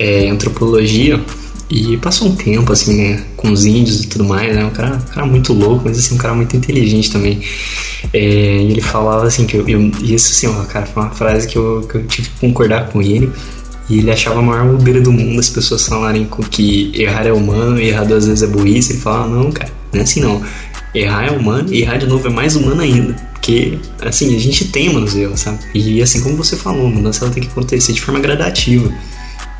é, 0.00 0.30
antropologia 0.30 1.20
e 1.68 1.96
passou 1.98 2.28
um 2.28 2.34
tempo, 2.34 2.72
assim, 2.72 2.96
né, 2.96 3.24
com 3.36 3.52
os 3.52 3.64
índios 3.64 4.02
e 4.02 4.08
tudo 4.08 4.24
mais, 4.24 4.52
né, 4.56 4.64
um 4.64 4.70
cara, 4.70 4.96
um 4.96 5.12
cara 5.14 5.26
muito 5.26 5.52
louco, 5.52 5.82
mas, 5.84 5.98
assim, 5.98 6.14
um 6.14 6.18
cara 6.18 6.34
muito 6.34 6.56
inteligente 6.56 7.12
também. 7.12 7.40
É, 8.12 8.18
e 8.18 8.72
ele 8.72 8.80
falava, 8.80 9.26
assim, 9.26 9.46
que 9.46 9.56
eu, 9.56 9.68
eu, 9.68 9.80
isso, 10.02 10.32
assim, 10.32 10.48
ó, 10.48 10.64
cara, 10.64 10.86
foi 10.86 11.02
uma 11.02 11.10
frase 11.10 11.46
que 11.46 11.56
eu, 11.56 11.86
que 11.88 11.96
eu 11.96 12.06
tive 12.06 12.28
que 12.28 12.40
concordar 12.40 12.88
com 12.88 13.00
ele, 13.00 13.30
e 13.88 13.98
ele 13.98 14.10
achava 14.10 14.38
a 14.38 14.42
maior 14.42 14.68
bobeira 14.68 15.00
do 15.00 15.12
mundo 15.12 15.40
as 15.40 15.50
pessoas 15.50 15.86
falarem 15.86 16.28
que 16.48 16.92
errar 16.94 17.26
é 17.26 17.32
humano 17.32 17.80
errar 17.80 18.04
duas 18.04 18.24
vezes 18.24 18.44
é 18.44 18.46
burrice. 18.46 18.92
Ele 18.92 19.00
falava, 19.00 19.28
não, 19.28 19.50
cara, 19.50 19.72
não 19.92 19.98
é 19.98 20.02
assim 20.04 20.20
não. 20.20 20.40
Errar 20.94 21.26
é 21.26 21.30
humano 21.32 21.72
e 21.72 21.82
errar 21.82 21.96
de 21.96 22.06
novo 22.06 22.24
é 22.28 22.30
mais 22.30 22.54
humano 22.54 22.80
ainda. 22.82 23.14
Porque, 23.32 23.80
assim, 24.00 24.36
a 24.36 24.38
gente 24.38 24.66
tem 24.66 24.92
nos 24.92 25.16
erros, 25.16 25.40
sabe? 25.40 25.58
E 25.74 26.00
assim 26.00 26.20
como 26.20 26.36
você 26.36 26.54
falou, 26.54 26.86
a 26.86 26.88
mudança 26.90 27.24
ela 27.24 27.34
tem 27.34 27.42
que 27.42 27.48
acontecer 27.48 27.92
de 27.92 28.00
forma 28.00 28.20
gradativa 28.20 28.92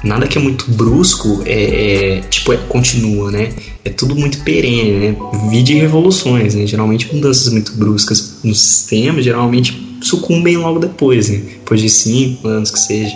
nada 0.02 0.26
que 0.26 0.38
é 0.38 0.40
muito 0.40 0.70
brusco 0.70 1.42
é, 1.44 2.18
é 2.18 2.20
tipo 2.22 2.52
é, 2.52 2.56
continua, 2.56 3.30
né? 3.30 3.52
É 3.84 3.90
tudo 3.90 4.14
muito 4.16 4.42
perene, 4.42 4.92
né? 4.92 5.16
Vide 5.50 5.74
revoluções, 5.74 6.54
né? 6.54 6.66
Geralmente 6.66 7.14
mudanças 7.14 7.52
muito 7.52 7.72
bruscas 7.72 8.38
no 8.42 8.54
sistema 8.54 9.22
geralmente 9.22 9.98
sucumbem 10.02 10.56
logo 10.56 10.78
depois, 10.78 11.28
né? 11.28 11.38
Depois 11.38 11.80
de 11.80 11.88
cinco 11.88 12.48
anos 12.48 12.70
que 12.70 12.78
seja. 12.78 13.14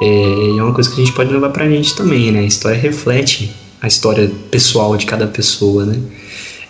É, 0.00 0.58
é 0.58 0.62
uma 0.62 0.72
coisa 0.72 0.90
que 0.90 1.00
a 1.00 1.04
gente 1.04 1.14
pode 1.14 1.32
levar 1.32 1.50
pra 1.50 1.68
gente 1.68 1.94
também, 1.94 2.32
né? 2.32 2.40
A 2.40 2.44
história 2.44 2.78
reflete 2.78 3.50
a 3.80 3.88
história 3.88 4.30
pessoal 4.50 4.96
de 4.96 5.06
cada 5.06 5.26
pessoa, 5.26 5.84
né? 5.84 5.98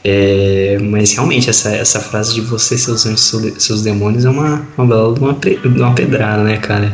É, 0.04 0.78
mas 0.80 1.12
realmente, 1.12 1.48
essa, 1.48 1.70
essa 1.70 2.00
frase 2.00 2.34
de 2.34 2.40
você, 2.40 2.76
seus 2.76 3.06
anjos, 3.06 3.32
seus 3.58 3.82
demônios 3.82 4.24
é 4.24 4.30
uma, 4.30 4.66
uma 4.76 4.86
bela 4.86 5.08
uma, 5.10 5.38
uma 5.76 5.94
pedrada, 5.94 6.42
né, 6.42 6.56
cara? 6.56 6.92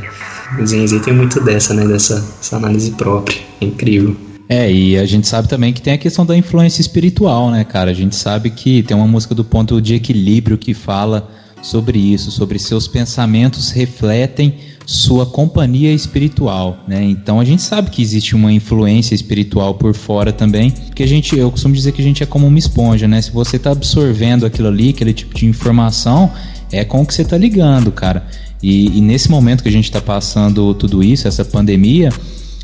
Zenzei 0.64 1.00
tem 1.00 1.14
muito 1.14 1.40
dessa, 1.40 1.74
né? 1.74 1.86
Dessa 1.86 2.24
análise 2.52 2.90
própria. 2.92 3.38
É 3.60 3.64
incrível. 3.64 4.16
É, 4.48 4.72
e 4.72 4.96
a 4.96 5.04
gente 5.04 5.28
sabe 5.28 5.46
também 5.46 5.72
que 5.74 5.82
tem 5.82 5.92
a 5.92 5.98
questão 5.98 6.24
da 6.24 6.34
influência 6.36 6.80
espiritual, 6.80 7.50
né, 7.50 7.64
cara? 7.64 7.90
A 7.90 7.94
gente 7.94 8.16
sabe 8.16 8.48
que 8.48 8.82
tem 8.82 8.96
uma 8.96 9.06
música 9.06 9.34
do 9.34 9.44
ponto 9.44 9.80
de 9.80 9.94
equilíbrio 9.94 10.56
que 10.56 10.72
fala 10.72 11.28
sobre 11.60 11.98
isso, 11.98 12.30
sobre 12.30 12.58
seus 12.58 12.88
pensamentos 12.88 13.70
refletem 13.70 14.54
sua 14.86 15.26
companhia 15.26 15.92
espiritual, 15.92 16.82
né? 16.88 17.04
Então 17.04 17.38
a 17.38 17.44
gente 17.44 17.60
sabe 17.60 17.90
que 17.90 18.00
existe 18.00 18.34
uma 18.34 18.50
influência 18.50 19.14
espiritual 19.14 19.74
por 19.74 19.94
fora 19.94 20.32
também, 20.32 20.70
porque 20.70 21.02
a 21.02 21.06
gente, 21.06 21.36
eu 21.36 21.50
costumo 21.50 21.74
dizer 21.74 21.92
que 21.92 22.00
a 22.00 22.04
gente 22.04 22.22
é 22.22 22.26
como 22.26 22.46
uma 22.46 22.58
esponja, 22.58 23.06
né? 23.06 23.20
Se 23.20 23.30
você 23.30 23.56
está 23.56 23.72
absorvendo 23.72 24.46
aquilo 24.46 24.68
ali, 24.68 24.90
aquele 24.90 25.12
tipo 25.12 25.34
de 25.34 25.44
informação, 25.44 26.32
é 26.72 26.86
com 26.86 27.02
o 27.02 27.06
que 27.06 27.12
você 27.12 27.20
está 27.20 27.36
ligando, 27.36 27.92
cara. 27.92 28.26
E, 28.62 28.98
e 28.98 29.00
nesse 29.00 29.30
momento 29.30 29.62
que 29.62 29.68
a 29.68 29.72
gente 29.72 29.84
está 29.84 30.00
passando 30.00 30.74
tudo 30.74 31.02
isso, 31.02 31.28
essa 31.28 31.44
pandemia, 31.44 32.10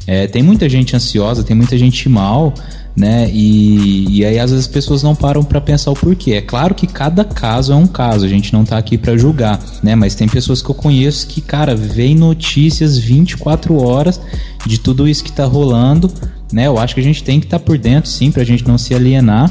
é, 0.06 0.26
tem 0.26 0.42
muita 0.42 0.68
gente 0.68 0.94
ansiosa, 0.94 1.42
tem 1.42 1.56
muita 1.56 1.78
gente 1.78 2.08
mal, 2.08 2.52
né? 2.96 3.28
E, 3.32 4.18
e 4.18 4.24
aí 4.24 4.38
às 4.38 4.50
vezes 4.50 4.66
as 4.66 4.72
pessoas 4.72 5.02
não 5.02 5.14
param 5.14 5.42
para 5.42 5.60
pensar 5.60 5.90
o 5.90 5.94
porquê. 5.94 6.32
É 6.32 6.40
claro 6.40 6.74
que 6.74 6.86
cada 6.86 7.24
caso 7.24 7.72
é 7.72 7.76
um 7.76 7.86
caso, 7.86 8.24
a 8.24 8.28
gente 8.28 8.52
não 8.52 8.64
tá 8.64 8.76
aqui 8.76 8.98
para 8.98 9.16
julgar, 9.16 9.60
né? 9.82 9.94
Mas 9.94 10.14
tem 10.14 10.28
pessoas 10.28 10.62
que 10.62 10.70
eu 10.70 10.74
conheço 10.74 11.26
que, 11.26 11.40
cara, 11.40 11.74
vem 11.74 12.14
notícias 12.14 12.98
24 12.98 13.76
horas 13.76 14.20
de 14.66 14.78
tudo 14.78 15.08
isso 15.08 15.24
que 15.24 15.32
tá 15.32 15.44
rolando, 15.44 16.10
né? 16.52 16.66
Eu 16.66 16.78
acho 16.78 16.94
que 16.94 17.00
a 17.00 17.04
gente 17.04 17.24
tem 17.24 17.40
que 17.40 17.46
estar 17.46 17.58
tá 17.58 17.64
por 17.64 17.78
dentro, 17.78 18.10
sim, 18.10 18.30
pra 18.30 18.44
gente 18.44 18.66
não 18.66 18.78
se 18.78 18.94
alienar. 18.94 19.50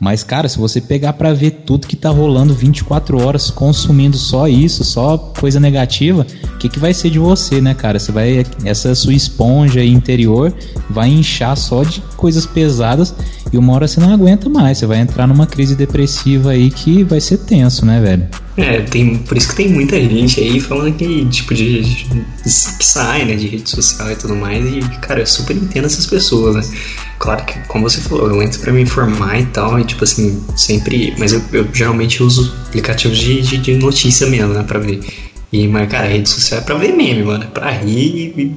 Mas, 0.00 0.22
cara, 0.22 0.48
se 0.48 0.58
você 0.58 0.80
pegar 0.80 1.14
para 1.14 1.34
ver 1.34 1.62
tudo 1.66 1.86
que 1.86 1.96
tá 1.96 2.08
rolando 2.08 2.54
24 2.54 3.20
horas 3.20 3.50
consumindo 3.50 4.16
só 4.16 4.46
isso, 4.46 4.84
só 4.84 5.18
coisa 5.18 5.58
negativa, 5.58 6.24
o 6.54 6.58
que, 6.58 6.68
que 6.68 6.78
vai 6.78 6.94
ser 6.94 7.10
de 7.10 7.18
você, 7.18 7.60
né, 7.60 7.74
cara? 7.74 7.98
Você 7.98 8.12
vai. 8.12 8.46
Essa 8.64 8.94
sua 8.94 9.12
esponja 9.12 9.84
interior 9.84 10.54
vai 10.88 11.08
inchar 11.08 11.56
só 11.56 11.82
de 11.82 12.00
coisas 12.16 12.46
pesadas 12.46 13.14
e 13.52 13.58
uma 13.58 13.72
hora 13.74 13.88
você 13.88 14.00
não 14.00 14.12
aguenta 14.12 14.48
mais. 14.48 14.78
Você 14.78 14.86
vai 14.86 14.98
entrar 15.00 15.26
numa 15.26 15.46
crise 15.46 15.74
depressiva 15.74 16.50
aí 16.50 16.70
que 16.70 17.02
vai 17.02 17.20
ser 17.20 17.38
tenso, 17.38 17.84
né, 17.84 18.00
velho? 18.00 18.28
É, 18.58 18.80
tem, 18.80 19.14
por 19.18 19.36
isso 19.36 19.50
que 19.50 19.54
tem 19.54 19.68
muita 19.68 19.94
gente 20.00 20.40
aí 20.40 20.58
falando 20.58 20.92
que, 20.96 21.24
tipo, 21.26 21.54
de, 21.54 21.80
de, 21.80 22.04
que 22.42 22.84
sai, 22.84 23.24
né, 23.24 23.36
de 23.36 23.46
rede 23.46 23.70
social 23.70 24.10
e 24.10 24.16
tudo 24.16 24.34
mais. 24.34 24.66
E, 24.66 24.80
cara, 25.00 25.20
eu 25.20 25.26
super 25.26 25.54
entendo 25.56 25.86
essas 25.86 26.06
pessoas, 26.06 26.56
né? 26.56 26.76
Claro 27.20 27.44
que, 27.44 27.56
como 27.68 27.88
você 27.88 28.00
falou, 28.00 28.28
eu 28.28 28.42
entro 28.42 28.58
pra 28.58 28.72
me 28.72 28.82
informar 28.82 29.38
e 29.38 29.46
tal, 29.46 29.78
e 29.78 29.84
tipo 29.84 30.02
assim, 30.02 30.42
sempre. 30.56 31.14
Mas 31.16 31.32
eu, 31.32 31.42
eu 31.52 31.68
geralmente 31.72 32.20
uso 32.20 32.52
aplicativos 32.66 33.16
de, 33.16 33.42
de, 33.42 33.58
de, 33.58 33.74
notícia 33.76 34.26
mesmo, 34.26 34.52
né, 34.52 34.64
pra 34.64 34.80
ver. 34.80 35.04
E, 35.52 35.68
mas, 35.68 35.88
cara, 35.88 36.06
a 36.06 36.10
rede 36.10 36.28
social 36.28 36.60
é 36.60 36.64
pra 36.64 36.74
ver 36.74 36.92
meme, 36.96 37.22
mano. 37.22 37.44
É 37.44 37.46
pra 37.46 37.70
rir 37.70 38.34
e 38.36 38.56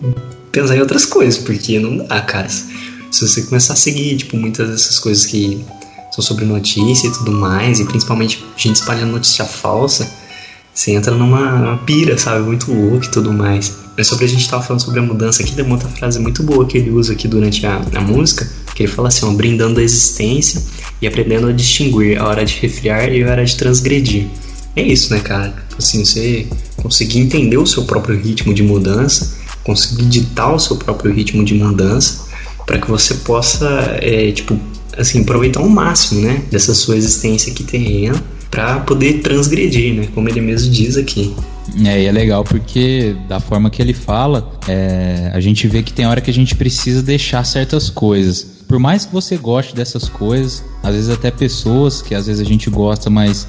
pensar 0.51 0.77
em 0.77 0.81
outras 0.81 1.05
coisas, 1.05 1.37
porque 1.37 1.77
não 1.77 1.97
dá, 1.97 2.21
cara. 2.21 2.49
Se 2.49 3.27
você 3.27 3.43
começar 3.43 3.73
a 3.73 3.75
seguir, 3.77 4.17
tipo, 4.17 4.35
muitas 4.35 4.67
dessas 4.67 4.97
coisas 4.97 5.27
que 5.27 5.63
são 6.11 6.23
sobre 6.23 6.45
notícia 6.45 7.07
e 7.07 7.11
tudo 7.11 7.31
mais, 7.31 7.79
e 7.79 7.85
principalmente 7.85 8.45
gente 8.57 8.75
espalhando 8.75 9.11
notícia 9.11 9.45
falsa, 9.45 10.11
você 10.73 10.91
entra 10.91 11.13
numa, 11.13 11.57
numa 11.57 11.77
pira, 11.77 12.17
sabe? 12.17 12.45
Muito 12.45 12.71
louco 12.71 13.05
e 13.05 13.09
tudo 13.09 13.33
mais. 13.33 13.77
Mas 13.97 14.07
sobre 14.07 14.25
a 14.25 14.27
gente 14.27 14.49
tava 14.49 14.63
falando 14.63 14.81
sobre 14.81 14.99
a 14.99 15.03
mudança 15.03 15.43
aqui, 15.43 15.53
tem 15.53 15.65
uma 15.65 15.75
outra 15.75 15.89
frase 15.89 16.19
muito 16.19 16.43
boa 16.43 16.65
que 16.65 16.77
ele 16.77 16.89
usa 16.89 17.13
aqui 17.13 17.27
durante 17.27 17.65
a, 17.65 17.81
a 17.95 18.01
música, 18.01 18.49
que 18.73 18.83
ele 18.83 18.91
fala 18.91 19.09
assim, 19.09 19.25
ó, 19.25 19.31
brindando 19.31 19.79
a 19.79 19.83
existência 19.83 20.61
e 21.01 21.07
aprendendo 21.07 21.47
a 21.47 21.51
distinguir 21.51 22.19
a 22.19 22.25
hora 22.25 22.45
de 22.45 22.55
refriar 22.55 23.11
e 23.11 23.23
a 23.23 23.29
hora 23.29 23.45
de 23.45 23.55
transgredir. 23.55 24.27
É 24.75 24.81
isso, 24.81 25.13
né, 25.13 25.19
cara? 25.19 25.53
Assim, 25.77 26.05
você 26.05 26.47
conseguir 26.77 27.19
entender 27.19 27.57
o 27.57 27.65
seu 27.65 27.83
próprio 27.83 28.17
ritmo 28.17 28.53
de 28.53 28.63
mudança, 28.63 29.37
conseguir 29.63 30.05
ditar 30.05 30.53
o 30.53 30.59
seu 30.59 30.77
próprio 30.77 31.13
ritmo 31.13 31.43
de 31.43 31.53
mudança, 31.53 32.25
para 32.65 32.79
que 32.79 32.89
você 32.89 33.15
possa, 33.15 33.67
é, 34.01 34.31
tipo, 34.31 34.57
assim, 35.01 35.21
aproveitar 35.21 35.61
o 35.61 35.69
máximo, 35.69 36.21
né, 36.21 36.41
dessa 36.49 36.73
sua 36.73 36.97
existência 36.97 37.51
aqui 37.51 37.63
terrena, 37.63 38.21
para 38.49 38.79
poder 38.81 39.21
transgredir, 39.21 39.95
né, 39.95 40.07
como 40.13 40.27
ele 40.29 40.41
mesmo 40.41 40.71
diz 40.71 40.97
aqui. 40.97 41.33
É, 41.85 42.01
e 42.01 42.05
é 42.05 42.11
legal 42.11 42.43
porque 42.43 43.15
da 43.29 43.39
forma 43.39 43.69
que 43.69 43.81
ele 43.81 43.93
fala, 43.93 44.59
é, 44.67 45.31
a 45.33 45.39
gente 45.39 45.67
vê 45.67 45.81
que 45.81 45.93
tem 45.93 46.05
hora 46.05 46.19
que 46.19 46.29
a 46.29 46.33
gente 46.33 46.55
precisa 46.55 47.01
deixar 47.01 47.43
certas 47.45 47.89
coisas. 47.89 48.45
Por 48.67 48.79
mais 48.79 49.05
que 49.05 49.13
você 49.13 49.37
goste 49.37 49.75
dessas 49.75 50.09
coisas, 50.09 50.63
às 50.83 50.93
vezes 50.93 51.09
até 51.09 51.31
pessoas 51.31 52.01
que 52.01 52.15
às 52.15 52.27
vezes 52.27 52.41
a 52.41 52.45
gente 52.45 52.69
gosta, 52.69 53.09
mas 53.09 53.47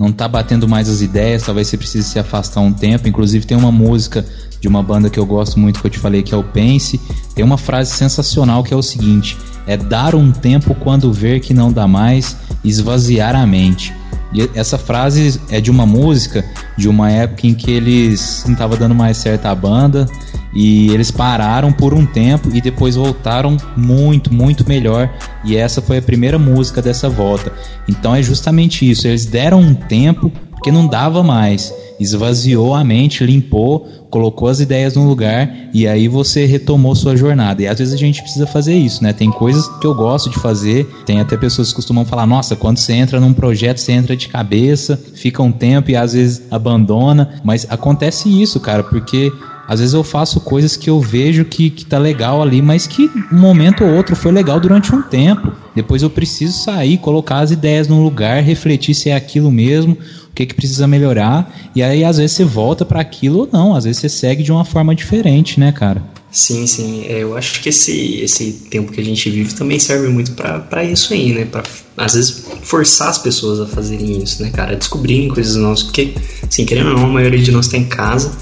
não 0.00 0.10
tá 0.10 0.26
batendo 0.26 0.66
mais 0.66 0.88
as 0.88 1.02
ideias, 1.02 1.42
talvez 1.42 1.68
você 1.68 1.76
precise 1.76 2.08
se 2.08 2.18
afastar 2.18 2.62
um 2.62 2.72
tempo. 2.72 3.06
Inclusive 3.06 3.44
tem 3.44 3.54
uma 3.54 3.70
música 3.70 4.24
de 4.58 4.66
uma 4.66 4.82
banda 4.82 5.10
que 5.10 5.20
eu 5.20 5.26
gosto 5.26 5.60
muito 5.60 5.78
que 5.78 5.86
eu 5.86 5.90
te 5.90 5.98
falei 5.98 6.22
que 6.22 6.32
é 6.32 6.36
o 6.38 6.42
Pense, 6.42 6.98
tem 7.34 7.44
uma 7.44 7.58
frase 7.58 7.92
sensacional 7.92 8.64
que 8.64 8.72
é 8.72 8.76
o 8.76 8.82
seguinte: 8.82 9.36
é 9.66 9.76
dar 9.76 10.14
um 10.14 10.32
tempo 10.32 10.74
quando 10.74 11.12
ver 11.12 11.40
que 11.40 11.52
não 11.52 11.70
dá 11.70 11.86
mais, 11.86 12.34
esvaziar 12.64 13.36
a 13.36 13.46
mente. 13.46 13.92
E 14.32 14.48
essa 14.54 14.78
frase 14.78 15.40
é 15.50 15.60
de 15.60 15.70
uma 15.70 15.84
música 15.84 16.44
de 16.76 16.88
uma 16.88 17.10
época 17.10 17.46
em 17.46 17.54
que 17.54 17.70
eles 17.70 18.44
não 18.46 18.52
estavam 18.52 18.78
dando 18.78 18.94
mais 18.94 19.16
certo 19.16 19.46
a 19.46 19.54
banda 19.54 20.06
e 20.52 20.92
eles 20.92 21.10
pararam 21.10 21.72
por 21.72 21.94
um 21.94 22.04
tempo 22.04 22.48
e 22.52 22.60
depois 22.60 22.96
voltaram 22.96 23.56
muito, 23.76 24.32
muito 24.32 24.66
melhor. 24.68 25.10
E 25.44 25.56
essa 25.56 25.80
foi 25.80 25.98
a 25.98 26.02
primeira 26.02 26.38
música 26.38 26.82
dessa 26.82 27.08
volta. 27.08 27.52
Então 27.88 28.14
é 28.14 28.22
justamente 28.22 28.88
isso. 28.88 29.06
Eles 29.06 29.26
deram 29.26 29.60
um 29.60 29.74
tempo 29.74 30.30
porque 30.60 30.70
não 30.70 30.86
dava 30.86 31.22
mais. 31.22 31.74
Esvaziou 31.98 32.74
a 32.74 32.84
mente, 32.84 33.24
limpou, 33.24 33.88
colocou 34.10 34.46
as 34.48 34.60
ideias 34.60 34.94
no 34.94 35.08
lugar 35.08 35.50
e 35.72 35.88
aí 35.88 36.06
você 36.06 36.44
retomou 36.44 36.94
sua 36.94 37.16
jornada. 37.16 37.62
E 37.62 37.66
às 37.66 37.78
vezes 37.78 37.94
a 37.94 37.96
gente 37.96 38.22
precisa 38.22 38.46
fazer 38.46 38.74
isso, 38.74 39.02
né? 39.02 39.14
Tem 39.14 39.30
coisas 39.30 39.66
que 39.78 39.86
eu 39.86 39.94
gosto 39.94 40.28
de 40.28 40.38
fazer, 40.38 40.84
tem 41.06 41.18
até 41.18 41.36
pessoas 41.36 41.70
que 41.70 41.76
costumam 41.76 42.04
falar: 42.04 42.26
nossa, 42.26 42.54
quando 42.54 42.76
você 42.76 42.92
entra 42.92 43.18
num 43.18 43.32
projeto, 43.32 43.78
você 43.78 43.92
entra 43.92 44.14
de 44.14 44.28
cabeça, 44.28 45.02
fica 45.14 45.42
um 45.42 45.50
tempo 45.50 45.90
e 45.90 45.96
às 45.96 46.12
vezes 46.12 46.42
abandona. 46.50 47.40
Mas 47.42 47.66
acontece 47.70 48.28
isso, 48.28 48.60
cara, 48.60 48.82
porque 48.82 49.32
às 49.70 49.78
vezes 49.78 49.94
eu 49.94 50.02
faço 50.02 50.40
coisas 50.40 50.76
que 50.76 50.90
eu 50.90 51.00
vejo 51.00 51.44
que, 51.44 51.70
que 51.70 51.86
tá 51.86 51.96
legal 51.96 52.42
ali, 52.42 52.60
mas 52.60 52.88
que 52.88 53.08
um 53.30 53.38
momento 53.38 53.84
ou 53.84 53.94
outro 53.94 54.16
foi 54.16 54.32
legal 54.32 54.58
durante 54.58 54.92
um 54.92 55.00
tempo. 55.00 55.52
Depois 55.76 56.02
eu 56.02 56.10
preciso 56.10 56.64
sair, 56.64 56.98
colocar 56.98 57.38
as 57.38 57.52
ideias 57.52 57.86
no 57.86 58.02
lugar, 58.02 58.42
refletir 58.42 58.96
se 58.96 59.10
é 59.10 59.14
aquilo 59.14 59.48
mesmo, 59.48 59.96
o 60.28 60.34
que, 60.34 60.44
que 60.44 60.54
precisa 60.56 60.88
melhorar. 60.88 61.70
E 61.72 61.84
aí 61.84 62.02
às 62.02 62.16
vezes 62.16 62.32
você 62.32 62.44
volta 62.44 62.84
para 62.84 63.00
aquilo 63.00 63.42
ou 63.42 63.48
não, 63.52 63.72
às 63.72 63.84
vezes 63.84 64.00
você 64.00 64.08
segue 64.08 64.42
de 64.42 64.50
uma 64.50 64.64
forma 64.64 64.92
diferente, 64.92 65.60
né, 65.60 65.70
cara? 65.70 66.02
Sim, 66.32 66.66
sim. 66.66 67.04
É, 67.06 67.22
eu 67.22 67.36
acho 67.36 67.60
que 67.60 67.68
esse, 67.68 68.16
esse 68.22 68.66
tempo 68.70 68.90
que 68.90 69.00
a 69.00 69.04
gente 69.04 69.30
vive 69.30 69.54
também 69.54 69.78
serve 69.78 70.08
muito 70.08 70.32
para 70.32 70.82
isso 70.82 71.14
aí, 71.14 71.32
né? 71.32 71.44
Pra, 71.44 71.62
às 71.96 72.14
vezes, 72.14 72.44
forçar 72.62 73.08
as 73.08 73.18
pessoas 73.18 73.60
a 73.60 73.66
fazerem 73.66 74.20
isso, 74.20 74.42
né, 74.42 74.50
cara? 74.50 74.74
Descobrirem 74.74 75.28
coisas 75.28 75.54
novas. 75.54 75.84
Porque, 75.84 76.12
assim, 76.42 76.64
querendo 76.64 76.88
ou 76.88 76.94
não, 76.94 77.04
a 77.04 77.08
maioria 77.08 77.40
de 77.40 77.52
nós 77.52 77.66
está 77.66 77.78
em 77.78 77.84
casa 77.84 78.32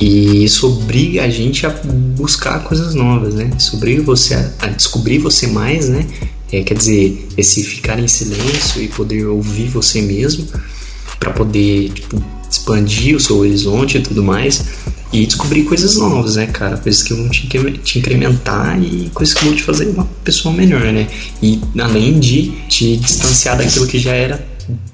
e 0.00 0.44
isso 0.44 0.66
obriga 0.66 1.22
a 1.22 1.28
gente 1.28 1.66
a 1.66 1.70
buscar 1.70 2.62
coisas 2.64 2.94
novas, 2.94 3.34
né? 3.34 3.50
Isso 3.56 3.76
obriga 3.76 4.02
você 4.02 4.34
a, 4.34 4.50
a 4.60 4.66
descobrir 4.68 5.18
você 5.18 5.46
mais, 5.46 5.88
né? 5.88 6.06
É, 6.52 6.62
quer 6.62 6.74
dizer, 6.74 7.28
esse 7.36 7.62
ficar 7.62 7.98
em 7.98 8.08
silêncio 8.08 8.82
e 8.82 8.88
poder 8.88 9.26
ouvir 9.26 9.68
você 9.68 10.00
mesmo 10.02 10.46
para 11.18 11.30
poder 11.30 11.90
tipo, 11.90 12.22
expandir 12.50 13.16
o 13.16 13.20
seu 13.20 13.38
horizonte 13.38 13.98
e 13.98 14.02
tudo 14.02 14.22
mais 14.22 14.64
e 15.12 15.26
descobrir 15.26 15.62
coisas 15.62 15.96
novas, 15.96 16.36
né, 16.36 16.46
cara? 16.48 16.76
Coisas 16.76 17.02
que 17.02 17.14
vão 17.14 17.28
te, 17.28 17.46
te 17.82 17.98
incrementar 18.00 18.82
e 18.82 19.10
coisas 19.14 19.32
que 19.32 19.44
vão 19.44 19.54
te 19.54 19.62
fazer 19.62 19.86
uma 19.86 20.04
pessoa 20.24 20.52
melhor, 20.52 20.82
né? 20.92 21.06
E 21.40 21.60
além 21.80 22.18
de 22.18 22.50
te 22.68 22.96
distanciar 22.96 23.56
daquilo 23.56 23.86
que 23.86 23.98
já 23.98 24.12
era 24.12 24.44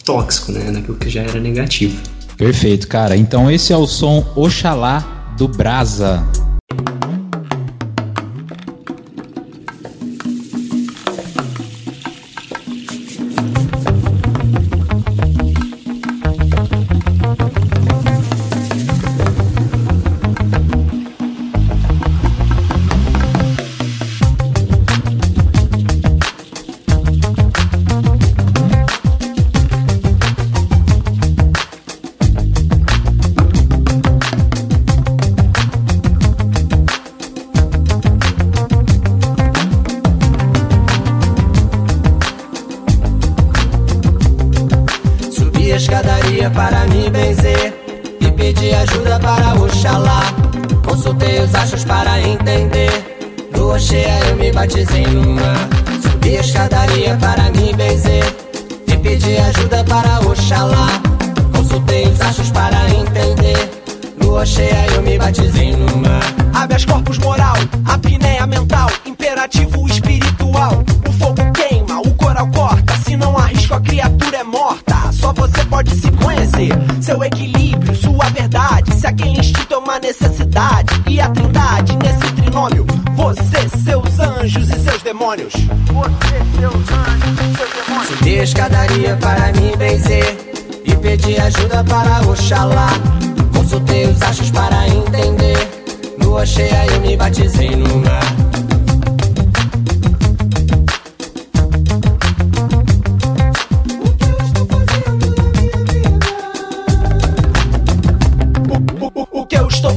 tóxico, 0.04 0.52
né? 0.52 0.70
Daquilo 0.70 0.98
que 0.98 1.08
já 1.08 1.22
era 1.22 1.40
negativo. 1.40 1.96
Perfeito, 2.40 2.88
cara. 2.88 3.18
Então 3.18 3.50
esse 3.50 3.70
é 3.70 3.76
o 3.76 3.86
som 3.86 4.24
Oxalá 4.34 5.34
do 5.36 5.46
Brasa. 5.46 6.26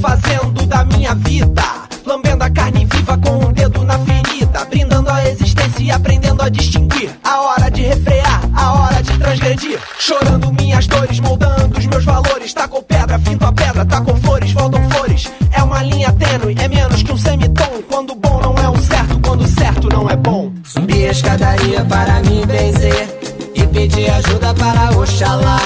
Fazendo 0.03 0.65
da 0.65 0.83
minha 0.83 1.15
vida? 1.15 1.63
Lambendo 2.05 2.43
a 2.43 2.49
carne 2.49 2.85
viva 2.85 3.17
com 3.17 3.37
um 3.37 3.53
dedo 3.53 3.85
na 3.85 3.97
ferida. 3.99 4.65
Brindando 4.65 5.09
a 5.09 5.23
existência 5.29 5.81
e 5.81 5.91
aprendendo 5.91 6.41
a 6.41 6.49
distinguir. 6.49 7.09
A 7.23 7.41
hora 7.41 7.71
de 7.71 7.83
refrear, 7.83 8.41
a 8.53 8.73
hora 8.73 9.01
de 9.01 9.17
transgredir. 9.17 9.79
Chorando 9.97 10.51
minhas 10.51 10.87
dores, 10.87 11.21
moldando 11.21 11.79
os 11.79 11.85
meus 11.85 12.03
valores. 12.03 12.53
Tacou 12.53 12.83
pedra, 12.83 13.17
finto 13.17 13.45
a 13.45 13.53
pedra, 13.53 13.85
tacou 13.85 14.17
flores, 14.17 14.51
voltam 14.51 14.89
flores. 14.89 15.31
É 15.53 15.63
uma 15.63 15.81
linha 15.81 16.11
tênue, 16.11 16.53
é 16.59 16.67
menos 16.67 17.01
que 17.01 17.11
um 17.13 17.17
semitom. 17.17 17.81
Quando 17.89 18.13
bom 18.13 18.41
não 18.41 18.55
é 18.55 18.69
o 18.69 18.77
certo, 18.77 19.17
quando 19.21 19.45
o 19.45 19.47
certo 19.47 19.87
não 19.87 20.09
é 20.09 20.17
bom. 20.17 20.51
Subi 20.65 21.07
a 21.07 21.11
escadaria 21.11 21.85
para 21.85 22.19
me 22.23 22.45
benzer 22.45 23.07
e 23.55 23.65
pedir 23.67 24.09
ajuda 24.09 24.53
para 24.53 24.97
Oxalá. 24.97 25.61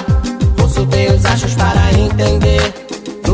Consultei 0.56 1.08
os 1.08 1.26
achos 1.26 1.56
para 1.56 1.92
entender. 1.94 2.87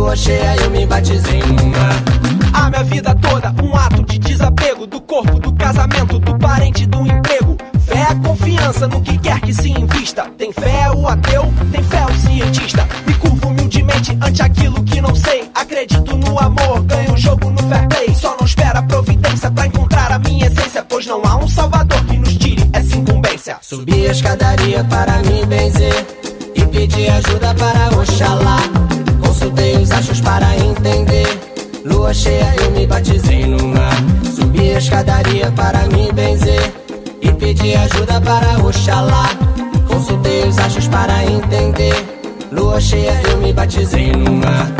Lua 0.04 0.18
cheia 0.18 0.58
eu 0.58 0.70
me 0.70 0.86
batizei 0.86 1.41
no 1.43 1.66
mar. 1.68 2.04
A 2.51 2.70
minha 2.70 2.84
vida 2.84 3.16
toda, 3.16 3.56
um 3.64 3.74
ato 3.74 4.04
de 4.04 4.20
desapego 4.20 4.86
do 4.86 4.99
corpo, 4.99 5.39
do 5.39 5.54
casamento, 5.54 6.20
do 6.20 6.38
parente, 6.38 6.86
do 6.86 7.08
emprego. 7.08 7.56
Fé 7.80 8.08
é 8.12 8.16
confiança 8.16 8.86
no 8.86 8.99
que 8.99 9.18
quer 9.18 9.39
que 9.39 9.54
se 9.54 9.72
invista. 9.72 10.30
Tem 10.38 10.51
fé 10.51 10.91
o 10.93 11.08
ateu, 11.08 11.45
tem 11.72 11.82
fé 11.86 12.06
o 12.06 12.14
cientista. 12.16 12.86
Me 13.08 13.14
curvo 13.14 13.47
humildemente 13.47 14.18
ante 14.22 14.41
aquilo 14.41 14.84
que 14.84 14.99
não 14.99 15.16
sei. 15.16 15.49
Acredito 15.56 16.18
no 16.18 16.38
amor, 16.38 16.82
ganho 16.84 17.14
o 17.14 17.18
jogo 17.18 17.49
no 17.49 17.64
fair 17.70 17.88
play. 17.88 18.14
Só 18.14 18.36
não 18.38 18.45
espera 18.45 18.84
providência 18.84 19.49
pra 19.51 19.68
encontrar 19.68 20.12
a 20.12 20.20
minha 20.20 20.47
essência. 20.47 20.84
Pois 20.84 21.06
não 21.06 21.22
há 21.24 21.38
um 21.38 21.47
salvador 21.47 22.04
que 22.04 22.18
nos 22.18 22.36
tire 22.36 22.70
essa 22.74 22.97
incumbência. 22.97 23.58
Subi 23.62 24.06
a 24.06 24.12
escadaria 24.12 24.84
para 24.84 25.20
me 25.20 25.45
benzer 25.45 26.06
e 26.54 26.66
pedir 26.66 27.10
ajuda 27.10 27.56
para 27.56 27.97
Oxalá. 27.97 28.82
Consultei 29.44 29.76
os 29.76 29.91
achos 29.91 30.22
para 30.22 30.56
entender. 30.56 31.28
Lua 31.84 32.14
cheia 32.14 32.56
eu 32.64 32.72
me 32.72 32.88
batizei 32.88 33.46
no 33.46 33.68
mar. 33.68 33.94
Subi 34.34 34.74
a 34.74 34.78
escadaria 34.78 35.52
para 35.52 35.86
me 35.88 36.10
benzer 36.14 36.74
e 37.22 37.30
pedir 37.34 37.76
ajuda 37.76 38.22
para 38.22 38.66
Oxalá. 38.66 39.30
Consultei 39.86 40.48
os 40.48 40.58
achos 40.58 40.88
para 40.88 41.26
entender. 41.26 41.94
Lua 42.54 42.80
cheia 42.80 43.22
eu 43.30 43.38
me 43.39 43.52
batizei 43.52 44.14
no 44.14 44.32
mar. 44.32 44.72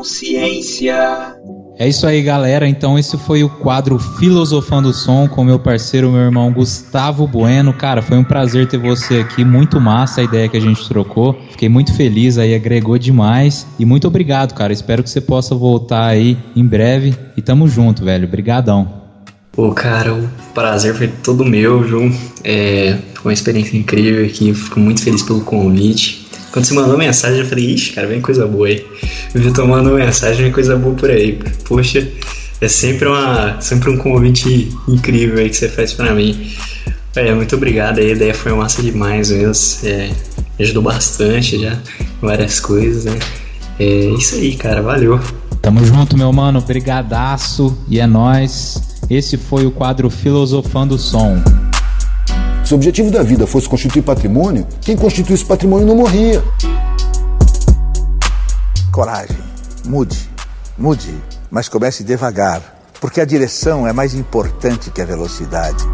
Consciência. 0.00 1.36
É 1.78 1.86
isso 1.86 2.06
aí, 2.06 2.22
galera. 2.22 2.66
Então, 2.66 2.98
esse 2.98 3.18
foi 3.18 3.44
o 3.44 3.48
quadro 3.48 3.98
Filosofando 3.98 4.88
o 4.88 4.94
Som 4.94 5.28
com 5.28 5.44
meu 5.44 5.58
parceiro, 5.58 6.10
meu 6.10 6.22
irmão 6.22 6.52
Gustavo 6.52 7.26
Bueno. 7.26 7.72
Cara, 7.72 8.00
foi 8.00 8.16
um 8.16 8.24
prazer 8.24 8.66
ter 8.66 8.78
você 8.78 9.18
aqui. 9.18 9.44
Muito 9.44 9.80
massa 9.80 10.22
a 10.22 10.24
ideia 10.24 10.48
que 10.48 10.56
a 10.56 10.60
gente 10.60 10.86
trocou. 10.88 11.38
Fiquei 11.50 11.68
muito 11.68 11.94
feliz 11.94 12.38
aí, 12.38 12.54
agregou 12.54 12.98
demais. 12.98 13.66
E 13.78 13.84
muito 13.84 14.08
obrigado, 14.08 14.54
cara. 14.54 14.72
Espero 14.72 15.02
que 15.02 15.10
você 15.10 15.20
possa 15.20 15.54
voltar 15.54 16.06
aí 16.06 16.36
em 16.56 16.64
breve. 16.64 17.14
E 17.36 17.42
tamo 17.42 17.68
junto, 17.68 18.04
velho. 18.04 18.26
Brigadão. 18.26 19.00
Pô, 19.52 19.72
cara, 19.72 20.14
o 20.14 20.28
prazer 20.54 20.94
foi 20.94 21.08
todo 21.08 21.44
meu, 21.44 21.86
João. 21.86 22.10
É, 22.42 22.96
foi 23.14 23.30
uma 23.30 23.34
experiência 23.34 23.76
incrível 23.76 24.24
aqui. 24.24 24.54
Fico 24.54 24.80
muito 24.80 25.02
feliz 25.02 25.22
pelo 25.22 25.42
convite. 25.42 26.29
Quando 26.52 26.64
você 26.64 26.74
mandou 26.74 26.98
mensagem, 26.98 27.40
eu 27.40 27.46
falei, 27.46 27.72
ixi, 27.72 27.92
cara, 27.92 28.06
vem 28.06 28.20
coisa 28.20 28.46
boa 28.46 28.66
aí. 28.66 28.84
Eu 29.34 29.40
vi 29.40 29.52
tomando 29.52 29.90
mensagem, 29.90 30.42
vem 30.42 30.52
coisa 30.52 30.76
boa 30.76 30.94
por 30.94 31.10
aí. 31.10 31.38
Poxa, 31.64 32.06
é 32.60 32.68
sempre, 32.68 33.08
uma, 33.08 33.60
sempre 33.60 33.90
um 33.90 33.96
convite 33.96 34.68
incrível 34.88 35.38
aí 35.38 35.48
que 35.48 35.56
você 35.56 35.68
faz 35.68 35.92
pra 35.92 36.12
mim. 36.14 36.52
É, 37.14 37.32
muito 37.34 37.56
obrigado 37.56 37.98
aí, 37.98 38.10
a 38.10 38.14
ideia 38.14 38.34
foi 38.34 38.52
massa 38.52 38.82
demais 38.82 39.30
mesmo. 39.30 39.88
É, 39.88 40.10
ajudou 40.58 40.82
bastante 40.82 41.60
já 41.60 41.78
várias 42.20 42.60
coisas, 42.60 43.04
né? 43.04 43.18
É 43.78 44.10
isso 44.10 44.34
aí, 44.34 44.56
cara, 44.56 44.82
valeu. 44.82 45.18
Tamo 45.62 45.84
junto, 45.84 46.16
meu 46.16 46.32
mano. 46.32 46.60
Brigadaço. 46.60 47.76
E 47.88 47.98
é 47.98 48.06
nóis. 48.06 48.80
Esse 49.08 49.36
foi 49.36 49.66
o 49.66 49.70
quadro 49.70 50.10
Filosofando 50.10 50.94
o 50.94 50.98
Som. 50.98 51.42
Se 52.70 52.74
o 52.74 52.76
objetivo 52.76 53.10
da 53.10 53.20
vida 53.20 53.48
fosse 53.48 53.68
constituir 53.68 54.02
patrimônio, 54.02 54.64
quem 54.80 54.96
constituísse 54.96 55.44
patrimônio 55.44 55.88
não 55.88 55.96
morria. 55.96 56.40
Coragem. 58.92 59.36
Mude. 59.84 60.30
Mude. 60.78 61.12
Mas 61.50 61.68
comece 61.68 62.04
devagar. 62.04 62.62
Porque 63.00 63.20
a 63.20 63.24
direção 63.24 63.88
é 63.88 63.92
mais 63.92 64.14
importante 64.14 64.88
que 64.92 65.02
a 65.02 65.04
velocidade. 65.04 65.84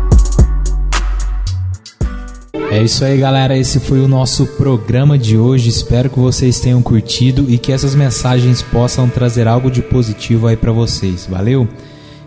É 2.71 2.83
isso 2.83 3.07
aí, 3.07 3.17
galera. 3.17 3.57
Esse 3.57 3.81
foi 3.81 4.01
o 4.01 4.07
nosso 4.07 4.45
programa 4.45 5.17
de 5.17 5.39
hoje. 5.39 5.71
Espero 5.71 6.11
que 6.11 6.19
vocês 6.19 6.61
tenham 6.61 6.83
curtido 6.83 7.47
e 7.49 7.57
que 7.57 7.73
essas 7.73 7.95
mensagens 7.95 8.61
possam 8.61 9.09
trazer 9.09 9.49
algo 9.49 9.71
de 9.71 9.81
positivo 9.81 10.47
aí 10.47 10.59
pra 10.59 10.73
vocês. 10.73 11.25
Valeu? 11.25 11.67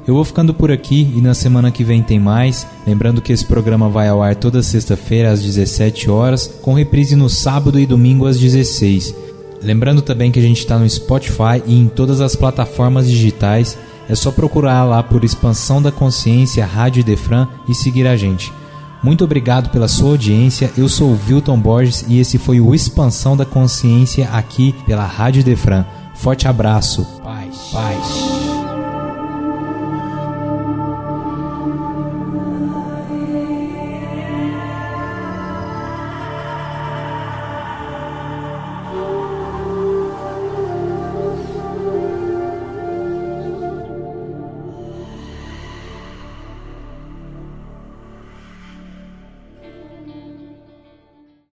Eu 0.10 0.16
vou 0.16 0.26
ficando 0.26 0.56
por 0.56 0.72
aqui 0.72 1.08
e 1.16 1.22
na 1.22 1.36
semana 1.36 1.70
que 1.70 1.84
vem 1.84 2.02
tem 2.02 2.20
mais. 2.20 2.66
Lembrando 2.84 3.22
que 3.22 3.32
esse 3.32 3.46
programa 3.46 3.90
vai 3.90 4.08
ao 4.08 4.24
ar 4.24 4.36
toda 4.36 4.64
sexta-feira 4.64 5.30
às 5.30 5.40
17 5.40 6.10
horas, 6.10 6.48
com 6.64 6.74
reprise 6.74 7.16
no 7.16 7.30
sábado 7.30 7.80
e 7.80 7.86
domingo 7.86 8.26
às 8.26 8.40
16. 8.40 9.14
Lembrando 9.62 10.02
também 10.02 10.32
que 10.32 10.40
a 10.40 10.42
gente 10.42 10.58
está 10.58 10.80
no 10.80 10.90
Spotify 10.90 11.62
e 11.64 11.80
em 11.80 11.88
todas 11.88 12.22
as 12.22 12.36
plataformas 12.36 13.08
digitais. 13.08 13.78
É 14.10 14.16
só 14.16 14.32
procurar 14.32 14.84
lá 14.84 15.04
por 15.04 15.24
Expansão 15.24 15.80
da 15.80 15.92
Consciência 15.92 16.66
Rádio 16.66 17.04
Defran 17.04 17.48
e 17.68 17.76
seguir 17.76 18.08
a 18.08 18.18
gente. 18.18 18.52
Muito 19.04 19.24
obrigado 19.24 19.70
pela 19.70 19.88
sua 19.88 20.10
audiência. 20.10 20.72
Eu 20.76 20.90
sou 20.90 21.12
o 21.12 21.20
Wilton 21.30 21.60
Borges 21.60 22.04
e 22.08 22.20
esse 22.20 22.40
foi 22.40 22.60
o 22.60 22.74
Expansão 22.74 23.38
da 23.38 23.46
Consciência 23.46 24.28
aqui 24.30 24.74
pela 24.88 25.06
Rádio 25.06 25.44
Defran. 25.44 25.86
Forte 26.16 26.48
abraço. 26.48 27.06
Paz. 27.24 27.56
Paz. 27.72 28.29